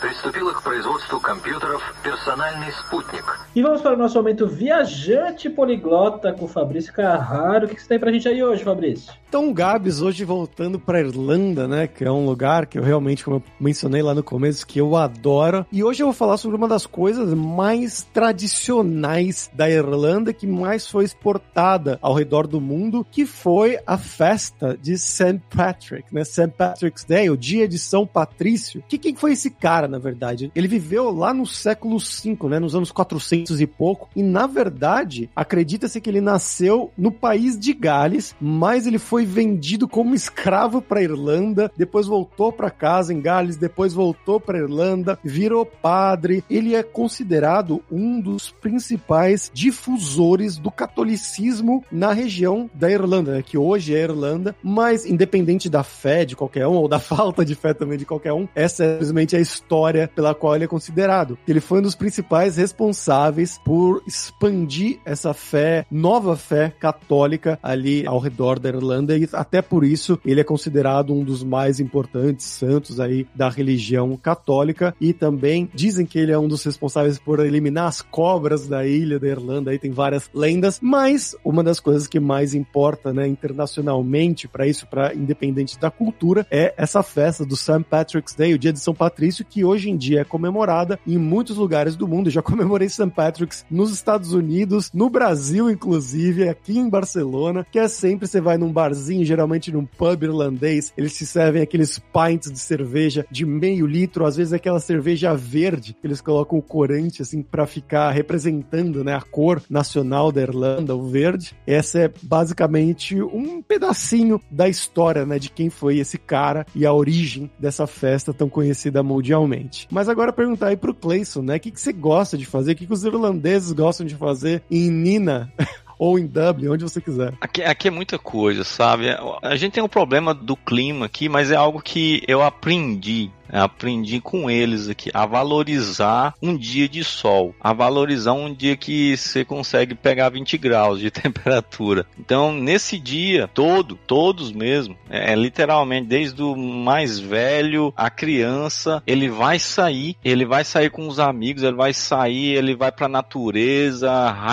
приступила 0.00 0.52
к 0.52 0.62
производству 0.62 1.20
компьютеров 1.20 1.82
«Персональный 2.02 2.72
спутник». 2.72 3.24
E 3.54 3.62
vamos 3.62 3.80
para 3.80 3.94
o 3.94 3.96
nosso 3.96 4.16
momento 4.16 4.46
viajante 4.46 5.48
poliglota 5.48 6.32
com 6.32 6.44
o 6.44 6.48
Fabrício 6.48 6.92
Carraro. 6.92 7.66
O 7.66 7.68
que 7.68 7.80
você 7.80 7.88
tem 7.88 7.98
pra 7.98 8.12
gente 8.12 8.28
aí 8.28 8.42
hoje, 8.44 8.62
Fabrício? 8.62 9.12
Então, 9.28 9.52
Gabs, 9.52 10.02
hoje 10.02 10.24
voltando 10.24 10.78
pra 10.78 11.00
Irlanda, 11.00 11.66
né? 11.66 11.86
Que 11.86 12.04
é 12.04 12.10
um 12.10 12.26
lugar 12.26 12.66
que 12.66 12.78
eu 12.78 12.82
realmente, 12.82 13.24
como 13.24 13.38
eu 13.38 13.42
mencionei 13.58 14.02
lá 14.02 14.14
no 14.14 14.22
começo, 14.22 14.66
que 14.66 14.78
eu 14.78 14.94
adoro. 14.94 15.66
E 15.72 15.82
hoje 15.82 16.02
eu 16.02 16.06
vou 16.06 16.14
falar 16.14 16.36
sobre 16.36 16.56
uma 16.56 16.68
das 16.68 16.86
coisas 16.86 17.32
mais 17.32 18.02
tradicionais 18.12 19.50
da 19.54 19.68
Irlanda, 19.68 20.32
que 20.32 20.46
mais 20.46 20.86
foi 20.86 21.04
exportada 21.04 21.98
ao 22.02 22.14
redor 22.14 22.46
do 22.46 22.60
mundo, 22.60 23.06
que 23.10 23.24
foi 23.24 23.78
a 23.86 23.96
festa 23.96 24.78
de 24.80 24.98
St. 24.98 25.40
Patrick, 25.54 26.14
né? 26.14 26.22
St. 26.24 26.48
Patrick's 26.48 27.04
Day, 27.04 27.30
o 27.30 27.36
dia 27.36 27.66
de 27.66 27.78
São 27.78 28.06
Patrício. 28.06 28.84
Que 28.86 28.98
quem 28.98 29.16
foi 29.16 29.32
esse 29.32 29.50
cara, 29.50 29.88
Na 29.91 29.99
verdade? 29.99 30.51
Ele 30.55 30.67
viveu 30.67 31.11
lá 31.11 31.33
no 31.33 31.45
século 31.45 31.99
V, 31.99 32.37
né? 32.49 32.59
Nos 32.59 32.75
anos 32.75 32.91
400 32.91 33.59
e 33.61 33.67
pouco. 33.67 34.09
E, 34.15 34.23
na 34.23 34.47
verdade, 34.47 35.29
acredita-se 35.35 35.99
que 35.99 36.09
ele 36.09 36.21
nasceu 36.21 36.91
no 36.97 37.11
país 37.11 37.59
de 37.59 37.73
Gales, 37.73 38.35
mas 38.39 38.87
ele 38.87 38.97
foi 38.97 39.25
vendido 39.25 39.87
como 39.87 40.15
escravo 40.15 40.81
para 40.81 41.03
Irlanda, 41.03 41.71
depois 41.77 42.07
voltou 42.07 42.51
para 42.51 42.71
casa 42.71 43.13
em 43.13 43.21
Gales, 43.21 43.57
depois 43.57 43.93
voltou 43.93 44.39
para 44.39 44.57
Irlanda, 44.57 45.19
virou 45.23 45.65
padre. 45.65 46.43
Ele 46.49 46.73
é 46.75 46.81
considerado 46.81 47.83
um 47.91 48.19
dos 48.19 48.49
principais 48.49 49.51
difusores 49.53 50.57
do 50.57 50.71
catolicismo 50.71 51.83
na 51.91 52.13
região 52.13 52.69
da 52.73 52.89
Irlanda, 52.89 53.33
né? 53.33 53.41
que 53.41 53.57
hoje 53.57 53.93
é 53.93 54.03
Irlanda, 54.03 54.55
mas 54.63 55.05
independente 55.05 55.69
da 55.69 55.83
fé 55.83 56.23
de 56.23 56.35
qualquer 56.35 56.67
um 56.67 56.75
ou 56.75 56.87
da 56.87 56.99
falta 57.01 57.43
de 57.43 57.55
fé 57.55 57.73
também 57.73 57.97
de 57.97 58.05
qualquer 58.05 58.33
um, 58.33 58.47
essa 58.55 58.83
é 58.83 58.91
simplesmente 58.93 59.35
a 59.35 59.39
história 59.39 59.80
pela 60.15 60.35
qual 60.35 60.55
ele 60.55 60.65
é 60.65 60.67
considerado. 60.67 61.37
Ele 61.47 61.59
foi 61.59 61.79
um 61.79 61.83
dos 61.83 61.95
principais 61.95 62.57
responsáveis 62.57 63.59
por 63.63 64.01
expandir 64.05 64.99
essa 65.05 65.33
fé, 65.33 65.85
nova 65.89 66.35
fé 66.35 66.73
católica 66.79 67.57
ali 67.61 68.05
ao 68.05 68.19
redor 68.19 68.59
da 68.59 68.69
Irlanda 68.69 69.17
e 69.17 69.27
até 69.33 69.61
por 69.61 69.83
isso 69.83 70.19
ele 70.25 70.41
é 70.41 70.43
considerado 70.43 71.13
um 71.13 71.23
dos 71.23 71.43
mais 71.43 71.79
importantes 71.79 72.45
santos 72.45 72.99
aí 72.99 73.27
da 73.35 73.49
religião 73.49 74.15
católica 74.17 74.95
e 74.99 75.13
também 75.13 75.69
dizem 75.73 76.05
que 76.05 76.19
ele 76.19 76.31
é 76.31 76.37
um 76.37 76.47
dos 76.47 76.63
responsáveis 76.63 77.19
por 77.19 77.39
eliminar 77.39 77.87
as 77.87 78.01
cobras 78.01 78.67
da 78.67 78.85
ilha 78.85 79.19
da 79.19 79.27
Irlanda, 79.27 79.71
aí 79.71 79.79
tem 79.79 79.91
várias 79.91 80.29
lendas, 80.33 80.79
mas 80.81 81.35
uma 81.43 81.63
das 81.63 81.79
coisas 81.79 82.07
que 82.07 82.19
mais 82.19 82.53
importa, 82.53 83.13
né, 83.13 83.27
internacionalmente 83.27 84.47
para 84.47 84.67
isso, 84.67 84.87
para 84.87 85.13
independente 85.13 85.79
da 85.79 85.89
cultura, 85.89 86.45
é 86.49 86.73
essa 86.77 87.03
festa 87.03 87.45
do 87.45 87.55
St. 87.55 87.83
Patrick's 87.89 88.35
Day, 88.35 88.53
o 88.53 88.59
dia 88.59 88.73
de 88.73 88.79
São 88.79 88.93
Patrício, 88.93 89.45
que 89.45 89.63
hoje 89.71 89.89
em 89.89 89.97
dia 89.97 90.21
é 90.21 90.23
comemorada 90.23 90.99
em 91.07 91.17
muitos 91.17 91.57
lugares 91.57 91.95
do 91.95 92.07
mundo. 92.07 92.27
Eu 92.27 92.31
já 92.31 92.41
comemorei 92.43 92.89
St. 92.89 93.09
Patrick's 93.09 93.65
nos 93.69 93.91
Estados 93.91 94.33
Unidos, 94.33 94.91
no 94.93 95.09
Brasil, 95.09 95.69
inclusive, 95.69 96.47
aqui 96.47 96.77
em 96.77 96.89
Barcelona, 96.89 97.65
que 97.71 97.79
é 97.79 97.87
sempre 97.87 98.27
você 98.27 98.41
vai 98.41 98.57
num 98.57 98.71
barzinho, 98.71 99.25
geralmente 99.25 99.71
num 99.71 99.85
pub 99.85 100.23
irlandês, 100.23 100.93
eles 100.97 101.15
te 101.17 101.25
servem 101.25 101.61
aqueles 101.61 101.99
pints 101.99 102.51
de 102.51 102.59
cerveja 102.59 103.25
de 103.31 103.45
meio 103.45 103.85
litro, 103.85 104.25
às 104.25 104.37
vezes 104.37 104.53
aquela 104.53 104.79
cerveja 104.79 105.33
verde, 105.33 105.95
que 105.99 106.07
eles 106.07 106.21
colocam 106.21 106.57
o 106.57 106.61
corante 106.61 107.21
assim 107.21 107.41
para 107.41 107.65
ficar 107.65 108.11
representando, 108.11 109.03
né, 109.03 109.15
a 109.15 109.21
cor 109.21 109.61
nacional 109.69 110.31
da 110.31 110.41
Irlanda, 110.41 110.95
o 110.95 111.07
verde. 111.07 111.55
Essa 111.65 111.99
é 111.99 112.11
basicamente 112.21 113.21
um 113.21 113.61
pedacinho 113.61 114.41
da 114.49 114.67
história, 114.67 115.25
né, 115.25 115.39
de 115.39 115.49
quem 115.49 115.69
foi 115.69 115.97
esse 115.97 116.17
cara 116.17 116.65
e 116.75 116.85
a 116.85 116.93
origem 116.93 117.49
dessa 117.59 117.87
festa 117.87 118.33
tão 118.33 118.49
conhecida 118.49 119.03
mundialmente. 119.03 119.50
Mas 119.91 120.09
agora 120.09 120.33
perguntar 120.33 120.67
aí 120.67 120.77
pro 120.77 120.93
Clayson, 120.93 121.41
né, 121.41 121.57
o 121.57 121.59
que, 121.59 121.71
que 121.71 121.81
você 121.81 121.93
gosta 121.93 122.37
de 122.37 122.45
fazer, 122.45 122.73
o 122.73 122.75
que, 122.75 122.87
que 122.87 122.93
os 122.93 123.03
irlandeses 123.03 123.71
gostam 123.71 124.05
de 124.05 124.15
fazer 124.15 124.63
em 124.69 124.89
Nina? 124.89 125.51
ou 126.01 126.17
em 126.17 126.25
Dublin, 126.25 126.67
onde 126.69 126.81
você 126.81 126.99
quiser. 126.99 127.31
Aqui, 127.39 127.61
aqui 127.61 127.87
é 127.87 127.91
muita 127.91 128.17
coisa, 128.17 128.63
sabe? 128.63 129.05
A 129.39 129.55
gente 129.55 129.73
tem 129.73 129.83
um 129.83 129.87
problema 129.87 130.33
do 130.33 130.57
clima 130.57 131.05
aqui, 131.05 131.29
mas 131.29 131.51
é 131.51 131.55
algo 131.55 131.79
que 131.79 132.23
eu 132.27 132.41
aprendi 132.41 133.29
aprendi 133.51 134.19
com 134.21 134.49
eles 134.49 134.89
aqui 134.89 135.09
a 135.13 135.25
valorizar 135.25 136.33
um 136.41 136.55
dia 136.55 136.87
de 136.87 137.03
sol, 137.03 137.53
a 137.59 137.73
valorizar 137.73 138.33
um 138.33 138.53
dia 138.53 138.77
que 138.77 139.15
você 139.17 139.43
consegue 139.43 139.95
pegar 139.95 140.29
20 140.29 140.57
graus 140.57 140.99
de 140.99 141.09
temperatura. 141.11 142.05
Então, 142.19 142.53
nesse 142.53 142.99
dia 142.99 143.47
todo, 143.47 143.97
todos 144.07 144.51
mesmo, 144.51 144.95
é, 145.09 145.33
é 145.33 145.35
literalmente 145.35 146.07
desde 146.07 146.41
o 146.41 146.55
mais 146.55 147.19
velho 147.19 147.93
a 147.95 148.09
criança, 148.09 149.01
ele 149.05 149.29
vai 149.29 149.59
sair, 149.59 150.15
ele 150.23 150.45
vai 150.45 150.63
sair 150.63 150.89
com 150.89 151.07
os 151.07 151.19
amigos, 151.19 151.63
ele 151.63 151.75
vai 151.75 151.93
sair, 151.93 152.55
ele 152.55 152.75
vai 152.75 152.91
pra 152.91 153.07
natureza, 153.07 154.11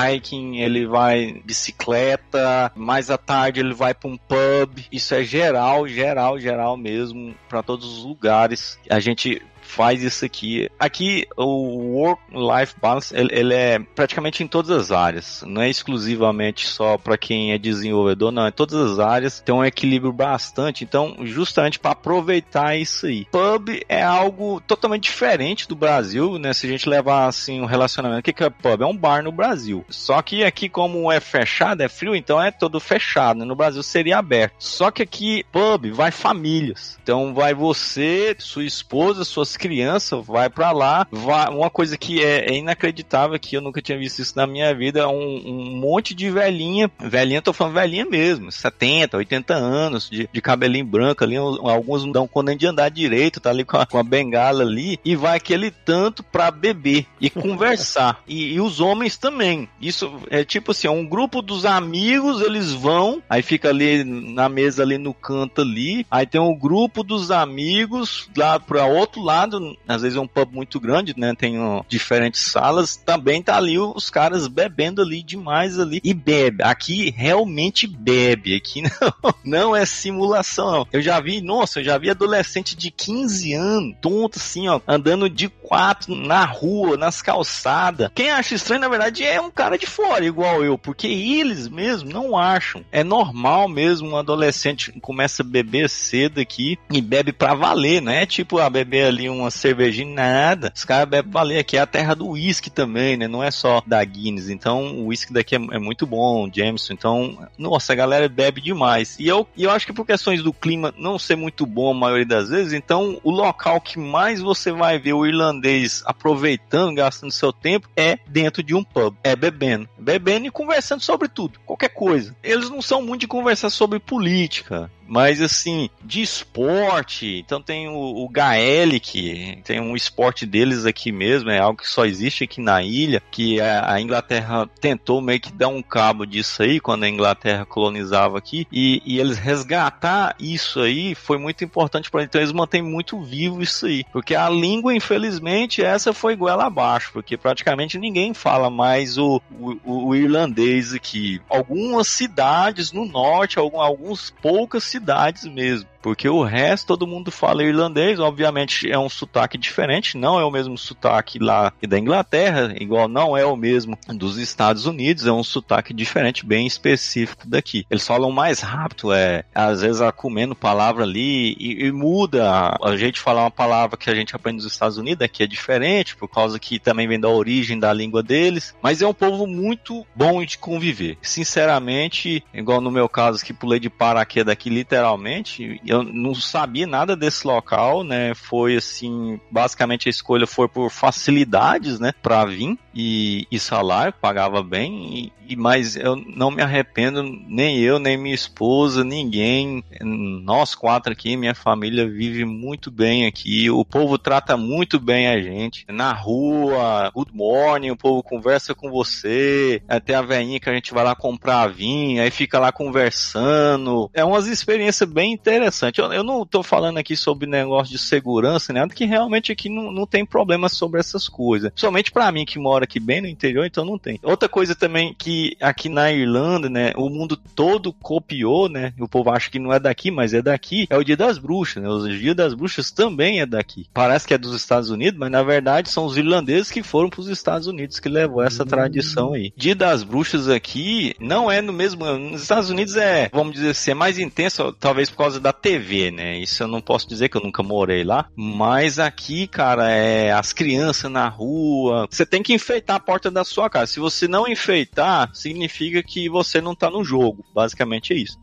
hiking, 0.08 0.58
ele 0.58 0.87
vai 0.87 1.40
bicicleta, 1.44 2.72
mais 2.74 3.11
à 3.11 3.18
tarde 3.18 3.61
ele 3.61 3.74
vai 3.74 3.94
para 3.94 4.11
um 4.11 4.16
pub. 4.16 4.80
Isso 4.90 5.14
é 5.14 5.22
geral, 5.22 5.87
geral, 5.87 6.38
geral 6.38 6.76
mesmo 6.76 7.34
para 7.48 7.62
todos 7.62 7.98
os 7.98 8.04
lugares 8.04 8.78
a 8.88 9.01
gente 9.01 9.42
faz 9.68 10.02
isso 10.02 10.24
aqui. 10.24 10.68
Aqui 10.78 11.26
o 11.37 11.98
work-life 12.00 12.74
balance 12.81 13.14
ele, 13.14 13.28
ele, 13.33 13.54
é 13.54 13.78
praticamente 13.78 14.42
em 14.42 14.48
todas 14.48 14.70
as 14.70 14.90
áreas, 14.90 15.44
não 15.46 15.62
é 15.62 15.68
exclusivamente 15.68 16.66
só 16.66 16.96
para 16.96 17.18
quem 17.18 17.52
é 17.52 17.59
desenvolvedor, 17.59 18.33
não, 18.33 18.48
em 18.48 18.52
todas 18.52 18.92
as 18.92 18.98
áreas 18.98 19.40
tem 19.40 19.54
um 19.54 19.64
equilíbrio 19.64 20.12
bastante. 20.12 20.85
Então, 20.85 21.16
justamente 21.22 21.78
para 21.78 21.92
aproveitar 21.92 22.76
isso 22.76 23.07
aí. 23.07 23.26
Pub 23.26 23.68
é 23.88 24.02
algo 24.02 24.61
totalmente 24.61 25.04
diferente 25.04 25.68
do 25.68 25.76
Brasil, 25.76 26.38
né? 26.38 26.52
Se 26.52 26.66
a 26.66 26.70
gente 26.70 26.88
levar 26.88 27.26
assim 27.26 27.61
um 27.61 27.66
relacionamento, 27.66 28.20
o 28.20 28.22
que, 28.22 28.33
que 28.33 28.44
é 28.44 28.50
pub? 28.50 28.83
É 28.83 28.87
um 28.87 28.96
bar 28.96 29.22
no 29.22 29.33
Brasil. 29.33 29.85
Só 29.88 30.22
que 30.22 30.44
aqui 30.44 30.68
como 30.68 31.11
é 31.12 31.20
fechado, 31.20 31.83
é 31.83 31.88
frio, 31.88 32.14
então 32.16 32.42
é 32.42 32.50
todo 32.50 32.81
fechado. 32.81 33.44
No 33.44 33.54
Brasil 33.54 33.83
seria 33.83 34.18
aberto. 34.18 34.54
Só 34.59 34.90
que 34.90 35.02
aqui 35.02 35.44
pub 35.52 35.92
vai 35.92 36.11
famílias. 36.11 36.98
Então 37.02 37.35
vai 37.35 37.52
você, 37.52 38.35
sua 38.38 38.64
esposa, 38.64 39.24
suas 39.24 39.58
crianças 39.59 40.25
vai 40.27 40.49
para 40.49 40.73
lá. 40.73 41.07
Vai, 41.11 41.49
uma 41.51 41.68
coisa 41.68 41.99
que 41.99 42.23
é, 42.23 42.51
é, 42.51 42.57
inacreditável 42.57 43.38
que 43.38 43.57
eu 43.57 43.61
nunca 43.61 43.83
tinha 43.83 43.99
visto 43.99 44.21
isso 44.21 44.35
na 44.37 44.47
minha 44.47 44.75
vida, 44.75 45.01
é 45.01 45.07
um, 45.07 45.42
um 45.44 45.77
monte 45.77 46.14
de 46.14 46.31
velhinha, 46.31 46.90
velhinha, 46.99 47.42
tô 47.42 47.53
falando 47.53 47.75
velhinha 47.75 48.07
mesmo, 48.07 48.51
70, 48.51 49.16
80 49.16 49.55
anos, 49.55 50.09
de, 50.09 50.29
de 50.33 50.40
cabelinho 50.40 50.87
branco 50.87 51.25
ali, 51.25 51.37
alguns 51.37 52.05
não 52.05 52.12
dão 52.12 52.29
conta 52.29 52.55
de 52.55 52.66
andar 52.66 52.88
direito, 52.88 53.40
tá 53.40 53.51
ali 53.51 53.64
com 53.64 53.77
a, 53.77 53.85
com 53.85 53.99
a 53.99 54.03
bengala 54.03 54.62
ali, 54.62 54.99
e 55.05 55.16
vai 55.16 55.37
aquele 55.37 55.71
tanto 55.71 56.23
pra 56.23 56.51
beber 56.51 57.07
e 57.21 57.29
conversar. 57.31 58.23
e, 58.27 58.55
e 58.55 58.61
os 58.61 58.81
homens 58.81 59.16
também. 59.16 59.68
Isso 59.81 60.21
é 60.31 60.44
tipo 60.44 60.71
assim, 60.71 60.88
um 60.88 61.07
grupo 61.07 61.42
dos 61.42 61.64
amigos, 61.64 62.40
eles 62.40 62.73
vão, 62.73 63.23
aí 63.29 63.42
fica 63.42 63.68
ali 63.68 64.05
na 64.05 64.49
mesa 64.49 64.83
ali 64.83 64.99
no 64.99 65.12
canto 65.12 65.62
ali, 65.62 66.07
aí 66.11 66.27
tem 66.27 66.40
um 66.40 66.57
grupo 66.57 67.03
dos 67.03 67.31
amigos 67.31 68.29
lá 68.37 68.59
para 68.61 68.87
outro 68.87 69.23
lado, 69.23 69.47
às 69.87 70.02
vezes 70.02 70.16
é 70.16 70.20
um 70.20 70.26
pub 70.26 70.52
muito 70.52 70.80
grande, 70.80 71.14
né? 71.16 71.34
Tem 71.34 71.58
um, 71.58 71.82
diferentes 71.88 72.42
salas, 72.42 72.96
também 72.96 73.42
tá 73.42 73.56
ali 73.56 73.78
os 73.78 74.11
caras 74.11 74.48
bebendo 74.48 75.02
ali 75.02 75.22
demais 75.22 75.78
ali 75.78 76.00
e 76.02 76.14
bebe. 76.14 76.62
Aqui 76.62 77.11
realmente 77.16 77.87
bebe, 77.87 78.54
aqui 78.54 78.82
não, 79.00 79.34
não 79.44 79.76
é 79.76 79.84
simulação. 79.84 80.78
Não. 80.78 80.87
Eu 80.92 81.02
já 81.02 81.20
vi, 81.20 81.40
nossa, 81.40 81.80
eu 81.80 81.84
já 81.84 81.98
vi 81.98 82.11
adolescente 82.11 82.76
de 82.76 82.90
15 82.90 83.54
anos, 83.54 83.96
tonto 84.00 84.38
assim, 84.38 84.68
ó, 84.68 84.80
andando 84.87 85.28
de 85.28 85.48
quatro 85.48 86.14
na 86.14 86.44
rua, 86.44 86.96
nas 86.96 87.22
calçadas. 87.22 88.11
Quem 88.14 88.30
acha 88.30 88.54
estranho, 88.54 88.80
na 88.80 88.88
verdade, 88.88 89.24
é 89.24 89.40
um 89.40 89.50
cara 89.50 89.76
de 89.76 89.87
fora, 89.87 90.24
igual 90.24 90.64
eu, 90.64 90.78
porque 90.78 91.06
eles 91.06 91.68
mesmo 91.68 92.11
não 92.11 92.37
acham. 92.37 92.84
É 92.92 93.03
normal 93.03 93.68
mesmo 93.68 94.11
um 94.11 94.16
adolescente 94.16 94.92
começa 95.01 95.42
a 95.42 95.46
beber 95.46 95.88
cedo 95.88 96.40
aqui 96.40 96.78
e 96.90 97.01
bebe 97.01 97.32
pra 97.32 97.55
valer, 97.55 98.01
não 98.01 98.12
é 98.12 98.26
tipo 98.26 98.59
a 98.59 98.68
beber 98.68 99.07
ali 99.07 99.28
uma 99.43 99.51
cervejinha, 99.51 100.14
nada. 100.14 100.72
Os 100.74 100.84
caras 100.84 101.09
bebem 101.09 101.30
valer. 101.30 101.59
Aqui 101.59 101.76
é 101.76 101.80
a 101.80 101.86
terra 101.86 102.14
do 102.14 102.28
uísque 102.28 102.70
também, 102.70 103.16
né? 103.16 103.28
Não 103.28 103.43
é 103.43 103.51
só 103.51 103.82
da 103.86 104.03
Guinness. 104.05 104.49
Então 104.49 104.86
o 104.99 105.07
uísque 105.07 105.32
daqui 105.32 105.55
é, 105.55 105.59
é, 105.59 105.78
muito 105.78 106.07
bom, 106.07 106.49
Jameson. 106.53 106.93
Então, 106.93 107.39
nossa, 107.57 107.93
a 107.93 107.97
galera 107.97 108.28
bebe 108.28 108.61
demais. 108.61 109.16
E 109.18 109.26
eu, 109.26 109.47
eu 109.57 109.70
acho 109.70 109.86
que 109.86 109.93
por 109.93 110.07
questões 110.07 110.43
do 110.43 110.53
clima 110.53 110.95
não 110.97 111.18
ser 111.18 111.36
muito 111.36 111.66
bom 111.66 111.91
a 111.91 111.95
maioria 111.95 112.26
das 112.26 112.49
vezes, 112.49 112.72
então 112.72 113.20
o 113.22 113.30
local 113.30 113.80
que 113.80 113.99
mais 113.99 114.41
você 114.41 114.72
vai 114.72 114.99
ver 114.99 115.12
o 115.12 115.26
irlandês 115.26 116.03
aproveitando, 116.05 116.97
gastando 116.97 117.32
seu 117.32 117.53
tempo, 117.53 117.89
é 117.97 118.18
dentro 118.26 118.62
de 118.62 118.74
um 118.74 118.84
pub. 118.84 119.14
É 119.22 119.34
bebendo. 119.34 119.89
Bebendo 119.99 120.47
e 120.47 120.51
conversando 120.51 121.03
sobre 121.03 121.28
tudo, 121.28 121.59
qualquer 121.64 121.91
coisa. 121.91 122.34
Eles 122.43 122.70
não 122.70 122.82
são 122.82 123.03
muito 123.03 123.22
de 123.22 123.26
conversar 123.26 123.70
sobre 123.70 123.99
política. 123.99 124.91
Mas 125.09 125.40
assim, 125.40 125.88
de 126.04 126.20
esporte, 126.20 127.38
então 127.38 127.62
tem 127.62 127.88
o, 127.88 128.24
o 128.24 128.28
Gaelic, 128.28 129.61
tem 129.64 129.80
um 129.80 129.96
esporte 129.96 130.44
deles 130.44 130.84
aqui 130.84 131.11
mesmo, 131.11 131.50
é 131.50 131.59
algo 131.59 131.80
que 131.80 131.88
só 131.88 132.04
existe 132.04 132.44
aqui 132.44 132.61
na 132.61 132.82
ilha, 132.82 133.22
que 133.30 133.59
a, 133.59 133.98
Inglaterra 133.98 134.68
tentou 134.80 135.22
meio 135.22 135.40
que 135.40 135.50
dar 135.50 135.68
um 135.68 135.82
cabo 135.82 136.26
disso 136.26 136.62
aí 136.62 136.78
quando 136.78 137.04
a 137.04 137.09
Inglaterra 137.09 137.64
colonizava 137.64 138.36
aqui, 138.36 138.66
e, 138.70 139.02
e 139.04 139.18
eles 139.18 139.38
resgatar 139.38 140.36
isso 140.38 140.80
aí 140.80 141.14
foi 141.14 141.38
muito 141.38 141.64
importante 141.64 142.11
para 142.11 142.20
eles. 142.20 142.28
Então 142.28 142.40
eles 142.40 142.52
mantêm 142.52 142.82
muito 142.82 143.18
vivo 143.22 143.62
isso 143.62 143.86
aí, 143.86 144.04
porque 144.12 144.34
a 144.34 144.50
língua, 144.50 144.94
infelizmente, 144.94 145.82
essa 145.82 146.12
foi 146.12 146.34
igual 146.34 146.61
abaixo, 146.61 147.11
porque 147.12 147.36
praticamente 147.36 147.98
ninguém 147.98 148.34
fala 148.34 148.68
mais 148.68 149.16
o, 149.16 149.40
o, 149.50 150.09
o 150.09 150.14
irlandês 150.14 150.92
aqui. 150.92 151.40
Algumas 151.48 152.09
cidades 152.09 152.92
no 152.92 153.06
norte, 153.06 153.59
algum, 153.59 153.80
alguns 153.80 154.30
poucas 154.42 154.84
cidades 154.84 154.97
cidades 154.99 155.44
mesmo. 155.44 155.88
Porque 156.03 156.28
o 156.28 156.42
resto 156.42 156.86
todo 156.86 157.07
mundo 157.07 157.30
fala 157.30 157.62
irlandês, 157.62 158.18
obviamente 158.18 158.90
é 158.90 158.99
um 158.99 159.09
sotaque 159.09 159.59
diferente, 159.59 160.16
não 160.16 160.38
é 160.38 160.44
o 160.44 160.51
mesmo 160.51 160.78
sotaque 160.78 161.38
lá 161.38 161.72
da 161.86 161.99
Inglaterra, 161.99 162.74
igual 162.78 163.09
não 163.09 163.36
é 163.36 163.44
o 163.44 163.57
mesmo 163.57 163.99
dos 164.09 164.38
Estados 164.38 164.86
Unidos, 164.86 165.26
é 165.26 165.32
um 165.32 165.44
sotaque 165.44 165.92
diferente, 165.92 166.46
bem 166.46 166.66
específico 166.66 167.46
daqui. 167.46 167.84
Eles 167.90 168.07
falam 168.07 168.30
mais 168.30 168.61
rápido, 168.61 169.12
é, 169.12 169.44
às 169.55 169.82
vezes 169.82 169.99
comendo 170.16 170.55
palavra 170.55 171.05
ali 171.05 171.55
e, 171.59 171.86
e 171.86 171.92
muda. 171.92 172.76
A 172.82 172.96
gente 172.96 173.20
falar 173.20 173.42
uma 173.42 173.51
palavra 173.51 173.96
que 173.96 174.11
a 174.11 174.14
gente 174.14 174.34
aprende 174.34 174.57
nos 174.62 174.72
Estados 174.72 174.96
Unidos 174.96 175.22
aqui 175.22 175.42
é 175.42 175.46
diferente, 175.46 176.16
por 176.16 176.28
causa 176.28 176.59
que 176.59 176.78
também 176.78 177.09
vem 177.09 177.20
da 177.20 177.28
origem 177.28 177.78
da 177.78 177.92
língua 177.92 178.22
deles, 178.22 178.74
mas 178.82 179.03
é 179.03 179.07
um 179.07 179.14
povo 179.14 179.46
muito 179.46 180.07
bom 180.14 180.44
de 180.44 180.59
conviver. 180.59 181.18
Sinceramente, 181.22 182.44
igual 182.53 182.80
no 182.80 182.90
meu 182.90 183.09
caso 183.09 183.44
que 183.44 183.53
pulei 183.53 183.80
de 183.80 183.90
paraquedas 183.90 184.53
aqui 184.53 184.70
literalmente, 184.70 185.80
eu 185.89 186.03
não 186.03 186.34
sabia 186.34 186.86
nada 186.86 187.16
desse 187.16 187.47
local, 187.47 188.05
né? 188.05 188.34
Foi 188.34 188.76
assim, 188.76 189.41
basicamente 189.51 190.09
a 190.09 190.11
escolha 190.11 190.47
foi 190.47 190.68
por 190.68 190.91
facilidades, 190.91 191.99
né, 191.99 192.12
para 192.22 192.45
vir 192.45 192.78
e, 192.95 193.47
e 193.51 193.59
salário, 193.59 194.12
pagava 194.20 194.62
bem, 194.62 195.32
e, 195.49 195.57
mas 195.57 195.96
eu 195.96 196.14
não 196.14 196.51
me 196.51 196.62
arrependo, 196.62 197.22
nem 197.22 197.78
eu, 197.78 197.99
nem 197.99 198.18
minha 198.18 198.34
esposa, 198.34 199.03
ninguém, 199.03 199.82
nós 200.03 200.74
quatro 200.74 201.12
aqui, 201.12 201.36
minha 201.36 201.55
família 201.55 202.07
vive 202.07 202.44
muito 202.44 202.90
bem 202.90 203.26
aqui, 203.26 203.70
o 203.70 203.84
povo 203.84 204.18
trata 204.18 204.57
muito 204.57 205.01
bem 205.01 205.26
a 205.28 205.40
gente, 205.40 205.86
na 205.88 206.12
rua, 206.12 207.11
good 207.14 207.34
morning, 207.34 207.90
o 207.90 207.96
povo 207.96 208.22
conversa 208.22 208.74
com 208.74 208.90
você, 208.90 209.82
até 209.88 210.14
a 210.14 210.22
veinha 210.22 210.61
que 210.61 210.68
a 210.68 210.74
gente 210.74 210.92
vai 210.92 211.03
lá 211.03 211.14
comprar 211.14 211.68
vinho, 211.68 212.22
aí 212.22 212.30
fica 212.30 212.59
lá 212.59 212.70
conversando, 212.70 214.11
é 214.12 214.22
umas 214.22 214.46
experiências 214.46 215.09
bem 215.09 215.32
interessantes, 215.32 215.99
eu, 215.99 216.12
eu 216.12 216.22
não 216.22 216.44
tô 216.44 216.62
falando 216.62 216.99
aqui 216.99 217.16
sobre 217.16 217.46
negócio 217.49 217.90
de 217.90 217.99
segurança, 217.99 218.72
nada 218.72 218.94
que 218.94 219.07
realmente 219.07 219.51
aqui 219.51 219.70
não, 219.70 219.90
não 219.90 220.07
tem 220.07 220.26
problema 220.26 220.68
sobre 220.68 221.01
essas 221.01 221.26
coisas, 221.26 221.72
somente 221.74 222.11
para 222.11 222.30
mim 222.30 222.44
que 222.44 222.59
mora 222.59 222.84
aqui 222.84 223.01
bem 223.01 223.22
no 223.22 223.26
interior, 223.28 223.64
então 223.64 223.84
não 223.84 223.99
tem. 223.99 224.20
Outra 224.22 224.49
coisa 224.49 224.74
também 224.74 225.14
que 225.18 225.38
aqui 225.61 225.89
na 225.89 226.12
Irlanda, 226.12 226.68
né, 226.68 226.93
o 226.97 227.09
mundo 227.09 227.36
todo 227.36 227.93
copiou, 227.93 228.68
né, 228.68 228.93
o 228.99 229.09
povo 229.09 229.30
acha 229.30 229.51
que 229.51 229.59
não 229.59 229.72
é 229.72 229.78
daqui, 229.78 230.11
mas 230.11 230.34
é 230.34 230.43
daqui, 230.43 230.86
é 230.91 230.97
o 230.97 231.05
Dia 231.05 231.16
das 231.16 231.39
Bruxas, 231.39 231.82
né, 231.82 231.89
o 231.89 232.09
Dia 232.09 232.34
das 232.34 232.55
Bruxas 232.55 232.91
também 232.91 233.41
é 233.41 233.47
daqui. 233.47 233.86
Parece 233.93 234.26
que 234.26 234.34
é 234.34 234.39
dos 234.39 234.55
Estados 234.55 234.91
Unidos, 234.91 235.18
mas 235.18 235.30
na 235.30 235.43
verdade 235.43 235.91
são 235.91 236.05
os 236.05 236.16
irlandeses 236.16 236.70
que 236.70 236.82
foram 236.82 237.11
para 237.11 237.20
os 237.20 237.28
Estados 237.28 237.66
Unidos 237.66 238.01
que 238.01 238.09
levou 238.09 238.43
essa 238.43 238.62
uhum. 238.62 238.68
tradição 238.68 239.32
aí. 239.34 239.53
Dia 239.57 239.74
das 239.74 240.03
Bruxas 240.03 240.49
aqui 240.49 241.14
não 241.20 241.51
é 241.51 241.61
no 241.61 241.72
mesmo, 241.72 242.05
nos 242.18 242.43
Estados 242.43 242.70
Unidos 242.70 242.97
é, 242.97 243.28
vamos 243.32 243.55
dizer 243.55 243.70
assim, 243.70 243.91
é 243.91 243.95
mais 243.95 244.18
intenso, 244.18 244.72
talvez 244.72 245.11
por 245.11 245.18
causa 245.18 245.41
da 245.41 245.53
TV, 245.53 246.11
né, 246.11 246.39
isso 246.39 246.62
eu 246.62 246.68
não 246.68 246.80
posso 246.80 247.09
dizer 247.09 247.28
que 247.28 247.36
eu 247.36 247.43
nunca 247.43 247.62
morei 247.62 248.05
lá, 248.05 248.26
mas 248.36 248.99
aqui, 248.99 249.47
cara, 249.47 249.91
é 249.91 250.32
as 250.32 250.53
crianças 250.53 251.11
na 251.11 251.28
rua, 251.28 252.07
você 252.11 252.24
tem 252.24 252.43
que 252.43 252.53
enfeitar 252.53 252.97
a 252.97 253.01
porta 253.01 253.30
da 253.30 253.45
sua 253.45 253.68
casa. 253.68 253.93
Se 253.93 254.01
você 254.01 254.28
não 254.28 254.47
enfeitar, 254.47 255.28
significa 255.33 256.03
que 256.03 256.29
você 256.29 256.61
não 256.61 256.74
tá 256.74 256.91
no 256.91 257.05
jogo. 257.05 257.45
Basicamente 257.55 258.12
é 258.12 258.16
isso. 258.16 258.39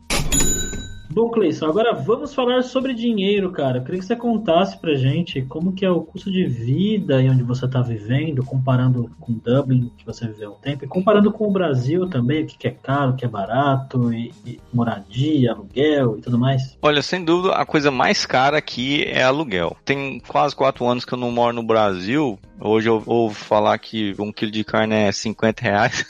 Bom, 1.16 1.30
Cleison, 1.30 1.66
agora 1.66 1.94
vamos 1.94 2.34
falar 2.34 2.62
sobre 2.62 2.92
dinheiro, 2.92 3.50
cara. 3.50 3.78
Eu 3.78 3.82
queria 3.82 4.00
que 4.00 4.04
você 4.04 4.14
contasse 4.14 4.78
pra 4.78 4.94
gente 4.96 5.40
como 5.40 5.72
que 5.72 5.82
é 5.82 5.90
o 5.90 6.02
custo 6.02 6.30
de 6.30 6.44
vida 6.44 7.22
e 7.22 7.30
onde 7.30 7.42
você 7.42 7.64
está 7.64 7.80
vivendo, 7.80 8.44
comparando 8.44 9.10
com 9.18 9.32
Dublin, 9.32 9.90
que 9.96 10.04
você 10.04 10.26
viveu 10.26 10.50
um 10.50 10.56
tempo, 10.56 10.84
e 10.84 10.86
comparando 10.86 11.32
com 11.32 11.48
o 11.48 11.50
Brasil 11.50 12.06
também, 12.10 12.42
o 12.42 12.46
que, 12.46 12.58
que 12.58 12.68
é 12.68 12.70
caro, 12.70 13.12
o 13.12 13.16
que 13.16 13.24
é 13.24 13.28
barato, 13.28 14.12
e, 14.12 14.30
e, 14.44 14.60
moradia, 14.70 15.52
aluguel 15.52 16.18
e 16.18 16.20
tudo 16.20 16.38
mais. 16.38 16.76
Olha, 16.82 17.00
sem 17.00 17.24
dúvida, 17.24 17.54
a 17.54 17.64
coisa 17.64 17.90
mais 17.90 18.26
cara 18.26 18.58
aqui 18.58 19.02
é 19.04 19.22
aluguel. 19.22 19.74
Tem 19.86 20.20
quase 20.28 20.54
quatro 20.54 20.84
anos 20.84 21.06
que 21.06 21.14
eu 21.14 21.18
não 21.18 21.30
moro 21.30 21.54
no 21.54 21.62
Brasil, 21.62 22.38
Hoje 22.58 22.88
eu 22.88 23.02
ouvo 23.06 23.34
falar 23.34 23.78
que 23.78 24.14
um 24.18 24.32
quilo 24.32 24.50
de 24.50 24.64
carne 24.64 24.94
é 24.94 25.12
50 25.12 25.62
reais 25.62 26.04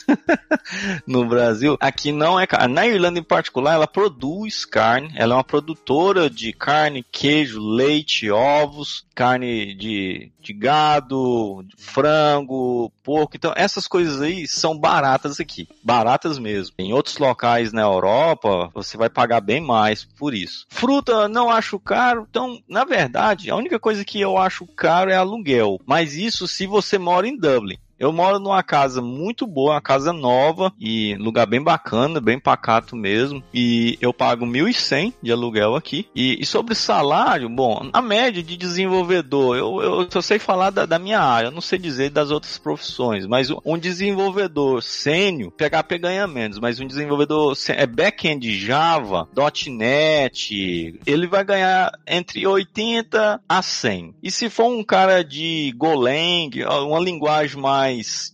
no 1.05 1.25
Brasil. 1.25 1.77
Aqui 1.79 2.11
não 2.11 2.39
é 2.39 2.47
caro. 2.47 2.71
Na 2.71 2.87
Irlanda 2.87 3.19
em 3.19 3.23
particular, 3.23 3.73
ela 3.73 3.87
produz 3.87 4.63
carne. 4.63 5.11
Ela 5.15 5.33
é 5.33 5.37
uma 5.37 5.43
produtora 5.43 6.29
de 6.29 6.53
carne, 6.53 7.05
queijo, 7.11 7.59
leite, 7.59 8.31
ovos, 8.31 9.05
carne 9.13 9.73
de, 9.73 10.31
de 10.39 10.53
gado, 10.53 11.63
de 11.63 11.75
frango, 11.75 12.91
porco. 13.03 13.35
Então 13.35 13.51
essas 13.55 13.87
coisas 13.87 14.21
aí 14.21 14.47
são 14.47 14.77
baratas 14.77 15.39
aqui. 15.39 15.67
Baratas 15.83 16.39
mesmo. 16.39 16.75
Em 16.77 16.93
outros 16.93 17.17
locais 17.17 17.73
na 17.73 17.81
Europa, 17.81 18.69
você 18.73 18.95
vai 18.95 19.09
pagar 19.09 19.41
bem 19.41 19.59
mais 19.59 20.05
por 20.05 20.33
isso. 20.33 20.65
Fruta 20.69 21.27
não 21.27 21.49
acho 21.49 21.79
caro. 21.79 22.27
Então, 22.29 22.59
na 22.69 22.85
verdade, 22.85 23.49
a 23.49 23.55
única 23.55 23.79
coisa 23.79 24.05
que 24.05 24.21
eu 24.21 24.37
acho 24.37 24.65
caro 24.67 25.09
é 25.09 25.15
aluguel. 25.15 25.79
Mas 25.85 26.15
isso 26.15 26.36
isso 26.37 26.47
se 26.47 26.67
você 26.67 26.99
mora 26.99 27.27
em 27.27 27.35
Dublin. 27.35 27.77
Eu 27.99 28.13
moro 28.13 28.39
numa 28.39 28.61
casa 28.61 29.01
muito 29.01 29.47
boa, 29.47 29.73
uma 29.73 29.81
casa 29.81 30.13
nova 30.13 30.71
e 30.79 31.15
lugar 31.15 31.47
bem 31.47 31.61
bacana, 31.61 32.21
bem 32.21 32.39
pacato 32.39 32.95
mesmo. 32.95 33.43
E 33.53 33.97
eu 33.99 34.13
pago 34.13 34.45
1.100 34.45 35.13
de 35.21 35.31
aluguel 35.31 35.75
aqui. 35.75 36.07
E, 36.15 36.39
e, 36.39 36.45
sobre 36.45 36.75
salário, 36.75 37.49
bom, 37.49 37.89
a 37.91 38.01
média 38.01 38.43
de 38.43 38.55
desenvolvedor, 38.55 39.57
eu, 39.57 39.81
eu 39.81 40.07
só 40.11 40.21
sei 40.21 40.37
falar 40.37 40.69
da, 40.69 40.85
da 40.85 40.99
minha 40.99 41.19
área, 41.19 41.47
eu 41.47 41.51
não 41.51 41.61
sei 41.61 41.79
dizer 41.79 42.09
das 42.09 42.29
outras 42.29 42.57
profissões, 42.57 43.25
mas 43.25 43.49
um 43.65 43.77
desenvolvedor 43.77 44.83
sênior, 44.83 45.51
PHP 45.51 45.97
ganha 45.97 46.27
menos, 46.27 46.59
mas 46.59 46.79
um 46.79 46.85
desenvolvedor 46.87 47.55
é 47.69 47.85
back-end 47.85 48.57
Java, 48.59 49.27
.NET, 49.67 50.99
ele 51.05 51.27
vai 51.27 51.43
ganhar 51.43 51.91
entre 52.07 52.45
80 52.45 53.41
a 53.47 53.61
100. 53.61 54.15
E 54.21 54.29
se 54.29 54.49
for 54.49 54.67
um 54.67 54.83
cara 54.83 55.23
de 55.23 55.73
Golang, 55.75 56.49
uma 56.85 56.99
linguagem 56.99 57.59
mais 57.59 57.86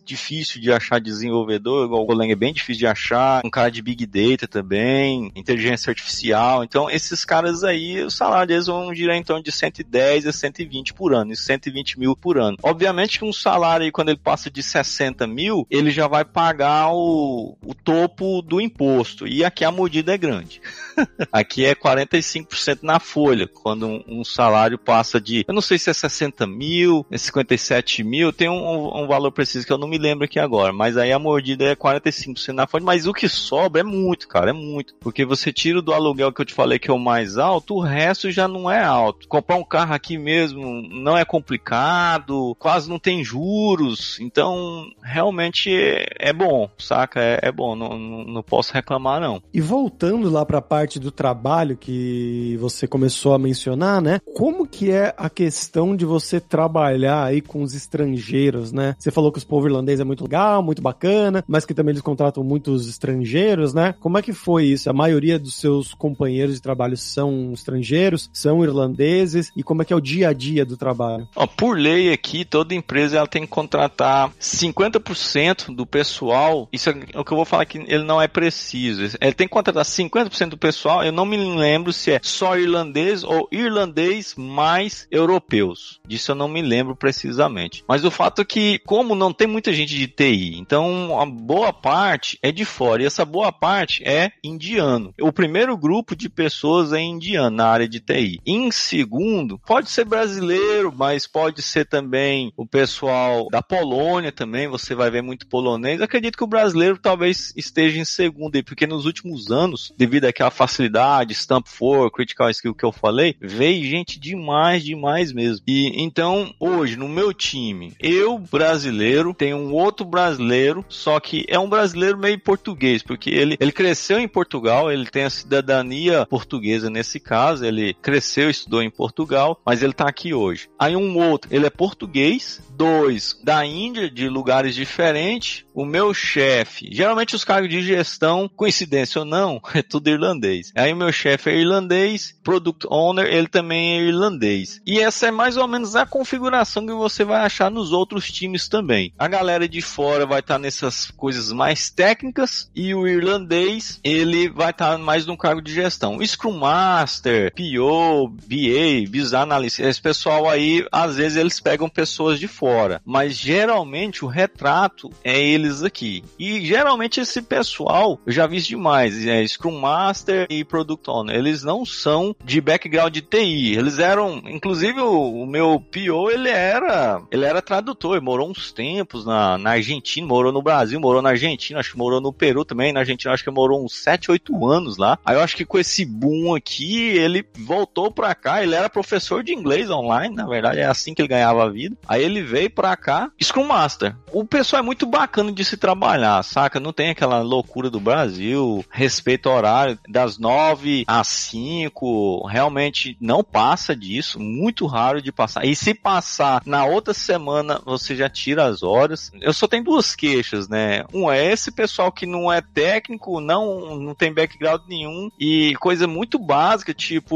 difícil 0.04 0.62
de 0.62 0.72
achar 0.72 1.00
desenvolvedor, 1.00 1.86
igual 1.86 2.04
o 2.04 2.06
Golang 2.06 2.32
é 2.32 2.36
bem 2.36 2.54
difícil 2.54 2.80
de 2.80 2.88
achar, 2.88 3.42
um 3.46 3.50
cara 3.50 3.70
de 3.70 3.82
Big 3.82 4.06
Data 4.06 4.48
também, 4.48 5.32
inteligência 5.36 5.90
artificial, 5.90 6.64
então 6.64 6.90
esses 6.90 7.26
caras 7.26 7.64
aí, 7.64 8.04
o 8.04 8.12
salário 8.12 8.48
deles 8.48 8.68
vão 8.68 8.94
girar 8.94 9.16
então 9.16 9.42
de 9.42 9.52
110 9.52 10.28
a 10.28 10.32
120 10.32 10.94
por 10.94 11.14
ano, 11.14 11.34
e 11.34 11.36
120 11.36 12.00
mil 12.00 12.16
por 12.16 12.38
ano. 12.38 12.58
Obviamente 12.62 13.20
que 13.20 13.26
um 13.26 13.34
salário 13.34 13.86
aí, 13.86 13.92
quando 13.92 14.10
ele 14.10 14.20
passa 14.20 14.50
de 14.50 14.62
60 14.62 15.26
mil, 15.28 15.68
ele 15.70 15.92
já 15.92 16.08
vai 16.08 16.26
pagar 16.26 16.92
o, 16.92 17.58
o 17.64 17.74
topo 17.74 18.42
do 18.42 18.60
imposto, 18.62 19.28
e 19.28 19.44
aqui 19.44 19.64
a 19.64 19.72
mordida 19.72 20.14
é 20.14 20.18
grande. 20.18 20.62
aqui 21.32 21.66
é 21.66 21.76
45% 21.76 22.80
na 22.82 23.00
folha, 23.00 23.48
quando 23.48 23.88
um, 23.88 24.04
um, 24.08 24.24
salário 24.24 24.78
passa 24.78 25.20
de, 25.20 25.44
eu 25.48 25.54
não 25.54 25.62
sei 25.62 25.78
se 25.78 25.90
é 25.90 25.94
60 25.94 26.46
mil, 26.48 27.06
é 27.12 27.18
57 27.18 28.04
mil, 28.04 28.32
tem 28.32 28.50
um, 28.50 29.04
um, 29.04 29.08
valor 29.08 29.32
preciso 29.44 29.68
que 29.68 29.74
eu 29.74 29.78
não 29.78 29.88
me 29.88 29.98
lembro 29.98 30.26
aqui 30.26 30.40
agora, 30.40 30.72
mas 30.72 30.98
aí 30.98 31.12
a 31.12 31.20
mordida 31.20 31.66
é 31.66 31.76
45% 31.76 32.54
na 32.54 32.66
folha, 32.66 32.84
mas 32.84 33.06
o 33.06 33.14
que 33.14 33.28
sobra 33.28 33.82
é 33.82 33.84
muito, 33.84 34.28
cara, 34.28 34.52
é 34.52 34.54
muito, 34.54 34.96
porque 35.00 35.26
você 35.26 35.52
tira 35.52 35.82
do 35.82 35.94
aluguel 35.94 36.32
que 36.32 36.42
eu 36.42 36.46
te 36.46 36.54
falei 36.54 36.80
que 36.80 36.90
é 36.90 36.94
o 36.94 37.00
mais 37.00 37.38
alto, 37.38 37.76
o 37.76 37.82
resto 37.82 38.32
já 38.32 38.48
não 38.48 38.72
é 38.72 38.82
alto. 38.82 39.28
Comprar 39.28 39.58
um 39.58 39.64
carro 39.64 39.94
aqui 39.94 40.18
mesmo 40.18 40.82
não 40.90 41.18
é 41.18 41.26
complicado, 41.26 42.56
quase 42.58 42.90
não 42.90 42.98
tem 42.98 43.24
juros, 43.24 44.18
então 44.22 44.88
realmente 45.02 45.74
é, 45.74 46.06
é 46.20 46.34
bom, 46.34 46.70
saca? 46.78 47.20
É, 47.20 47.40
é 47.44 47.52
bom, 47.52 47.76
não, 47.76 47.98
não, 47.98 48.24
não 48.24 48.44
posso 48.44 48.74
reclamar 48.74 49.20
não. 49.20 49.42
E 49.54 49.60
voltando 49.60 50.30
lá 50.30 50.46
para 50.46 50.60
a 50.60 50.62
parte 50.62 51.00
do 51.00 51.12
trabalho 51.12 51.76
que 51.76 52.58
você 52.62 52.88
começou 52.88 53.34
a 53.34 53.40
mencionar, 53.40 54.02
né? 54.02 54.20
Como 54.34 54.66
que 54.66 54.90
é 54.90 55.14
a 55.18 55.30
questão 55.30 55.96
de 55.96 56.06
você 56.06 56.40
trabalhar 56.40 57.24
aí 57.26 57.42
com 57.42 57.62
os 57.62 57.74
estrangeiros, 57.74 58.72
né? 58.72 58.96
Você 58.98 59.12
falou 59.12 59.33
que 59.34 59.40
os 59.40 59.44
povos 59.44 59.70
irlandeses 59.70 60.00
é 60.00 60.04
muito 60.04 60.24
legal, 60.24 60.64
muito 60.64 60.82
bacana, 60.82 61.44
mas 61.48 61.66
que 61.66 61.74
também 61.74 61.92
eles 61.92 62.02
contratam 62.02 62.44
muitos 62.44 62.88
estrangeiros, 62.88 63.74
né? 63.74 63.96
Como 64.00 64.18
é 64.18 64.22
que 64.22 64.32
foi 64.32 64.66
isso? 64.66 64.90
A 64.90 64.94
maioria 64.94 65.38
dos 65.38 65.56
seus 65.56 65.94
companheiros 65.94 66.56
de 66.56 66.62
trabalho 66.62 66.96
são 66.96 67.52
estrangeiros, 67.54 68.30
são 68.32 68.64
irlandeses, 68.64 69.52
e 69.56 69.64
como 69.64 69.82
é 69.82 69.86
que 69.86 69.94
é 69.94 69.96
o 69.96 70.02
dia 70.02 70.30
a 70.30 70.34
dia 70.34 70.66
do 70.66 70.78
trabalho? 70.78 71.28
Por 71.58 71.78
lei 71.78 72.14
aqui, 72.14 72.46
toda 72.46 72.76
empresa 72.76 73.18
ela 73.18 73.28
tem 73.28 73.44
que 73.44 73.48
contratar 73.48 74.32
50% 74.40 75.74
do 75.76 75.86
pessoal, 75.86 76.68
isso 76.72 76.90
é 76.90 76.94
o 77.16 77.24
que 77.24 77.34
eu 77.34 77.38
vou 77.38 77.46
falar 77.46 77.66
que 77.66 77.80
ele 77.80 78.04
não 78.04 78.22
é 78.22 78.28
preciso, 78.28 79.18
ele 79.20 79.34
tem 79.34 79.48
que 79.48 79.54
contratar 79.54 79.84
50% 79.84 80.50
do 80.50 80.58
pessoal, 80.58 81.04
eu 81.04 81.12
não 81.12 81.26
me 81.26 81.38
lembro 81.38 81.92
se 81.92 82.12
é 82.12 82.20
só 82.22 82.58
irlandês 82.58 83.24
ou 83.24 83.48
irlandês 83.52 84.36
mais 84.38 85.08
europeus, 85.12 86.00
disso 86.08 86.32
eu 86.32 86.36
não 86.36 86.48
me 86.48 86.62
lembro 86.62 86.96
precisamente, 86.96 87.84
mas 87.88 88.06
o 88.06 88.12
fato 88.12 88.42
é 88.42 88.46
que 88.46 88.80
como 88.86 89.16
não 89.24 89.34
tem 89.34 89.48
muita 89.48 89.74
gente 89.74 89.96
de 89.96 90.08
TI, 90.08 90.58
então 90.58 91.20
a 91.20 91.26
boa 91.26 91.72
parte 91.72 92.38
é 92.42 92.52
de 92.52 92.66
fora, 92.66 93.04
e 93.04 93.06
essa 93.06 93.26
boa 93.26 93.52
parte 93.52 94.04
é 94.04 94.32
indiano. 94.44 95.14
O 95.22 95.32
primeiro 95.32 95.78
grupo 95.78 96.16
de 96.16 96.30
pessoas 96.30 96.94
é 96.94 97.00
indiano 97.00 97.58
na 97.58 97.68
área 97.68 97.88
de 97.88 98.00
TI. 98.00 98.40
Em 98.46 98.72
segundo, 98.72 99.60
pode 99.60 99.90
ser 99.90 100.06
brasileiro, 100.06 100.94
mas 100.96 101.28
pode 101.28 101.62
ser 101.62 101.86
também 101.86 102.52
o 102.58 102.66
pessoal 102.66 103.48
da 103.50 103.62
Polônia 103.62 104.32
também, 104.32 104.68
você 104.68 104.96
vai 104.96 105.10
ver 105.10 105.22
muito 105.22 105.48
polonês. 105.48 106.00
Eu 106.00 106.06
acredito 106.06 106.38
que 106.38 106.44
o 106.44 106.48
brasileiro 106.48 106.98
talvez 106.98 107.54
esteja 107.56 108.00
em 108.00 108.06
segundo 108.06 108.56
aí, 108.56 108.64
porque 108.64 108.88
nos 108.88 109.06
últimos 109.06 109.52
anos, 109.52 109.94
devido 109.98 110.26
àquela 110.26 110.52
facilidade, 110.52 111.34
Stamp 111.34 111.68
for, 111.68 112.12
Critical 112.12 112.50
Skill 112.50 112.76
que 112.76 112.86
eu 112.86 112.92
falei, 112.92 113.36
veio 113.40 113.86
gente 113.86 114.20
demais, 114.20 114.84
demais 114.84 115.32
mesmo. 115.32 115.64
E 115.68 116.02
então, 116.02 116.54
hoje, 116.60 116.96
no 116.98 117.08
meu 117.08 117.34
time, 117.34 117.94
eu 118.00 118.38
brasileiro, 118.38 119.13
tenho 119.34 119.58
um 119.58 119.74
outro 119.74 120.06
brasileiro, 120.06 120.86
só 120.90 121.20
que 121.20 121.46
é 121.48 121.60
um 121.60 121.70
brasileiro 121.70 122.18
meio 122.18 122.40
português, 122.40 123.04
porque 123.04 123.30
ele, 123.30 123.58
ele 123.60 123.72
cresceu 123.72 124.20
em 124.20 124.28
Portugal, 124.28 124.92
ele 124.92 125.06
tem 125.06 125.24
a 125.24 125.30
cidadania 125.30 126.26
portuguesa 126.26 126.90
nesse 126.90 127.20
caso, 127.20 127.66
ele 127.66 127.94
cresceu, 128.02 128.50
estudou 128.50 128.82
em 128.82 128.90
Portugal, 128.90 129.60
mas 129.66 129.84
ele 129.84 129.94
tá 129.94 130.08
aqui 130.08 130.34
hoje. 130.34 130.70
Aí 130.80 130.96
um 130.96 131.18
outro, 131.18 131.54
ele 131.54 131.66
é 131.66 131.70
português, 131.70 132.62
dois 132.76 133.40
da 133.44 133.66
Índia, 133.66 134.10
de 134.10 134.28
lugares 134.28 134.76
diferentes. 134.76 135.66
O 135.74 135.86
meu 135.86 136.14
chefe, 136.14 136.90
geralmente 136.92 137.36
os 137.36 137.44
cargos 137.44 137.70
de 137.70 137.82
gestão, 137.82 138.50
coincidência 138.56 139.20
ou 139.20 139.26
não, 139.26 139.62
é 139.74 139.82
tudo 139.82 140.10
irlandês. 140.10 140.72
Aí 140.76 140.94
o 140.94 140.96
meu 140.96 141.12
chefe 141.12 141.50
é 141.50 141.58
irlandês, 141.58 142.36
product 142.44 142.86
owner, 142.90 143.26
ele 143.26 143.48
também 143.48 143.98
é 143.98 144.04
irlandês. 144.04 144.82
E 144.86 145.00
essa 145.00 145.28
é 145.28 145.32
mais 145.32 145.58
ou 145.58 145.68
menos 145.68 145.96
a 145.96 146.06
configuração 146.06 146.86
que 146.86 146.94
você 146.94 147.24
vai 147.24 147.42
achar 147.42 147.70
nos 147.72 147.92
outros 147.92 148.32
times 148.32 148.68
também. 148.68 149.03
A 149.18 149.28
galera 149.28 149.68
de 149.68 149.82
fora 149.82 150.26
vai 150.26 150.40
estar 150.40 150.56
tá 150.56 150.60
nessas 150.60 151.10
coisas 151.12 151.52
mais 151.52 151.90
técnicas 151.90 152.70
e 152.76 152.94
o 152.94 153.08
irlandês, 153.08 154.00
ele 154.04 154.50
vai 154.50 154.70
estar 154.70 154.92
tá 154.92 154.98
mais 154.98 155.26
no 155.26 155.38
cargo 155.38 155.62
de 155.62 155.74
gestão. 155.74 156.24
Scrum 156.26 156.54
Master, 156.54 157.54
PO, 157.54 158.30
BA, 158.30 159.10
Business 159.10 159.34
Analyst, 159.34 159.80
esse 159.80 160.02
pessoal 160.02 160.50
aí, 160.50 160.86
às 160.92 161.16
vezes 161.18 161.38
eles 161.38 161.60
pegam 161.60 161.90
pessoas 161.90 162.40
de 162.40 162.48
fora, 162.48 163.02
mas 163.06 163.36
geralmente 163.36 164.24
o 164.24 164.28
retrato 164.28 165.10
é 165.24 165.42
eles 165.42 165.84
aqui. 165.84 166.24
E 166.38 166.66
geralmente 166.66 167.20
esse 167.20 167.42
pessoal, 167.42 168.20
eu 168.26 168.32
já 168.32 168.48
vi 168.48 168.62
demais, 168.62 169.26
é 169.26 169.46
Scrum 169.48 169.80
Master 169.80 170.48
e 170.50 170.64
Product 170.64 171.10
Owner, 171.10 171.36
eles 171.36 171.64
não 171.64 171.86
são 171.86 172.36
de 172.44 172.62
background 172.62 173.14
de 173.14 173.22
TI, 173.22 173.76
eles 173.76 174.00
eram, 174.00 174.42
inclusive 174.46 175.00
o, 175.00 175.42
o 175.44 175.48
meu 175.48 175.80
PO, 175.80 176.30
ele 176.30 176.50
era, 176.50 177.22
ele 177.32 177.46
era 177.46 177.62
tradutor, 177.62 178.22
morou 178.22 178.50
uns 178.50 178.72
tempos 178.72 178.83
na, 179.26 179.58
na 179.58 179.72
Argentina, 179.72 180.26
morou 180.26 180.52
no 180.52 180.62
Brasil, 180.62 181.00
morou 181.00 181.22
na 181.22 181.30
Argentina, 181.30 181.80
acho 181.80 181.92
que 181.92 181.98
morou 181.98 182.20
no 182.20 182.34
Peru 182.34 182.66
também, 182.66 182.92
na 182.92 183.02
Argentina 183.02 183.34
acho 183.34 183.44
que 183.44 183.52
morou 183.52 183.84
uns 183.84 183.96
7, 183.96 184.32
8 184.32 184.66
anos 184.68 184.98
lá. 184.98 185.18
Aí 185.26 185.36
eu 185.36 185.42
acho 185.42 185.56
que 185.56 185.66
com 185.66 185.80
esse 185.80 186.06
boom 186.06 186.56
aqui, 186.56 187.00
ele 187.18 187.46
voltou 187.60 188.12
pra 188.12 188.34
cá, 188.36 188.64
ele 188.64 188.76
era 188.76 188.90
professor 188.90 189.44
de 189.44 189.54
inglês 189.54 189.90
online, 189.90 190.36
na 190.36 190.46
verdade 190.46 190.80
é 190.80 190.86
assim 190.86 191.14
que 191.14 191.22
ele 191.22 191.30
ganhava 191.30 191.64
a 191.64 191.70
vida. 191.70 191.96
Aí 192.08 192.24
ele 192.24 192.42
veio 192.42 192.70
pra 192.70 192.96
cá, 192.96 193.32
Scrum 193.42 193.66
Master. 193.66 194.16
O 194.32 194.46
pessoal 194.46 194.82
é 194.82 194.86
muito 194.86 195.06
bacana 195.06 195.52
de 195.52 195.64
se 195.64 195.78
trabalhar, 195.78 196.44
saca? 196.44 196.80
Não 196.80 196.94
tem 196.94 197.10
aquela 197.10 197.42
loucura 197.42 197.90
do 197.90 198.00
Brasil, 198.00 198.84
respeito 198.90 199.50
ao 199.50 199.58
horário 199.58 200.00
das 200.10 200.38
9 200.38 201.04
às 201.08 201.28
5, 201.28 202.48
realmente 202.48 203.18
não 203.20 203.44
passa 203.44 203.96
disso, 203.96 204.40
muito 204.40 204.86
raro 204.86 205.22
de 205.22 205.32
passar. 205.32 205.66
E 205.66 205.76
se 205.76 205.94
passar 205.94 206.62
na 206.66 206.86
outra 206.86 207.14
semana, 207.14 207.82
você 207.86 208.16
já 208.16 208.30
tira 208.30 208.73
as 208.74 208.84
horas. 208.84 209.32
Eu 209.40 209.54
só 209.54 209.68
tenho 209.68 209.84
duas 209.84 210.16
queixas, 210.16 210.68
né? 210.68 211.06
Um 211.14 211.32
é 211.32 211.52
esse 211.52 211.72
pessoal 211.72 212.12
que 212.12 212.26
não 212.26 212.52
é 212.52 212.62
técnico, 212.62 213.40
não, 213.40 213.98
não 213.98 214.16
tem 214.16 214.34
background 214.34 214.82
nenhum 214.88 215.30
e 215.40 215.76
coisa 215.80 216.08
muito 216.08 216.38
básica, 216.38 216.94
tipo 216.94 217.36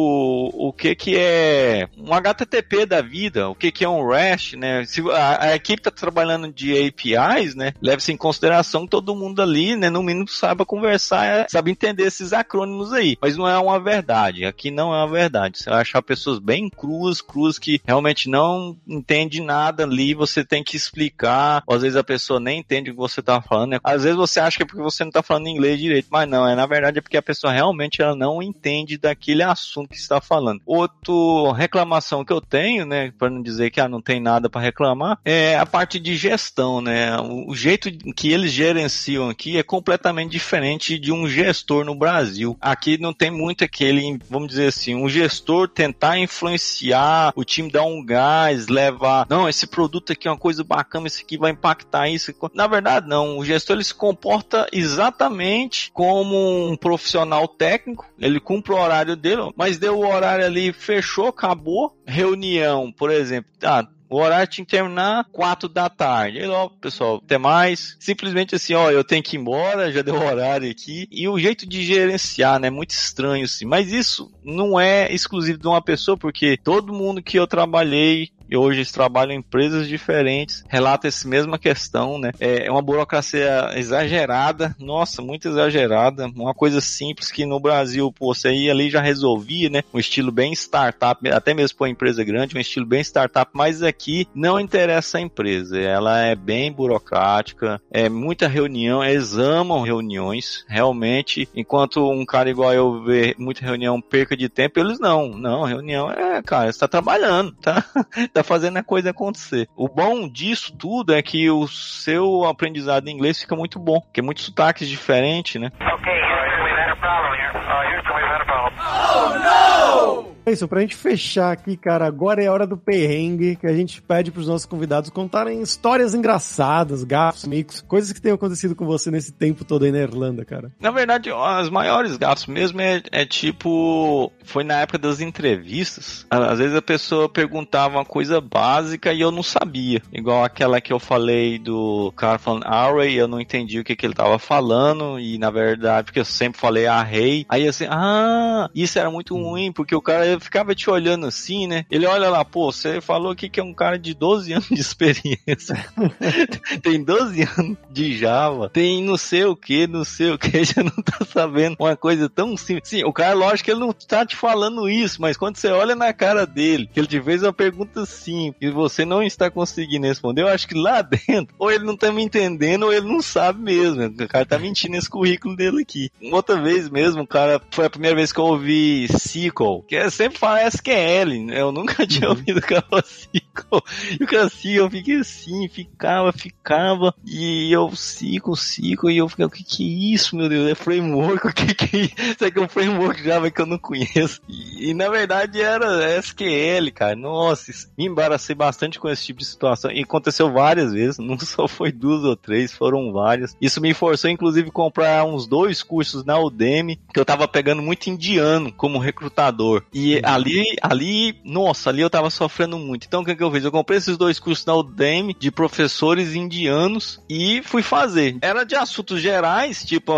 o 0.54 0.74
que 0.74 0.96
que 0.96 1.16
é 1.18 1.88
um 1.98 2.14
HTTP 2.14 2.86
da 2.86 3.02
vida, 3.02 3.50
o 3.50 3.56
que 3.56 3.72
que 3.72 3.86
é 3.86 3.90
um 3.90 4.08
REST, 4.08 4.56
né? 4.56 4.84
Se 4.86 5.02
a, 5.12 5.46
a 5.46 5.56
equipe 5.56 5.82
tá 5.82 5.92
trabalhando 5.92 6.52
de 6.52 6.74
APIs, 6.88 7.56
né? 7.56 7.74
Leve-se 7.82 8.12
em 8.12 8.18
consideração 8.18 8.86
que 8.86 8.92
todo 8.92 9.16
mundo 9.16 9.42
ali, 9.42 9.76
né, 9.76 9.90
no 9.90 10.04
mínimo 10.04 10.28
saiba 10.28 10.66
conversar, 10.66 11.26
é, 11.26 11.48
sabe 11.50 11.72
entender 11.72 12.04
esses 12.04 12.34
acrônimos 12.34 12.94
aí. 12.94 13.18
Mas 13.22 13.38
não 13.38 13.48
é 13.48 13.58
uma 13.58 13.80
verdade. 13.80 14.46
Aqui 14.46 14.72
não 14.72 14.94
é 14.94 14.98
uma 14.98 15.12
verdade. 15.12 15.60
Você 15.60 15.70
vai 15.70 15.82
achar 15.82 16.02
pessoas 16.02 16.40
bem 16.40 16.70
cruas, 16.70 17.22
cruas 17.22 17.60
que 17.60 17.82
realmente 17.86 18.30
não 18.30 18.78
entende 18.88 19.42
nada 19.42 19.84
ali, 19.84 20.14
você 20.14 20.44
tem 20.44 20.64
que 20.64 20.76
explicar. 20.76 21.27
Ou 21.66 21.76
às 21.76 21.82
vezes 21.82 21.98
a 21.98 22.04
pessoa 22.04 22.40
nem 22.40 22.60
entende 22.60 22.90
o 22.90 22.94
que 22.94 23.00
você 23.00 23.22
tá 23.22 23.42
falando. 23.42 23.72
Né? 23.72 23.80
Às 23.84 24.04
vezes 24.04 24.18
você 24.18 24.40
acha 24.40 24.58
que 24.58 24.64
é 24.64 24.66
porque 24.66 24.82
você 24.82 25.04
não 25.04 25.12
tá 25.12 25.22
falando 25.22 25.48
inglês 25.48 25.80
direito, 25.80 26.08
mas 26.12 26.28
não, 26.30 26.48
é 26.48 26.56
na 26.56 26.66
verdade 26.66 27.00
é 27.00 27.02
porque 27.02 27.18
a 27.18 27.22
pessoa 27.22 27.54
realmente 27.54 28.02
ela 28.02 28.16
não 28.16 28.42
entende 28.42 28.98
daquele 28.98 29.44
assunto 29.44 29.90
que 29.90 29.96
está 29.96 30.20
falando. 30.22 30.62
Outra 30.66 31.54
reclamação 31.56 32.24
que 32.24 32.34
eu 32.34 32.42
tenho, 32.42 32.86
né, 32.86 33.12
para 33.18 33.30
não 33.30 33.42
dizer 33.42 33.70
que 33.72 33.80
ah, 33.80 33.88
não 33.88 34.02
tem 34.02 34.20
nada 34.20 34.50
para 34.50 34.62
reclamar, 34.62 35.20
é 35.24 35.58
a 35.58 35.66
parte 35.66 36.00
de 36.00 36.16
gestão, 36.16 36.82
né? 36.82 37.18
O 37.20 37.56
jeito 37.56 37.92
que 38.14 38.32
eles 38.32 38.52
gerenciam 38.52 39.30
aqui 39.30 39.58
é 39.58 39.64
completamente 39.64 40.32
diferente 40.32 41.00
de 41.00 41.12
um 41.12 41.28
gestor 41.28 41.86
no 41.86 41.96
Brasil. 41.96 42.58
Aqui 42.62 42.98
não 42.98 43.14
tem 43.14 43.32
muito 43.32 43.64
aquele, 43.64 44.20
vamos 44.30 44.50
dizer 44.50 44.68
assim, 44.68 44.96
um 44.96 45.10
gestor 45.10 45.68
tentar 45.68 46.18
influenciar 46.18 47.32
o 47.36 47.44
time 47.44 47.72
dar 47.72 47.84
um 47.84 48.04
gás, 48.04 48.68
levar, 48.68 49.26
não, 49.30 49.48
esse 49.48 49.68
produto 49.68 50.12
aqui 50.12 50.28
é 50.28 50.32
uma 50.32 50.38
coisa 50.38 50.64
bacana, 50.64 51.08
aqui 51.24 51.38
vai 51.38 51.52
impactar 51.52 52.10
isso. 52.10 52.34
Na 52.54 52.68
verdade, 52.68 53.08
não. 53.08 53.38
O 53.38 53.46
gestor 53.46 53.76
ele 53.76 53.84
se 53.84 53.94
comporta 53.94 54.68
exatamente 54.72 55.92
como 55.94 56.70
um 56.70 56.76
profissional 56.76 57.48
técnico. 57.48 58.06
Ele 58.20 58.40
cumpre 58.40 58.74
o 58.74 58.78
horário 58.78 59.16
dele, 59.16 59.52
mas 59.56 59.78
deu 59.78 60.00
o 60.00 60.08
horário 60.08 60.46
ali, 60.46 60.74
fechou, 60.74 61.28
acabou. 61.28 61.96
Reunião, 62.06 62.92
por 62.92 63.12
exemplo. 63.12 63.52
Ah, 63.64 63.88
o 64.10 64.18
horário 64.18 64.48
tinha 64.48 64.66
que 64.66 64.72
terminar 64.72 65.26
4 65.32 65.68
da 65.68 65.90
tarde. 65.90 66.40
Aí, 66.40 66.48
ó, 66.48 66.70
pessoal, 66.70 67.22
até 67.24 67.38
mais. 67.38 67.98
Simplesmente 68.00 68.56
assim, 68.56 68.74
ó, 68.74 68.90
eu 68.90 69.04
tenho 69.04 69.22
que 69.22 69.36
ir 69.36 69.40
embora, 69.40 69.92
já 69.92 70.02
deu 70.02 70.16
o 70.16 70.26
horário 70.26 70.70
aqui. 70.70 71.08
E 71.12 71.28
o 71.28 71.38
jeito 71.38 71.68
de 71.68 71.84
gerenciar, 71.84 72.60
né? 72.60 72.70
Muito 72.70 72.92
estranho, 72.92 73.46
assim. 73.46 73.66
Mas 73.66 73.92
isso 73.92 74.32
não 74.44 74.80
é 74.80 75.12
exclusivo 75.14 75.58
de 75.58 75.68
uma 75.68 75.82
pessoa, 75.82 76.18
porque 76.18 76.58
todo 76.64 76.94
mundo 76.94 77.22
que 77.22 77.38
eu 77.38 77.46
trabalhei 77.46 78.30
e 78.50 78.58
hoje 78.58 78.80
eles 78.80 78.92
trabalham 78.92 79.34
em 79.34 79.38
empresas 79.38 79.88
diferentes, 79.88 80.64
relata 80.68 81.08
essa 81.08 81.28
mesma 81.28 81.58
questão, 81.58 82.18
né? 82.18 82.32
É 82.40 82.70
uma 82.72 82.82
burocracia 82.82 83.72
exagerada, 83.76 84.76
nossa, 84.80 85.22
muito 85.22 85.48
exagerada, 85.48 86.28
uma 86.28 86.54
coisa 86.54 86.82
simples 86.82 87.32
que 87.32 87.46
no 87.46 87.60
Brasil, 87.60 88.12
pô, 88.12 88.34
você 88.34 88.52
ia 88.52 88.72
ali 88.72 88.90
já 88.90 89.02
resolvia, 89.02 89.70
né? 89.70 89.84
Um 89.94 90.00
estilo 90.00 90.32
bem 90.32 90.54
startup, 90.54 91.28
até 91.30 91.54
mesmo 91.54 91.78
para 91.78 91.86
uma 91.86 91.92
empresa 91.92 92.24
grande, 92.24 92.58
um 92.58 92.60
estilo 92.60 92.86
bem 92.86 93.02
startup, 93.02 93.52
mas 93.54 93.84
aqui 93.84 94.28
não 94.34 94.60
interessa 94.60 95.18
a 95.18 95.22
empresa, 95.22 95.80
ela 95.80 96.20
é 96.20 96.36
bem 96.36 96.72
burocrática, 96.72 97.82
é 97.92 98.10
muita 98.10 98.48
reunião, 98.48 99.04
eles 99.04 99.36
amam 99.36 99.82
reuniões, 99.82 100.66
realmente, 100.68 101.48
enquanto 101.56 102.10
um 102.10 102.26
cara 102.26 102.50
igual 102.50 102.74
eu 102.74 103.04
vê 103.04 103.36
muita 103.38 103.66
reunião 103.66 104.02
perca 104.02 104.36
de 104.36 104.50
tempo, 104.50 104.80
eles 104.80 105.00
não, 105.00 105.30
não, 105.30 105.64
reunião 105.64 106.10
é, 106.12 106.42
cara, 106.42 106.72
você 106.72 106.80
tá 106.80 106.88
trabalhando, 106.88 107.52
tá? 107.62 107.84
tá 108.38 108.44
fazendo 108.44 108.78
a 108.78 108.84
coisa 108.84 109.10
acontecer. 109.10 109.68
O 109.76 109.88
bom 109.88 110.28
disso 110.28 110.74
tudo 110.74 111.14
é 111.14 111.22
que 111.22 111.50
o 111.50 111.68
seu 111.68 112.46
aprendizado 112.46 113.08
em 113.08 113.12
inglês 113.12 113.42
fica 113.42 113.56
muito 113.56 113.80
bom, 113.80 114.00
porque 114.00 114.20
é 114.20 114.24
muitos 114.24 114.46
sotaques 114.46 114.88
diferentes, 114.88 115.60
né? 115.60 115.72
Okay, 115.80 116.22
Houston, 116.22 116.64
we've 116.64 116.78
had 116.78 116.92
a 116.92 116.96
problem 116.98 117.34
here. 117.36 117.52
Uh, 117.58 117.84
Houston, 117.96 118.14
we've 118.16 118.28
had 118.28 118.42
a 118.42 118.46
problem. 118.46 118.74
Oh, 118.80 120.22
no! 120.22 120.27
É 120.48 120.52
isso, 120.54 120.66
pra 120.66 120.80
gente 120.80 120.96
fechar 120.96 121.52
aqui, 121.52 121.76
cara, 121.76 122.08
agora 122.08 122.42
é 122.42 122.48
a 122.48 122.54
hora 122.54 122.66
do 122.66 122.78
perrengue 122.78 123.58
que 123.58 123.68
a 123.68 123.74
gente 123.74 124.02
pede 124.02 124.32
pros 124.32 124.48
nossos 124.48 124.66
convidados 124.66 125.10
contarem 125.10 125.62
histórias 125.62 126.14
engraçadas, 126.14 127.04
gafos, 127.04 127.44
micos, 127.44 127.82
coisas 127.82 128.14
que 128.14 128.22
tenham 128.22 128.36
acontecido 128.36 128.74
com 128.74 128.86
você 128.86 129.12
nesse 129.12 129.34
tempo 129.34 129.66
todo 129.66 129.84
aí 129.84 129.92
na 129.92 129.98
Irlanda, 129.98 130.46
cara. 130.46 130.72
Na 130.80 130.90
verdade, 130.90 131.30
as 131.30 131.70
maiores 131.70 132.16
gafos 132.16 132.46
mesmo 132.46 132.80
é, 132.80 133.04
é 133.12 133.26
tipo, 133.26 134.32
foi 134.46 134.64
na 134.64 134.76
época 134.76 134.98
das 134.98 135.20
entrevistas. 135.20 136.26
Às 136.30 136.60
vezes 136.60 136.78
a 136.78 136.82
pessoa 136.82 137.28
perguntava 137.28 137.98
uma 137.98 138.06
coisa 138.06 138.40
básica 138.40 139.12
e 139.12 139.20
eu 139.20 139.32
não 139.32 139.44
sabia. 139.44 140.02
Igual 140.14 140.46
aquela 140.46 140.80
que 140.80 140.94
eu 140.94 141.00
falei 141.00 141.60
do 141.60 142.14
cara 142.16 142.40
falando 142.40 142.68
Array, 142.68 143.16
eu 143.16 143.28
não 143.28 143.42
entendi 143.42 143.82
o 143.82 143.84
que, 143.84 143.98
que 143.98 144.06
ele 144.06 144.14
tava 144.14 144.40
falando 144.40 145.20
e 145.20 145.38
na 145.38 145.52
verdade, 145.52 146.06
porque 146.06 146.22
eu 146.22 146.26
sempre 146.26 146.58
falei 146.58 146.88
Array. 146.88 147.46
Aí 147.50 147.68
assim, 147.68 147.86
ah, 147.90 148.70
isso 148.74 148.98
era 148.98 149.12
muito 149.12 149.36
ruim, 149.36 149.74
porque 149.74 149.94
o 149.94 150.02
cara 150.02 150.37
ficava 150.40 150.76
te 150.76 150.90
olhando 150.90 151.26
assim, 151.26 151.68
né? 151.68 151.86
Ele 151.90 152.06
olha 152.06 152.30
lá, 152.30 152.44
pô, 152.44 152.72
você 152.72 153.02
falou 153.02 153.32
aqui 153.32 153.50
que 153.50 153.60
é 153.60 153.64
um 153.64 153.74
cara 153.74 153.98
de 153.98 154.14
12 154.14 154.54
anos 154.54 154.68
de 154.68 154.80
experiência. 154.80 155.86
tem 156.82 157.04
12 157.04 157.42
anos 157.58 157.78
de 157.90 158.18
Java, 158.18 158.70
tem 158.70 159.04
não 159.04 159.18
sei 159.18 159.46
o 159.46 159.56
que, 159.56 159.88
não 159.88 160.04
sei 160.04 160.32
o 160.32 160.38
que, 160.38 160.64
já 160.66 160.84
não 160.84 161.04
tá 161.04 161.26
sabendo 161.26 161.78
uma 161.80 161.96
coisa 161.96 162.30
tão 162.30 162.56
simples. 162.58 162.90
Sim, 162.90 163.04
o 163.04 163.14
cara, 163.14 163.34
lógico 163.34 163.66
que 163.66 163.72
ele 163.72 163.80
não 163.80 163.94
tá 163.94 164.26
te 164.26 164.36
falando 164.36 164.90
isso, 164.90 165.22
mas 165.22 165.38
quando 165.38 165.58
você 165.58 165.70
olha 165.70 165.96
na 165.96 166.14
cara 166.14 166.46
dele, 166.46 166.90
que 166.92 167.00
ele 167.00 167.08
te 167.08 167.22
fez 167.22 167.44
uma 167.44 167.54
pergunta 167.54 168.06
simples 168.06 168.70
e 168.70 168.74
você 168.74 169.06
não 169.06 169.22
está 169.24 169.50
conseguindo 169.50 170.08
responder, 170.08 170.44
eu 170.44 170.48
acho 170.48 170.68
que 170.68 170.76
lá 170.76 171.02
dentro, 171.02 171.56
ou 171.58 171.72
ele 171.72 171.84
não 171.84 171.96
tá 171.96 172.12
me 172.12 172.24
entendendo, 172.24 172.84
ou 172.84 172.94
ele 172.94 173.08
não 173.08 173.22
sabe 173.22 173.62
mesmo. 173.62 174.06
O 174.06 174.28
cara 174.28 174.46
tá 174.46 174.60
mentindo 174.60 174.94
nesse 174.94 175.10
currículo 175.10 175.56
dele 175.56 175.82
aqui. 175.82 176.10
Outra 176.32 176.60
vez 176.62 176.90
mesmo, 176.90 177.24
o 177.24 177.28
cara, 177.28 177.62
foi 177.72 177.86
a 177.86 177.90
primeira 177.90 178.16
vez 178.16 178.32
que 178.32 178.40
eu 178.40 178.46
ouvi 178.46 179.06
SQL, 179.06 179.84
que 179.88 179.96
é 179.96 180.10
sempre 180.10 180.27
fala 180.30 180.68
SQL, 180.68 181.46
né? 181.46 181.62
Eu 181.62 181.72
nunca 181.72 182.06
tinha 182.08 182.30
uhum. 182.30 182.36
ouvido 182.36 182.60
o 182.60 182.62
cara 182.62 182.86
SQL. 183.04 183.84
E 184.20 184.24
o 184.24 184.46
SQL, 184.46 184.76
eu 184.76 184.90
fiquei 184.90 185.16
assim, 185.16 185.68
ficava, 185.68 186.32
ficava, 186.32 187.14
e 187.26 187.72
eu 187.72 187.88
SQL, 187.88 188.54
SQL, 188.54 189.10
e 189.10 189.18
eu 189.18 189.30
fiquei, 189.30 189.46
o 189.46 189.50
que 189.50 189.64
que 189.64 189.84
é 189.84 190.14
isso, 190.14 190.36
meu 190.36 190.50
Deus? 190.50 190.70
É 190.70 190.76
framework? 190.76 191.48
O 191.48 191.54
que 191.54 191.74
que 191.74 191.98
é 191.98 192.00
isso? 192.02 192.16
Isso 192.18 192.46
aqui 192.46 192.60
é 192.60 192.62
um 192.62 192.68
framework 192.68 193.24
Java 193.24 193.50
que 193.50 193.62
eu 193.62 193.66
não 193.66 193.78
conheço. 193.78 194.42
E, 194.48 194.90
e 194.90 194.94
na 194.94 195.10
verdade 195.10 195.62
era 195.62 196.18
SQL, 196.20 196.92
cara. 196.94 197.16
Nossa, 197.16 197.72
me 197.98 198.06
embaracei 198.06 198.56
bastante 198.56 199.00
com 199.00 199.10
esse 199.10 199.26
tipo 199.26 199.40
de 199.40 199.46
situação. 199.46 199.92
E 199.92 200.02
aconteceu 200.04 200.52
várias 200.52 200.94
vezes, 200.94 201.18
não 201.20 201.38
só 201.40 201.68
foi 201.68 201.92
duas 201.92 202.24
ou 202.24 202.36
três, 202.36 202.74
foram 202.74 203.12
várias. 203.12 203.56
Isso 203.62 203.82
me 203.82 203.94
forçou, 203.94 204.30
inclusive, 204.30 204.72
comprar 204.72 205.26
uns 205.26 205.48
dois 205.48 205.82
cursos 205.84 206.24
na 206.24 206.40
Udemy, 206.40 207.00
que 207.14 207.20
eu 207.20 207.26
tava 207.26 207.48
pegando 207.48 207.82
muito 207.82 208.08
indiano 208.08 208.72
como 208.72 209.00
recrutador. 209.00 209.84
E 209.94 210.17
ali, 210.24 210.64
ali, 210.82 211.40
nossa, 211.44 211.90
ali 211.90 212.02
eu 212.02 212.10
tava 212.10 212.30
sofrendo 212.30 212.78
muito. 212.78 213.06
Então 213.08 213.22
o 213.22 213.26
que, 213.26 213.36
que 213.36 213.44
eu 213.44 213.52
fiz? 213.52 213.64
Eu 213.64 213.72
comprei 213.72 213.98
esses 213.98 214.18
dois 214.18 214.40
cursos 214.40 214.66
na 214.66 214.76
Udemy 214.76 215.36
de 215.38 215.52
professores 215.52 216.36
indianos 216.36 217.22
e 217.30 217.62
fui 217.64 217.82
fazer. 217.82 218.38
Era 218.42 218.64
de 218.64 218.76
assuntos 218.76 219.22
gerais, 219.22 219.84
tipo, 219.84 220.14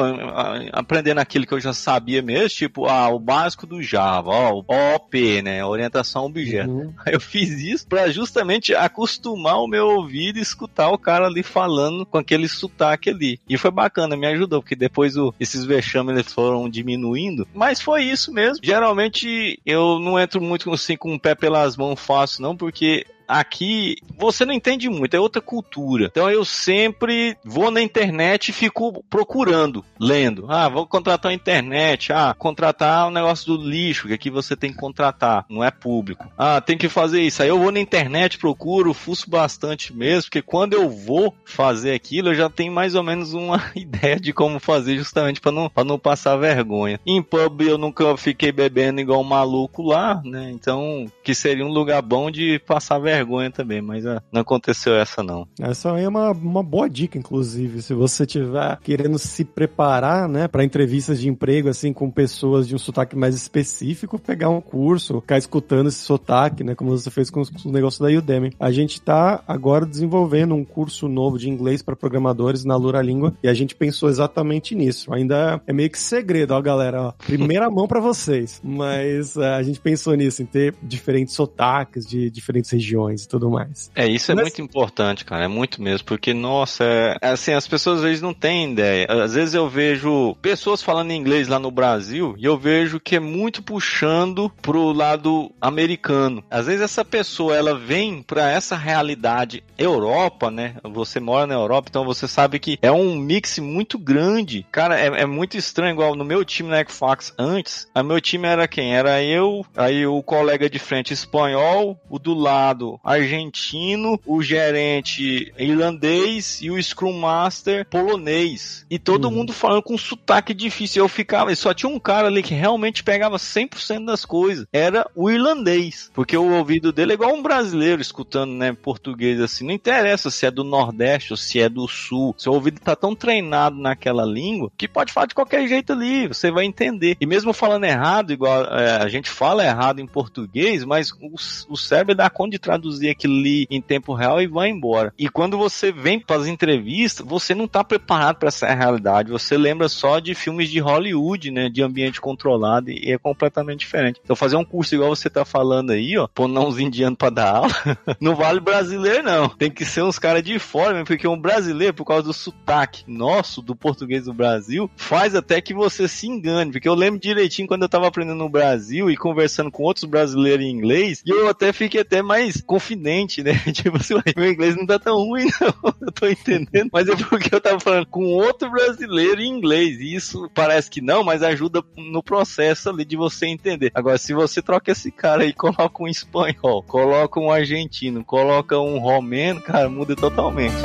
aprendendo 0.72 1.20
aquilo 1.20 1.46
que 1.46 1.54
eu 1.54 1.60
já 1.60 1.74
sabia 1.74 2.22
mesmo, 2.22 2.50
tipo, 2.50 2.86
ah, 2.88 3.10
o 3.10 3.20
básico 3.20 3.66
do 3.66 3.82
Java, 3.82 4.30
ó, 4.30 4.54
o 4.54 4.66
OP, 4.96 5.42
né? 5.42 5.64
Orientação 5.64 6.26
objeto. 6.26 6.70
Uhum. 6.70 6.94
Aí 7.06 7.14
eu 7.14 7.20
fiz 7.20 7.62
isso 7.62 7.88
para 7.88 8.10
justamente 8.12 8.74
acostumar 8.74 9.62
o 9.62 9.68
meu 9.68 9.88
ouvido 9.88 10.38
e 10.38 10.42
escutar 10.42 10.90
o 10.90 10.98
cara 10.98 11.28
ali 11.28 11.44
falando 11.44 12.06
com 12.06 12.18
aquele 12.18 12.48
sotaque 12.48 13.10
ali. 13.10 13.40
E 13.48 13.58
foi 13.58 13.72
bacana, 13.72 14.16
me 14.16 14.28
ajudou, 14.28 14.62
porque 14.62 14.76
depois 14.76 15.18
o, 15.18 15.34
esses 15.40 15.66
vexames 15.66 16.32
foram 16.32 16.70
diminuindo. 16.70 17.48
Mas 17.54 17.82
foi 17.82 18.04
isso 18.04 18.32
mesmo. 18.32 18.60
Geralmente 18.64 19.60
eu 19.66 19.79
não 20.00 20.20
entro 20.20 20.42
muito 20.42 20.72
assim 20.72 20.98
com 20.98 21.14
o 21.14 21.20
pé 21.20 21.36
pelas 21.36 21.78
mãos 21.78 22.00
fácil, 22.00 22.42
não, 22.42 22.56
porque 22.56 23.06
aqui 23.30 23.98
você 24.18 24.44
não 24.44 24.54
entende 24.54 24.90
muito, 24.90 25.14
é 25.14 25.20
outra 25.20 25.42
cultura. 25.42 26.06
Então 26.06 26.30
eu 26.30 26.44
sempre 26.44 27.38
vou 27.46 27.70
na 27.70 27.80
internet 27.80 28.50
e 28.50 28.54
fico 28.54 29.04
procurando, 29.08 29.86
lendo. 30.00 30.48
Ah, 30.50 30.68
vou 30.68 30.88
contratar 30.88 31.32
a 31.32 31.36
internet. 31.36 32.12
Ah, 32.12 32.36
contratar 32.38 33.08
o 33.08 33.12
negócio 33.12 33.46
do 33.46 33.64
lixo, 33.64 34.08
que 34.08 34.14
aqui 34.14 34.32
você 34.32 34.56
tem 34.56 34.72
que 34.72 34.80
contratar, 34.80 35.46
não 35.48 35.64
é 35.64 35.70
público. 35.70 36.28
Ah, 36.36 36.60
tem 36.60 36.78
que 36.78 36.90
fazer 36.90 37.22
isso. 37.22 37.44
Aí 37.44 37.50
eu 37.50 37.60
vou 37.60 37.72
na 37.72 37.80
internet, 37.80 38.40
procuro, 38.40 38.94
fuço 38.94 39.30
bastante 39.30 39.96
mesmo, 39.96 40.24
porque 40.24 40.42
quando 40.42 40.74
eu 40.74 40.90
vou 40.90 41.34
fazer 41.46 41.94
aquilo, 41.94 42.30
eu 42.30 42.36
já 42.36 42.50
tenho 42.50 42.74
mais 42.74 42.96
ou 42.96 43.04
menos 43.04 43.34
uma 43.34 43.62
ideia 43.76 44.20
de 44.20 44.34
como 44.34 44.60
fazer, 44.60 44.98
justamente 44.98 45.40
para 45.40 45.52
não, 45.52 45.72
não 45.86 46.00
passar 46.00 46.36
vergonha. 46.36 47.00
Em 47.06 47.22
pub 47.22 47.62
eu 47.62 47.78
nunca 47.78 48.18
fiquei 48.18 48.52
bebendo 48.52 49.00
igual 49.00 49.22
um 49.22 49.24
maluco 49.24 49.84
lá, 49.84 50.22
né? 50.26 50.50
Então, 50.52 51.06
que 51.24 51.36
seria 51.36 51.66
um 51.66 51.72
lugar 51.72 52.02
bom 52.02 52.32
de 52.32 52.60
passar 52.60 52.98
vergonha 52.98 53.19
vergonha 53.20 53.52
também, 53.52 53.82
mas 53.82 54.06
ah, 54.06 54.22
não 54.32 54.42
aconteceu 54.42 54.96
essa 54.96 55.22
não. 55.22 55.48
Essa 55.60 55.94
aí 55.94 56.04
é 56.04 56.08
uma, 56.08 56.32
uma 56.32 56.64
boa 56.64 56.90
dica, 56.90 57.18
inclusive, 57.18 57.82
se 57.82 57.94
você 57.94 58.26
tiver 58.26 58.80
querendo 58.82 59.20
se 59.20 59.44
preparar, 59.44 60.28
né, 60.28 60.48
para 60.48 60.64
entrevistas 60.64 61.20
de 61.20 61.28
emprego, 61.28 61.70
assim, 61.70 61.92
com 61.92 62.10
pessoas 62.10 62.68
de 62.68 62.76
um 62.76 62.78
sotaque 62.78 63.16
mais 63.16 63.36
específico, 63.36 64.18
pegar 64.18 64.50
um 64.50 64.62
curso, 64.62 65.22
ficar 65.22 65.38
escutando 65.38 65.88
esse 65.88 66.00
sotaque, 66.00 66.64
né, 66.64 66.76
como 66.76 66.92
você 66.92 67.12
fez 67.12 67.30
com 67.30 67.42
o 67.42 67.72
negócio 67.72 68.04
da 68.04 68.12
Udemy. 68.12 68.54
A 68.60 68.72
gente 68.72 69.02
tá 69.02 69.44
agora 69.48 69.86
desenvolvendo 69.86 70.56
um 70.56 70.64
curso 70.64 71.08
novo 71.08 71.38
de 71.38 71.50
inglês 71.50 71.82
para 71.82 71.96
programadores 71.96 72.64
na 72.64 72.76
Lura 72.76 73.02
Língua 73.02 73.34
e 73.44 73.48
a 73.48 73.54
gente 73.54 73.76
pensou 73.76 74.10
exatamente 74.10 74.76
nisso. 74.76 75.14
Ainda 75.14 75.62
é 75.68 75.74
meio 75.74 75.90
que 75.90 76.00
segredo, 76.00 76.54
ó, 76.54 76.62
galera, 76.62 77.02
ó, 77.02 77.12
primeira 77.26 77.70
mão 77.70 77.88
para 77.88 78.00
vocês, 78.00 78.62
mas 78.64 79.36
uh, 79.36 79.44
a 79.44 79.64
gente 79.64 79.80
pensou 79.80 80.16
nisso, 80.16 80.42
em 80.42 80.46
ter 80.46 80.74
diferentes 80.82 81.34
sotaques 81.34 82.06
de 82.06 82.30
diferentes 82.30 82.70
regiões 82.72 83.09
e 83.14 83.28
tudo 83.28 83.50
mais. 83.50 83.92
É, 83.96 84.08
isso 84.08 84.32
é 84.32 84.36
Mas... 84.36 84.46
muito 84.46 84.62
importante, 84.62 85.26
cara. 85.26 85.46
É 85.46 85.48
muito 85.48 85.82
mesmo. 85.82 86.06
Porque, 86.06 86.34
nossa, 86.34 86.84
é, 86.84 87.18
é, 87.22 87.30
assim, 87.30 87.54
as 87.54 87.68
pessoas 87.68 87.98
às 87.98 88.04
vezes 88.04 88.22
não 88.22 88.34
têm 88.34 88.72
ideia. 88.72 89.08
Às 89.10 89.34
vezes 89.34 89.54
eu 89.54 89.70
vejo 89.70 90.36
pessoas 90.42 90.82
falando 90.82 91.12
inglês 91.12 91.48
lá 91.48 91.60
no 91.60 91.72
Brasil 91.72 92.36
e 92.38 92.46
eu 92.46 92.58
vejo 92.58 93.00
que 93.00 93.16
é 93.16 93.20
muito 93.20 93.62
puxando 93.62 94.52
pro 94.62 94.92
lado 94.92 95.52
americano. 95.60 96.44
Às 96.50 96.68
vezes 96.68 96.82
essa 96.82 97.06
pessoa, 97.06 97.56
ela 97.56 97.78
vem 97.78 98.22
pra 98.22 98.50
essa 98.50 98.76
realidade 98.76 99.64
Europa, 99.78 100.52
né? 100.52 100.76
Você 100.84 101.20
mora 101.20 101.48
na 101.48 101.56
Europa, 101.56 101.88
então 101.90 102.06
você 102.06 102.28
sabe 102.28 102.60
que 102.60 102.78
é 102.82 102.92
um 102.92 103.16
mix 103.16 103.60
muito 103.60 103.98
grande. 103.98 104.66
Cara, 104.72 105.00
é, 105.00 105.22
é 105.22 105.26
muito 105.26 105.58
estranho. 105.58 105.94
Igual 105.94 106.16
no 106.16 106.26
meu 106.26 106.44
time 106.46 106.70
na 106.70 106.82
Equifax 106.82 107.34
antes, 107.38 107.88
a 107.94 108.04
meu 108.04 108.20
time 108.22 108.48
era 108.48 108.68
quem? 108.68 108.96
Era 108.96 109.24
eu, 109.24 109.66
aí 109.76 110.06
o 110.06 110.22
colega 110.22 110.70
de 110.70 110.80
frente 110.80 111.14
espanhol, 111.14 112.00
o 112.10 112.20
do 112.20 112.34
lado 112.34 112.99
argentino, 113.04 114.20
o 114.26 114.42
gerente 114.42 115.54
irlandês 115.58 116.60
e 116.62 116.70
o 116.70 116.82
Scrum 116.82 117.14
Master 117.20 117.86
polonês. 117.86 118.86
E 118.90 118.98
todo 119.00 119.26
Uhum. 119.26 119.32
mundo 119.36 119.54
falando 119.54 119.82
com 119.84 119.98
sotaque 119.98 120.54
difícil. 120.54 121.04
Eu 121.04 121.10
ficava, 121.10 121.52
e 121.52 121.56
só 121.56 121.74
tinha 121.74 121.90
um 121.90 122.00
cara 122.00 122.28
ali 122.28 122.42
que 122.44 122.54
realmente 122.54 123.04
pegava 123.04 123.38
100% 123.38 124.06
das 124.06 124.26
coisas. 124.26 124.66
Era 124.72 125.10
o 125.16 125.30
irlandês. 125.30 126.10
Porque 126.14 126.36
o 126.38 126.52
ouvido 126.54 126.92
dele 126.92 127.12
é 127.12 127.16
igual 127.16 127.34
um 127.34 127.42
brasileiro 127.44 128.02
escutando, 128.02 128.52
né, 128.54 128.74
português 128.74 129.40
assim. 129.40 129.66
Não 129.66 129.74
interessa 129.74 130.30
se 130.30 130.46
é 130.46 130.52
do 130.52 130.64
Nordeste 130.64 131.34
ou 131.34 131.38
se 131.38 131.60
é 131.60 131.70
do 131.70 131.88
Sul. 131.88 132.34
Seu 132.38 132.54
ouvido 132.54 132.80
tá 132.80 132.96
tão 132.96 133.16
treinado 133.16 133.78
naquela 133.80 134.26
língua 134.26 134.72
que 134.78 134.88
pode 134.88 135.12
falar 135.14 135.28
de 135.28 135.36
qualquer 135.36 135.68
jeito 135.68 135.94
ali. 135.94 136.28
Você 136.28 136.52
vai 136.52 136.66
entender. 136.66 137.18
E 137.20 137.26
mesmo 137.26 137.54
falando 137.54 137.84
errado, 137.86 138.32
igual 138.34 138.64
é, 138.66 138.98
a 138.98 139.08
gente 139.08 139.30
fala 139.30 139.64
errado 139.64 140.00
em 140.00 140.08
português, 140.08 140.84
mas 140.84 141.12
o, 141.12 141.34
o 141.70 141.78
cérebro 141.78 142.16
dá 142.16 142.30
conta 142.30 142.52
de 142.52 142.60
traduzir 142.60 142.89
aquilo 143.10 143.38
ali 143.38 143.68
em 143.70 143.82
tempo 143.82 144.14
real 144.14 144.42
e 144.42 144.48
vai 144.48 144.70
embora. 144.70 145.14
E 145.18 145.30
quando 145.30 145.58
você 145.58 145.92
vem 145.92 146.20
para 146.20 146.42
as 146.42 146.48
entrevistas, 146.48 147.26
você 147.26 147.54
não 147.54 147.68
tá 147.68 147.84
preparado 147.84 148.38
para 148.38 148.50
essa 148.50 148.74
realidade. 148.74 149.32
Você 149.32 149.58
lembra 149.58 149.90
só 149.90 150.20
de 150.20 150.34
filmes 150.34 150.70
de 150.70 150.80
Hollywood, 150.80 151.52
né, 151.52 151.70
de 151.70 151.82
ambiente 151.82 152.22
controlado 152.22 152.90
e 152.90 153.12
é 153.12 153.18
completamente 153.18 153.80
diferente. 153.80 154.20
Então 154.24 154.36
fazer 154.36 154.56
um 154.56 154.66
curso 154.66 154.96
igual 154.96 155.16
você 155.16 155.30
tá 155.30 155.46
falando 155.46 155.92
aí, 155.92 156.18
ó, 156.18 156.28
pôr 156.28 156.48
não 156.48 156.68
uns 156.68 156.80
indianos 156.80 157.18
para 157.18 157.30
dar 157.30 157.56
aula, 157.56 157.72
não 158.20 158.36
vale 158.36 158.60
brasileiro 158.60 159.24
não. 159.24 159.50
Tem 159.50 159.72
que 159.72 159.86
ser 159.86 160.04
uns 160.04 160.20
caras 160.20 160.44
de 160.44 160.58
fora, 160.60 160.92
mesmo, 160.92 161.06
porque 161.06 161.28
um 161.28 161.40
brasileiro 161.40 161.94
por 161.94 162.06
causa 162.06 162.24
do 162.24 162.34
sotaque 162.34 163.04
nosso 163.08 163.62
do 163.62 163.76
português 163.76 164.26
do 164.26 164.34
Brasil, 164.34 164.90
faz 164.96 165.36
até 165.36 165.62
que 165.62 165.74
você 165.74 166.08
se 166.08 166.28
engane, 166.28 166.72
porque 166.72 166.88
eu 166.88 166.94
lembro 166.94 167.20
direitinho 167.20 167.68
quando 167.68 167.84
eu 167.84 167.90
tava 167.90 168.08
aprendendo 168.08 168.38
no 168.38 168.50
Brasil 168.50 169.10
e 169.10 169.18
conversando 169.18 169.72
com 169.72 169.84
outros 169.84 170.06
brasileiros 170.06 170.66
em 170.66 170.70
inglês, 170.70 171.22
e 171.26 171.30
eu 171.30 171.48
até 171.48 171.74
fiquei 171.74 172.02
até 172.02 172.22
mais 172.22 172.62
confidente, 172.70 173.42
né? 173.42 173.54
Tipo 173.74 173.98
assim, 173.98 174.14
"Ué, 174.14 174.22
meu 174.38 174.52
inglês 174.52 174.76
não 174.76 174.86
tá 174.86 175.00
tão 175.00 175.18
ruim 175.18 175.46
não, 175.60 175.94
eu 176.02 176.12
tô 176.12 176.28
entendendo, 176.28 176.92
mas 176.94 177.10
é 177.10 177.16
porque 177.16 177.54
eu 177.54 177.60
tava 177.60 177.80
falando 177.80 178.06
com 178.06 178.24
outro 178.26 178.70
brasileiro 178.70 179.42
em 179.42 179.50
inglês, 179.50 180.00
e 180.00 180.14
isso 180.14 180.48
parece 180.54 180.88
que 180.88 181.02
não, 181.02 181.24
mas 181.24 181.42
ajuda 181.42 181.84
no 181.98 182.22
processo 182.22 182.92
ali 182.92 183.04
de 183.04 183.18
você 183.18 183.48
entender. 183.48 183.92
Agora, 183.96 184.20
se 184.20 184.36
você 184.36 184.62
troca 184.62 184.92
esse 184.92 185.12
cara 185.12 185.46
e 185.46 185.52
coloca 185.54 186.04
um 186.04 186.08
espanhol, 186.08 186.84
coloca 186.84 187.40
um 187.40 187.52
argentino, 187.52 188.24
coloca 188.24 188.78
um 188.78 189.00
romeno, 189.00 189.60
cara, 189.60 189.90
muda 189.90 190.16
totalmente. 190.16 190.78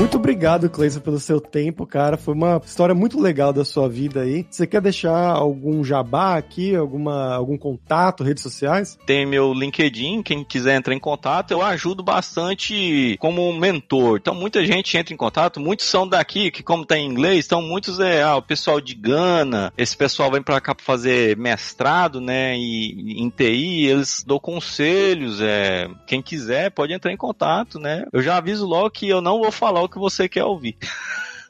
Muito 0.00 0.16
obrigado, 0.16 0.70
Cleison, 0.70 0.98
pelo 0.98 1.20
seu 1.20 1.38
tempo, 1.38 1.86
cara. 1.86 2.16
Foi 2.16 2.32
uma 2.32 2.58
história 2.64 2.94
muito 2.94 3.20
legal 3.20 3.52
da 3.52 3.66
sua 3.66 3.86
vida 3.86 4.22
aí. 4.22 4.46
Você 4.50 4.66
quer 4.66 4.80
deixar 4.80 5.14
algum 5.14 5.84
jabá 5.84 6.38
aqui, 6.38 6.74
alguma, 6.74 7.34
algum 7.34 7.58
contato, 7.58 8.24
redes 8.24 8.42
sociais? 8.42 8.98
Tem 9.04 9.26
meu 9.26 9.52
LinkedIn, 9.52 10.22
quem 10.22 10.42
quiser 10.42 10.76
entrar 10.76 10.94
em 10.94 10.98
contato, 10.98 11.50
eu 11.50 11.60
ajudo 11.60 12.02
bastante 12.02 13.14
como 13.20 13.52
mentor. 13.52 14.16
Então 14.22 14.34
muita 14.34 14.64
gente 14.64 14.96
entra 14.96 15.12
em 15.12 15.18
contato, 15.18 15.60
muitos 15.60 15.84
são 15.84 16.08
daqui, 16.08 16.50
que 16.50 16.62
como 16.62 16.86
tá 16.86 16.96
em 16.96 17.06
inglês, 17.06 17.44
então 17.44 17.60
muitos 17.60 18.00
é 18.00 18.22
ah, 18.22 18.36
o 18.36 18.42
pessoal 18.42 18.80
de 18.80 18.94
Gana, 18.94 19.70
esse 19.76 19.94
pessoal 19.94 20.30
vem 20.30 20.42
para 20.42 20.62
cá 20.62 20.74
para 20.74 20.82
fazer 20.82 21.36
mestrado, 21.36 22.22
né, 22.22 22.56
e 22.56 23.20
em 23.20 23.28
TI, 23.28 23.84
eles 23.84 24.24
dão 24.26 24.38
conselhos, 24.38 25.42
é, 25.42 25.90
quem 26.06 26.22
quiser 26.22 26.70
pode 26.70 26.94
entrar 26.94 27.12
em 27.12 27.18
contato, 27.18 27.78
né? 27.78 28.06
Eu 28.10 28.22
já 28.22 28.38
aviso 28.38 28.66
logo 28.66 28.90
que 28.90 29.06
eu 29.06 29.20
não 29.20 29.40
vou 29.40 29.52
falar 29.52 29.82
o 29.82 29.89
que 29.90 29.98
você 29.98 30.28
quer 30.28 30.44
ouvir. 30.44 30.76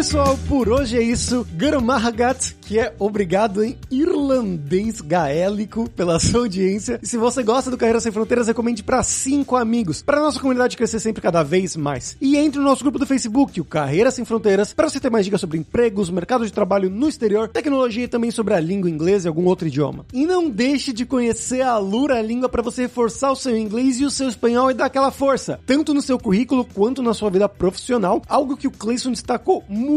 pessoal, 0.01 0.35
por 0.49 0.67
hoje 0.67 0.97
é 0.97 1.03
isso. 1.03 1.45
Gurmahagat, 1.53 2.55
que 2.61 2.79
é 2.79 2.91
obrigado 2.97 3.63
em 3.63 3.77
irlandês 3.91 4.99
gaélico 4.99 5.87
pela 5.91 6.17
sua 6.19 6.39
audiência. 6.39 6.99
E 7.03 7.05
se 7.05 7.17
você 7.17 7.43
gosta 7.43 7.69
do 7.69 7.77
Carreira 7.77 7.99
Sem 7.99 8.11
Fronteiras, 8.11 8.47
recomende 8.47 8.81
para 8.81 9.03
cinco 9.03 9.55
amigos, 9.55 10.01
para 10.01 10.19
nossa 10.19 10.39
comunidade 10.39 10.75
crescer 10.75 10.99
sempre 10.99 11.21
cada 11.21 11.43
vez 11.43 11.75
mais. 11.75 12.17
E 12.19 12.35
entre 12.35 12.57
no 12.57 12.65
nosso 12.65 12.83
grupo 12.83 12.97
do 12.97 13.05
Facebook, 13.05 13.61
o 13.61 13.63
Carreira 13.63 14.09
Sem 14.09 14.25
Fronteiras, 14.25 14.73
para 14.73 14.89
você 14.89 14.99
ter 14.99 15.11
mais 15.11 15.23
dicas 15.23 15.39
sobre 15.39 15.59
empregos, 15.59 16.09
mercado 16.09 16.47
de 16.47 16.51
trabalho 16.51 16.89
no 16.89 17.07
exterior, 17.07 17.47
tecnologia 17.47 18.05
e 18.05 18.07
também 18.07 18.31
sobre 18.31 18.55
a 18.55 18.59
língua 18.59 18.89
inglesa 18.89 19.27
e 19.27 19.29
algum 19.29 19.45
outro 19.45 19.67
idioma. 19.67 20.07
E 20.11 20.25
não 20.25 20.49
deixe 20.49 20.91
de 20.91 21.05
conhecer 21.05 21.61
a 21.61 21.77
Lura 21.77 22.19
Língua 22.23 22.49
para 22.49 22.63
você 22.63 22.83
reforçar 22.83 23.31
o 23.31 23.35
seu 23.35 23.55
inglês 23.55 23.99
e 23.99 24.05
o 24.05 24.09
seu 24.09 24.27
espanhol 24.27 24.71
e 24.71 24.73
dar 24.73 24.85
aquela 24.85 25.11
força, 25.11 25.59
tanto 25.63 25.93
no 25.93 26.01
seu 26.01 26.17
currículo 26.17 26.65
quanto 26.65 27.03
na 27.03 27.13
sua 27.13 27.29
vida 27.29 27.47
profissional, 27.47 28.19
algo 28.27 28.57
que 28.57 28.67
o 28.67 28.71
Cleison 28.71 29.11
destacou 29.11 29.63
muito 29.69 29.90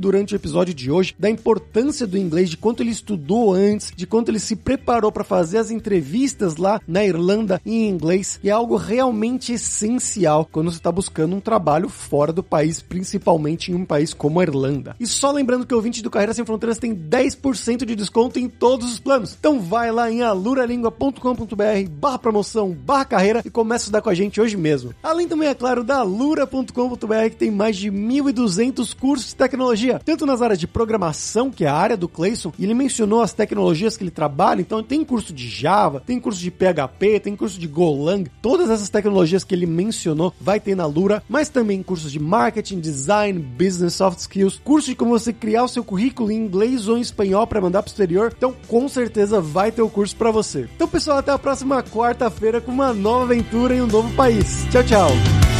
durante 0.00 0.34
o 0.34 0.36
episódio 0.36 0.74
de 0.74 0.90
hoje, 0.90 1.14
da 1.18 1.28
importância 1.28 2.06
do 2.06 2.18
inglês, 2.18 2.50
de 2.50 2.56
quanto 2.56 2.82
ele 2.82 2.90
estudou 2.90 3.52
antes, 3.52 3.92
de 3.94 4.06
quanto 4.06 4.30
ele 4.30 4.38
se 4.38 4.56
preparou 4.56 5.12
para 5.12 5.24
fazer 5.24 5.58
as 5.58 5.70
entrevistas 5.70 6.56
lá 6.56 6.80
na 6.86 7.04
Irlanda 7.04 7.60
em 7.64 7.88
inglês, 7.88 8.40
e 8.42 8.48
é 8.48 8.52
algo 8.52 8.76
realmente 8.76 9.52
essencial 9.52 10.48
quando 10.50 10.70
você 10.70 10.78
está 10.78 10.90
buscando 10.90 11.36
um 11.36 11.40
trabalho 11.40 11.88
fora 11.88 12.32
do 12.32 12.42
país, 12.42 12.80
principalmente 12.80 13.70
em 13.70 13.74
um 13.74 13.84
país 13.84 14.14
como 14.14 14.40
a 14.40 14.42
Irlanda. 14.42 14.96
E 14.98 15.06
só 15.06 15.30
lembrando 15.30 15.66
que 15.66 15.74
o 15.74 15.76
ouvinte 15.76 16.02
do 16.02 16.10
Carreira 16.10 16.34
Sem 16.34 16.44
Fronteiras 16.44 16.78
tem 16.78 16.94
10% 16.94 17.84
de 17.84 17.94
desconto 17.94 18.38
em 18.38 18.48
todos 18.48 18.92
os 18.92 18.98
planos. 18.98 19.36
Então 19.38 19.60
vai 19.60 19.90
lá 19.92 20.10
em 20.10 20.22
aluralingua.com.br 20.22 21.90
barra 21.90 22.18
promoção, 22.18 22.72
barra 22.72 23.04
carreira 23.04 23.42
e 23.44 23.50
começa 23.50 23.84
a 23.84 23.86
estudar 23.86 24.02
com 24.02 24.10
a 24.10 24.14
gente 24.14 24.40
hoje 24.40 24.56
mesmo. 24.56 24.94
Além 25.02 25.28
também, 25.28 25.48
é 25.48 25.54
claro, 25.54 25.84
da 25.84 25.98
alura.com.br 25.98 27.30
que 27.30 27.36
tem 27.36 27.50
mais 27.50 27.76
de 27.76 27.90
1.200 27.90 28.94
cursos 28.94 29.34
tecnologia, 29.40 30.00
tanto 30.04 30.26
nas 30.26 30.42
áreas 30.42 30.58
de 30.58 30.66
programação, 30.66 31.50
que 31.50 31.64
é 31.64 31.68
a 31.68 31.74
área 31.74 31.96
do 31.96 32.08
Clayson, 32.08 32.52
e 32.58 32.64
ele 32.64 32.74
mencionou 32.74 33.22
as 33.22 33.32
tecnologias 33.32 33.96
que 33.96 34.04
ele 34.04 34.10
trabalha, 34.10 34.60
então 34.60 34.82
tem 34.82 35.04
curso 35.04 35.32
de 35.32 35.48
Java, 35.48 36.02
tem 36.04 36.20
curso 36.20 36.38
de 36.38 36.50
PHP, 36.50 37.20
tem 37.20 37.34
curso 37.34 37.58
de 37.58 37.66
Golang, 37.66 38.30
todas 38.42 38.68
essas 38.68 38.90
tecnologias 38.90 39.42
que 39.42 39.54
ele 39.54 39.66
mencionou 39.66 40.34
vai 40.40 40.60
ter 40.60 40.74
na 40.74 40.86
Lura, 40.86 41.22
mas 41.28 41.48
também 41.48 41.82
cursos 41.82 42.12
de 42.12 42.20
marketing, 42.20 42.80
design, 42.80 43.38
business, 43.38 43.94
soft 43.94 44.18
skills, 44.18 44.60
curso 44.62 44.88
de 44.88 44.94
como 44.94 45.18
você 45.18 45.32
criar 45.32 45.64
o 45.64 45.68
seu 45.68 45.82
currículo 45.82 46.30
em 46.30 46.36
inglês 46.36 46.86
ou 46.86 46.98
em 46.98 47.00
espanhol 47.00 47.46
para 47.46 47.60
mandar 47.60 47.82
pro 47.82 47.90
exterior. 47.90 48.32
Então, 48.36 48.54
com 48.68 48.88
certeza 48.88 49.40
vai 49.40 49.72
ter 49.72 49.82
o 49.82 49.88
curso 49.88 50.14
para 50.16 50.30
você. 50.30 50.68
Então, 50.76 50.86
pessoal, 50.86 51.18
até 51.18 51.32
a 51.32 51.38
próxima 51.38 51.82
quarta-feira 51.82 52.60
com 52.60 52.70
uma 52.70 52.92
nova 52.92 53.24
aventura 53.24 53.74
em 53.74 53.80
um 53.80 53.86
novo 53.86 54.12
país. 54.14 54.66
Tchau, 54.70 54.84
tchau. 54.84 55.59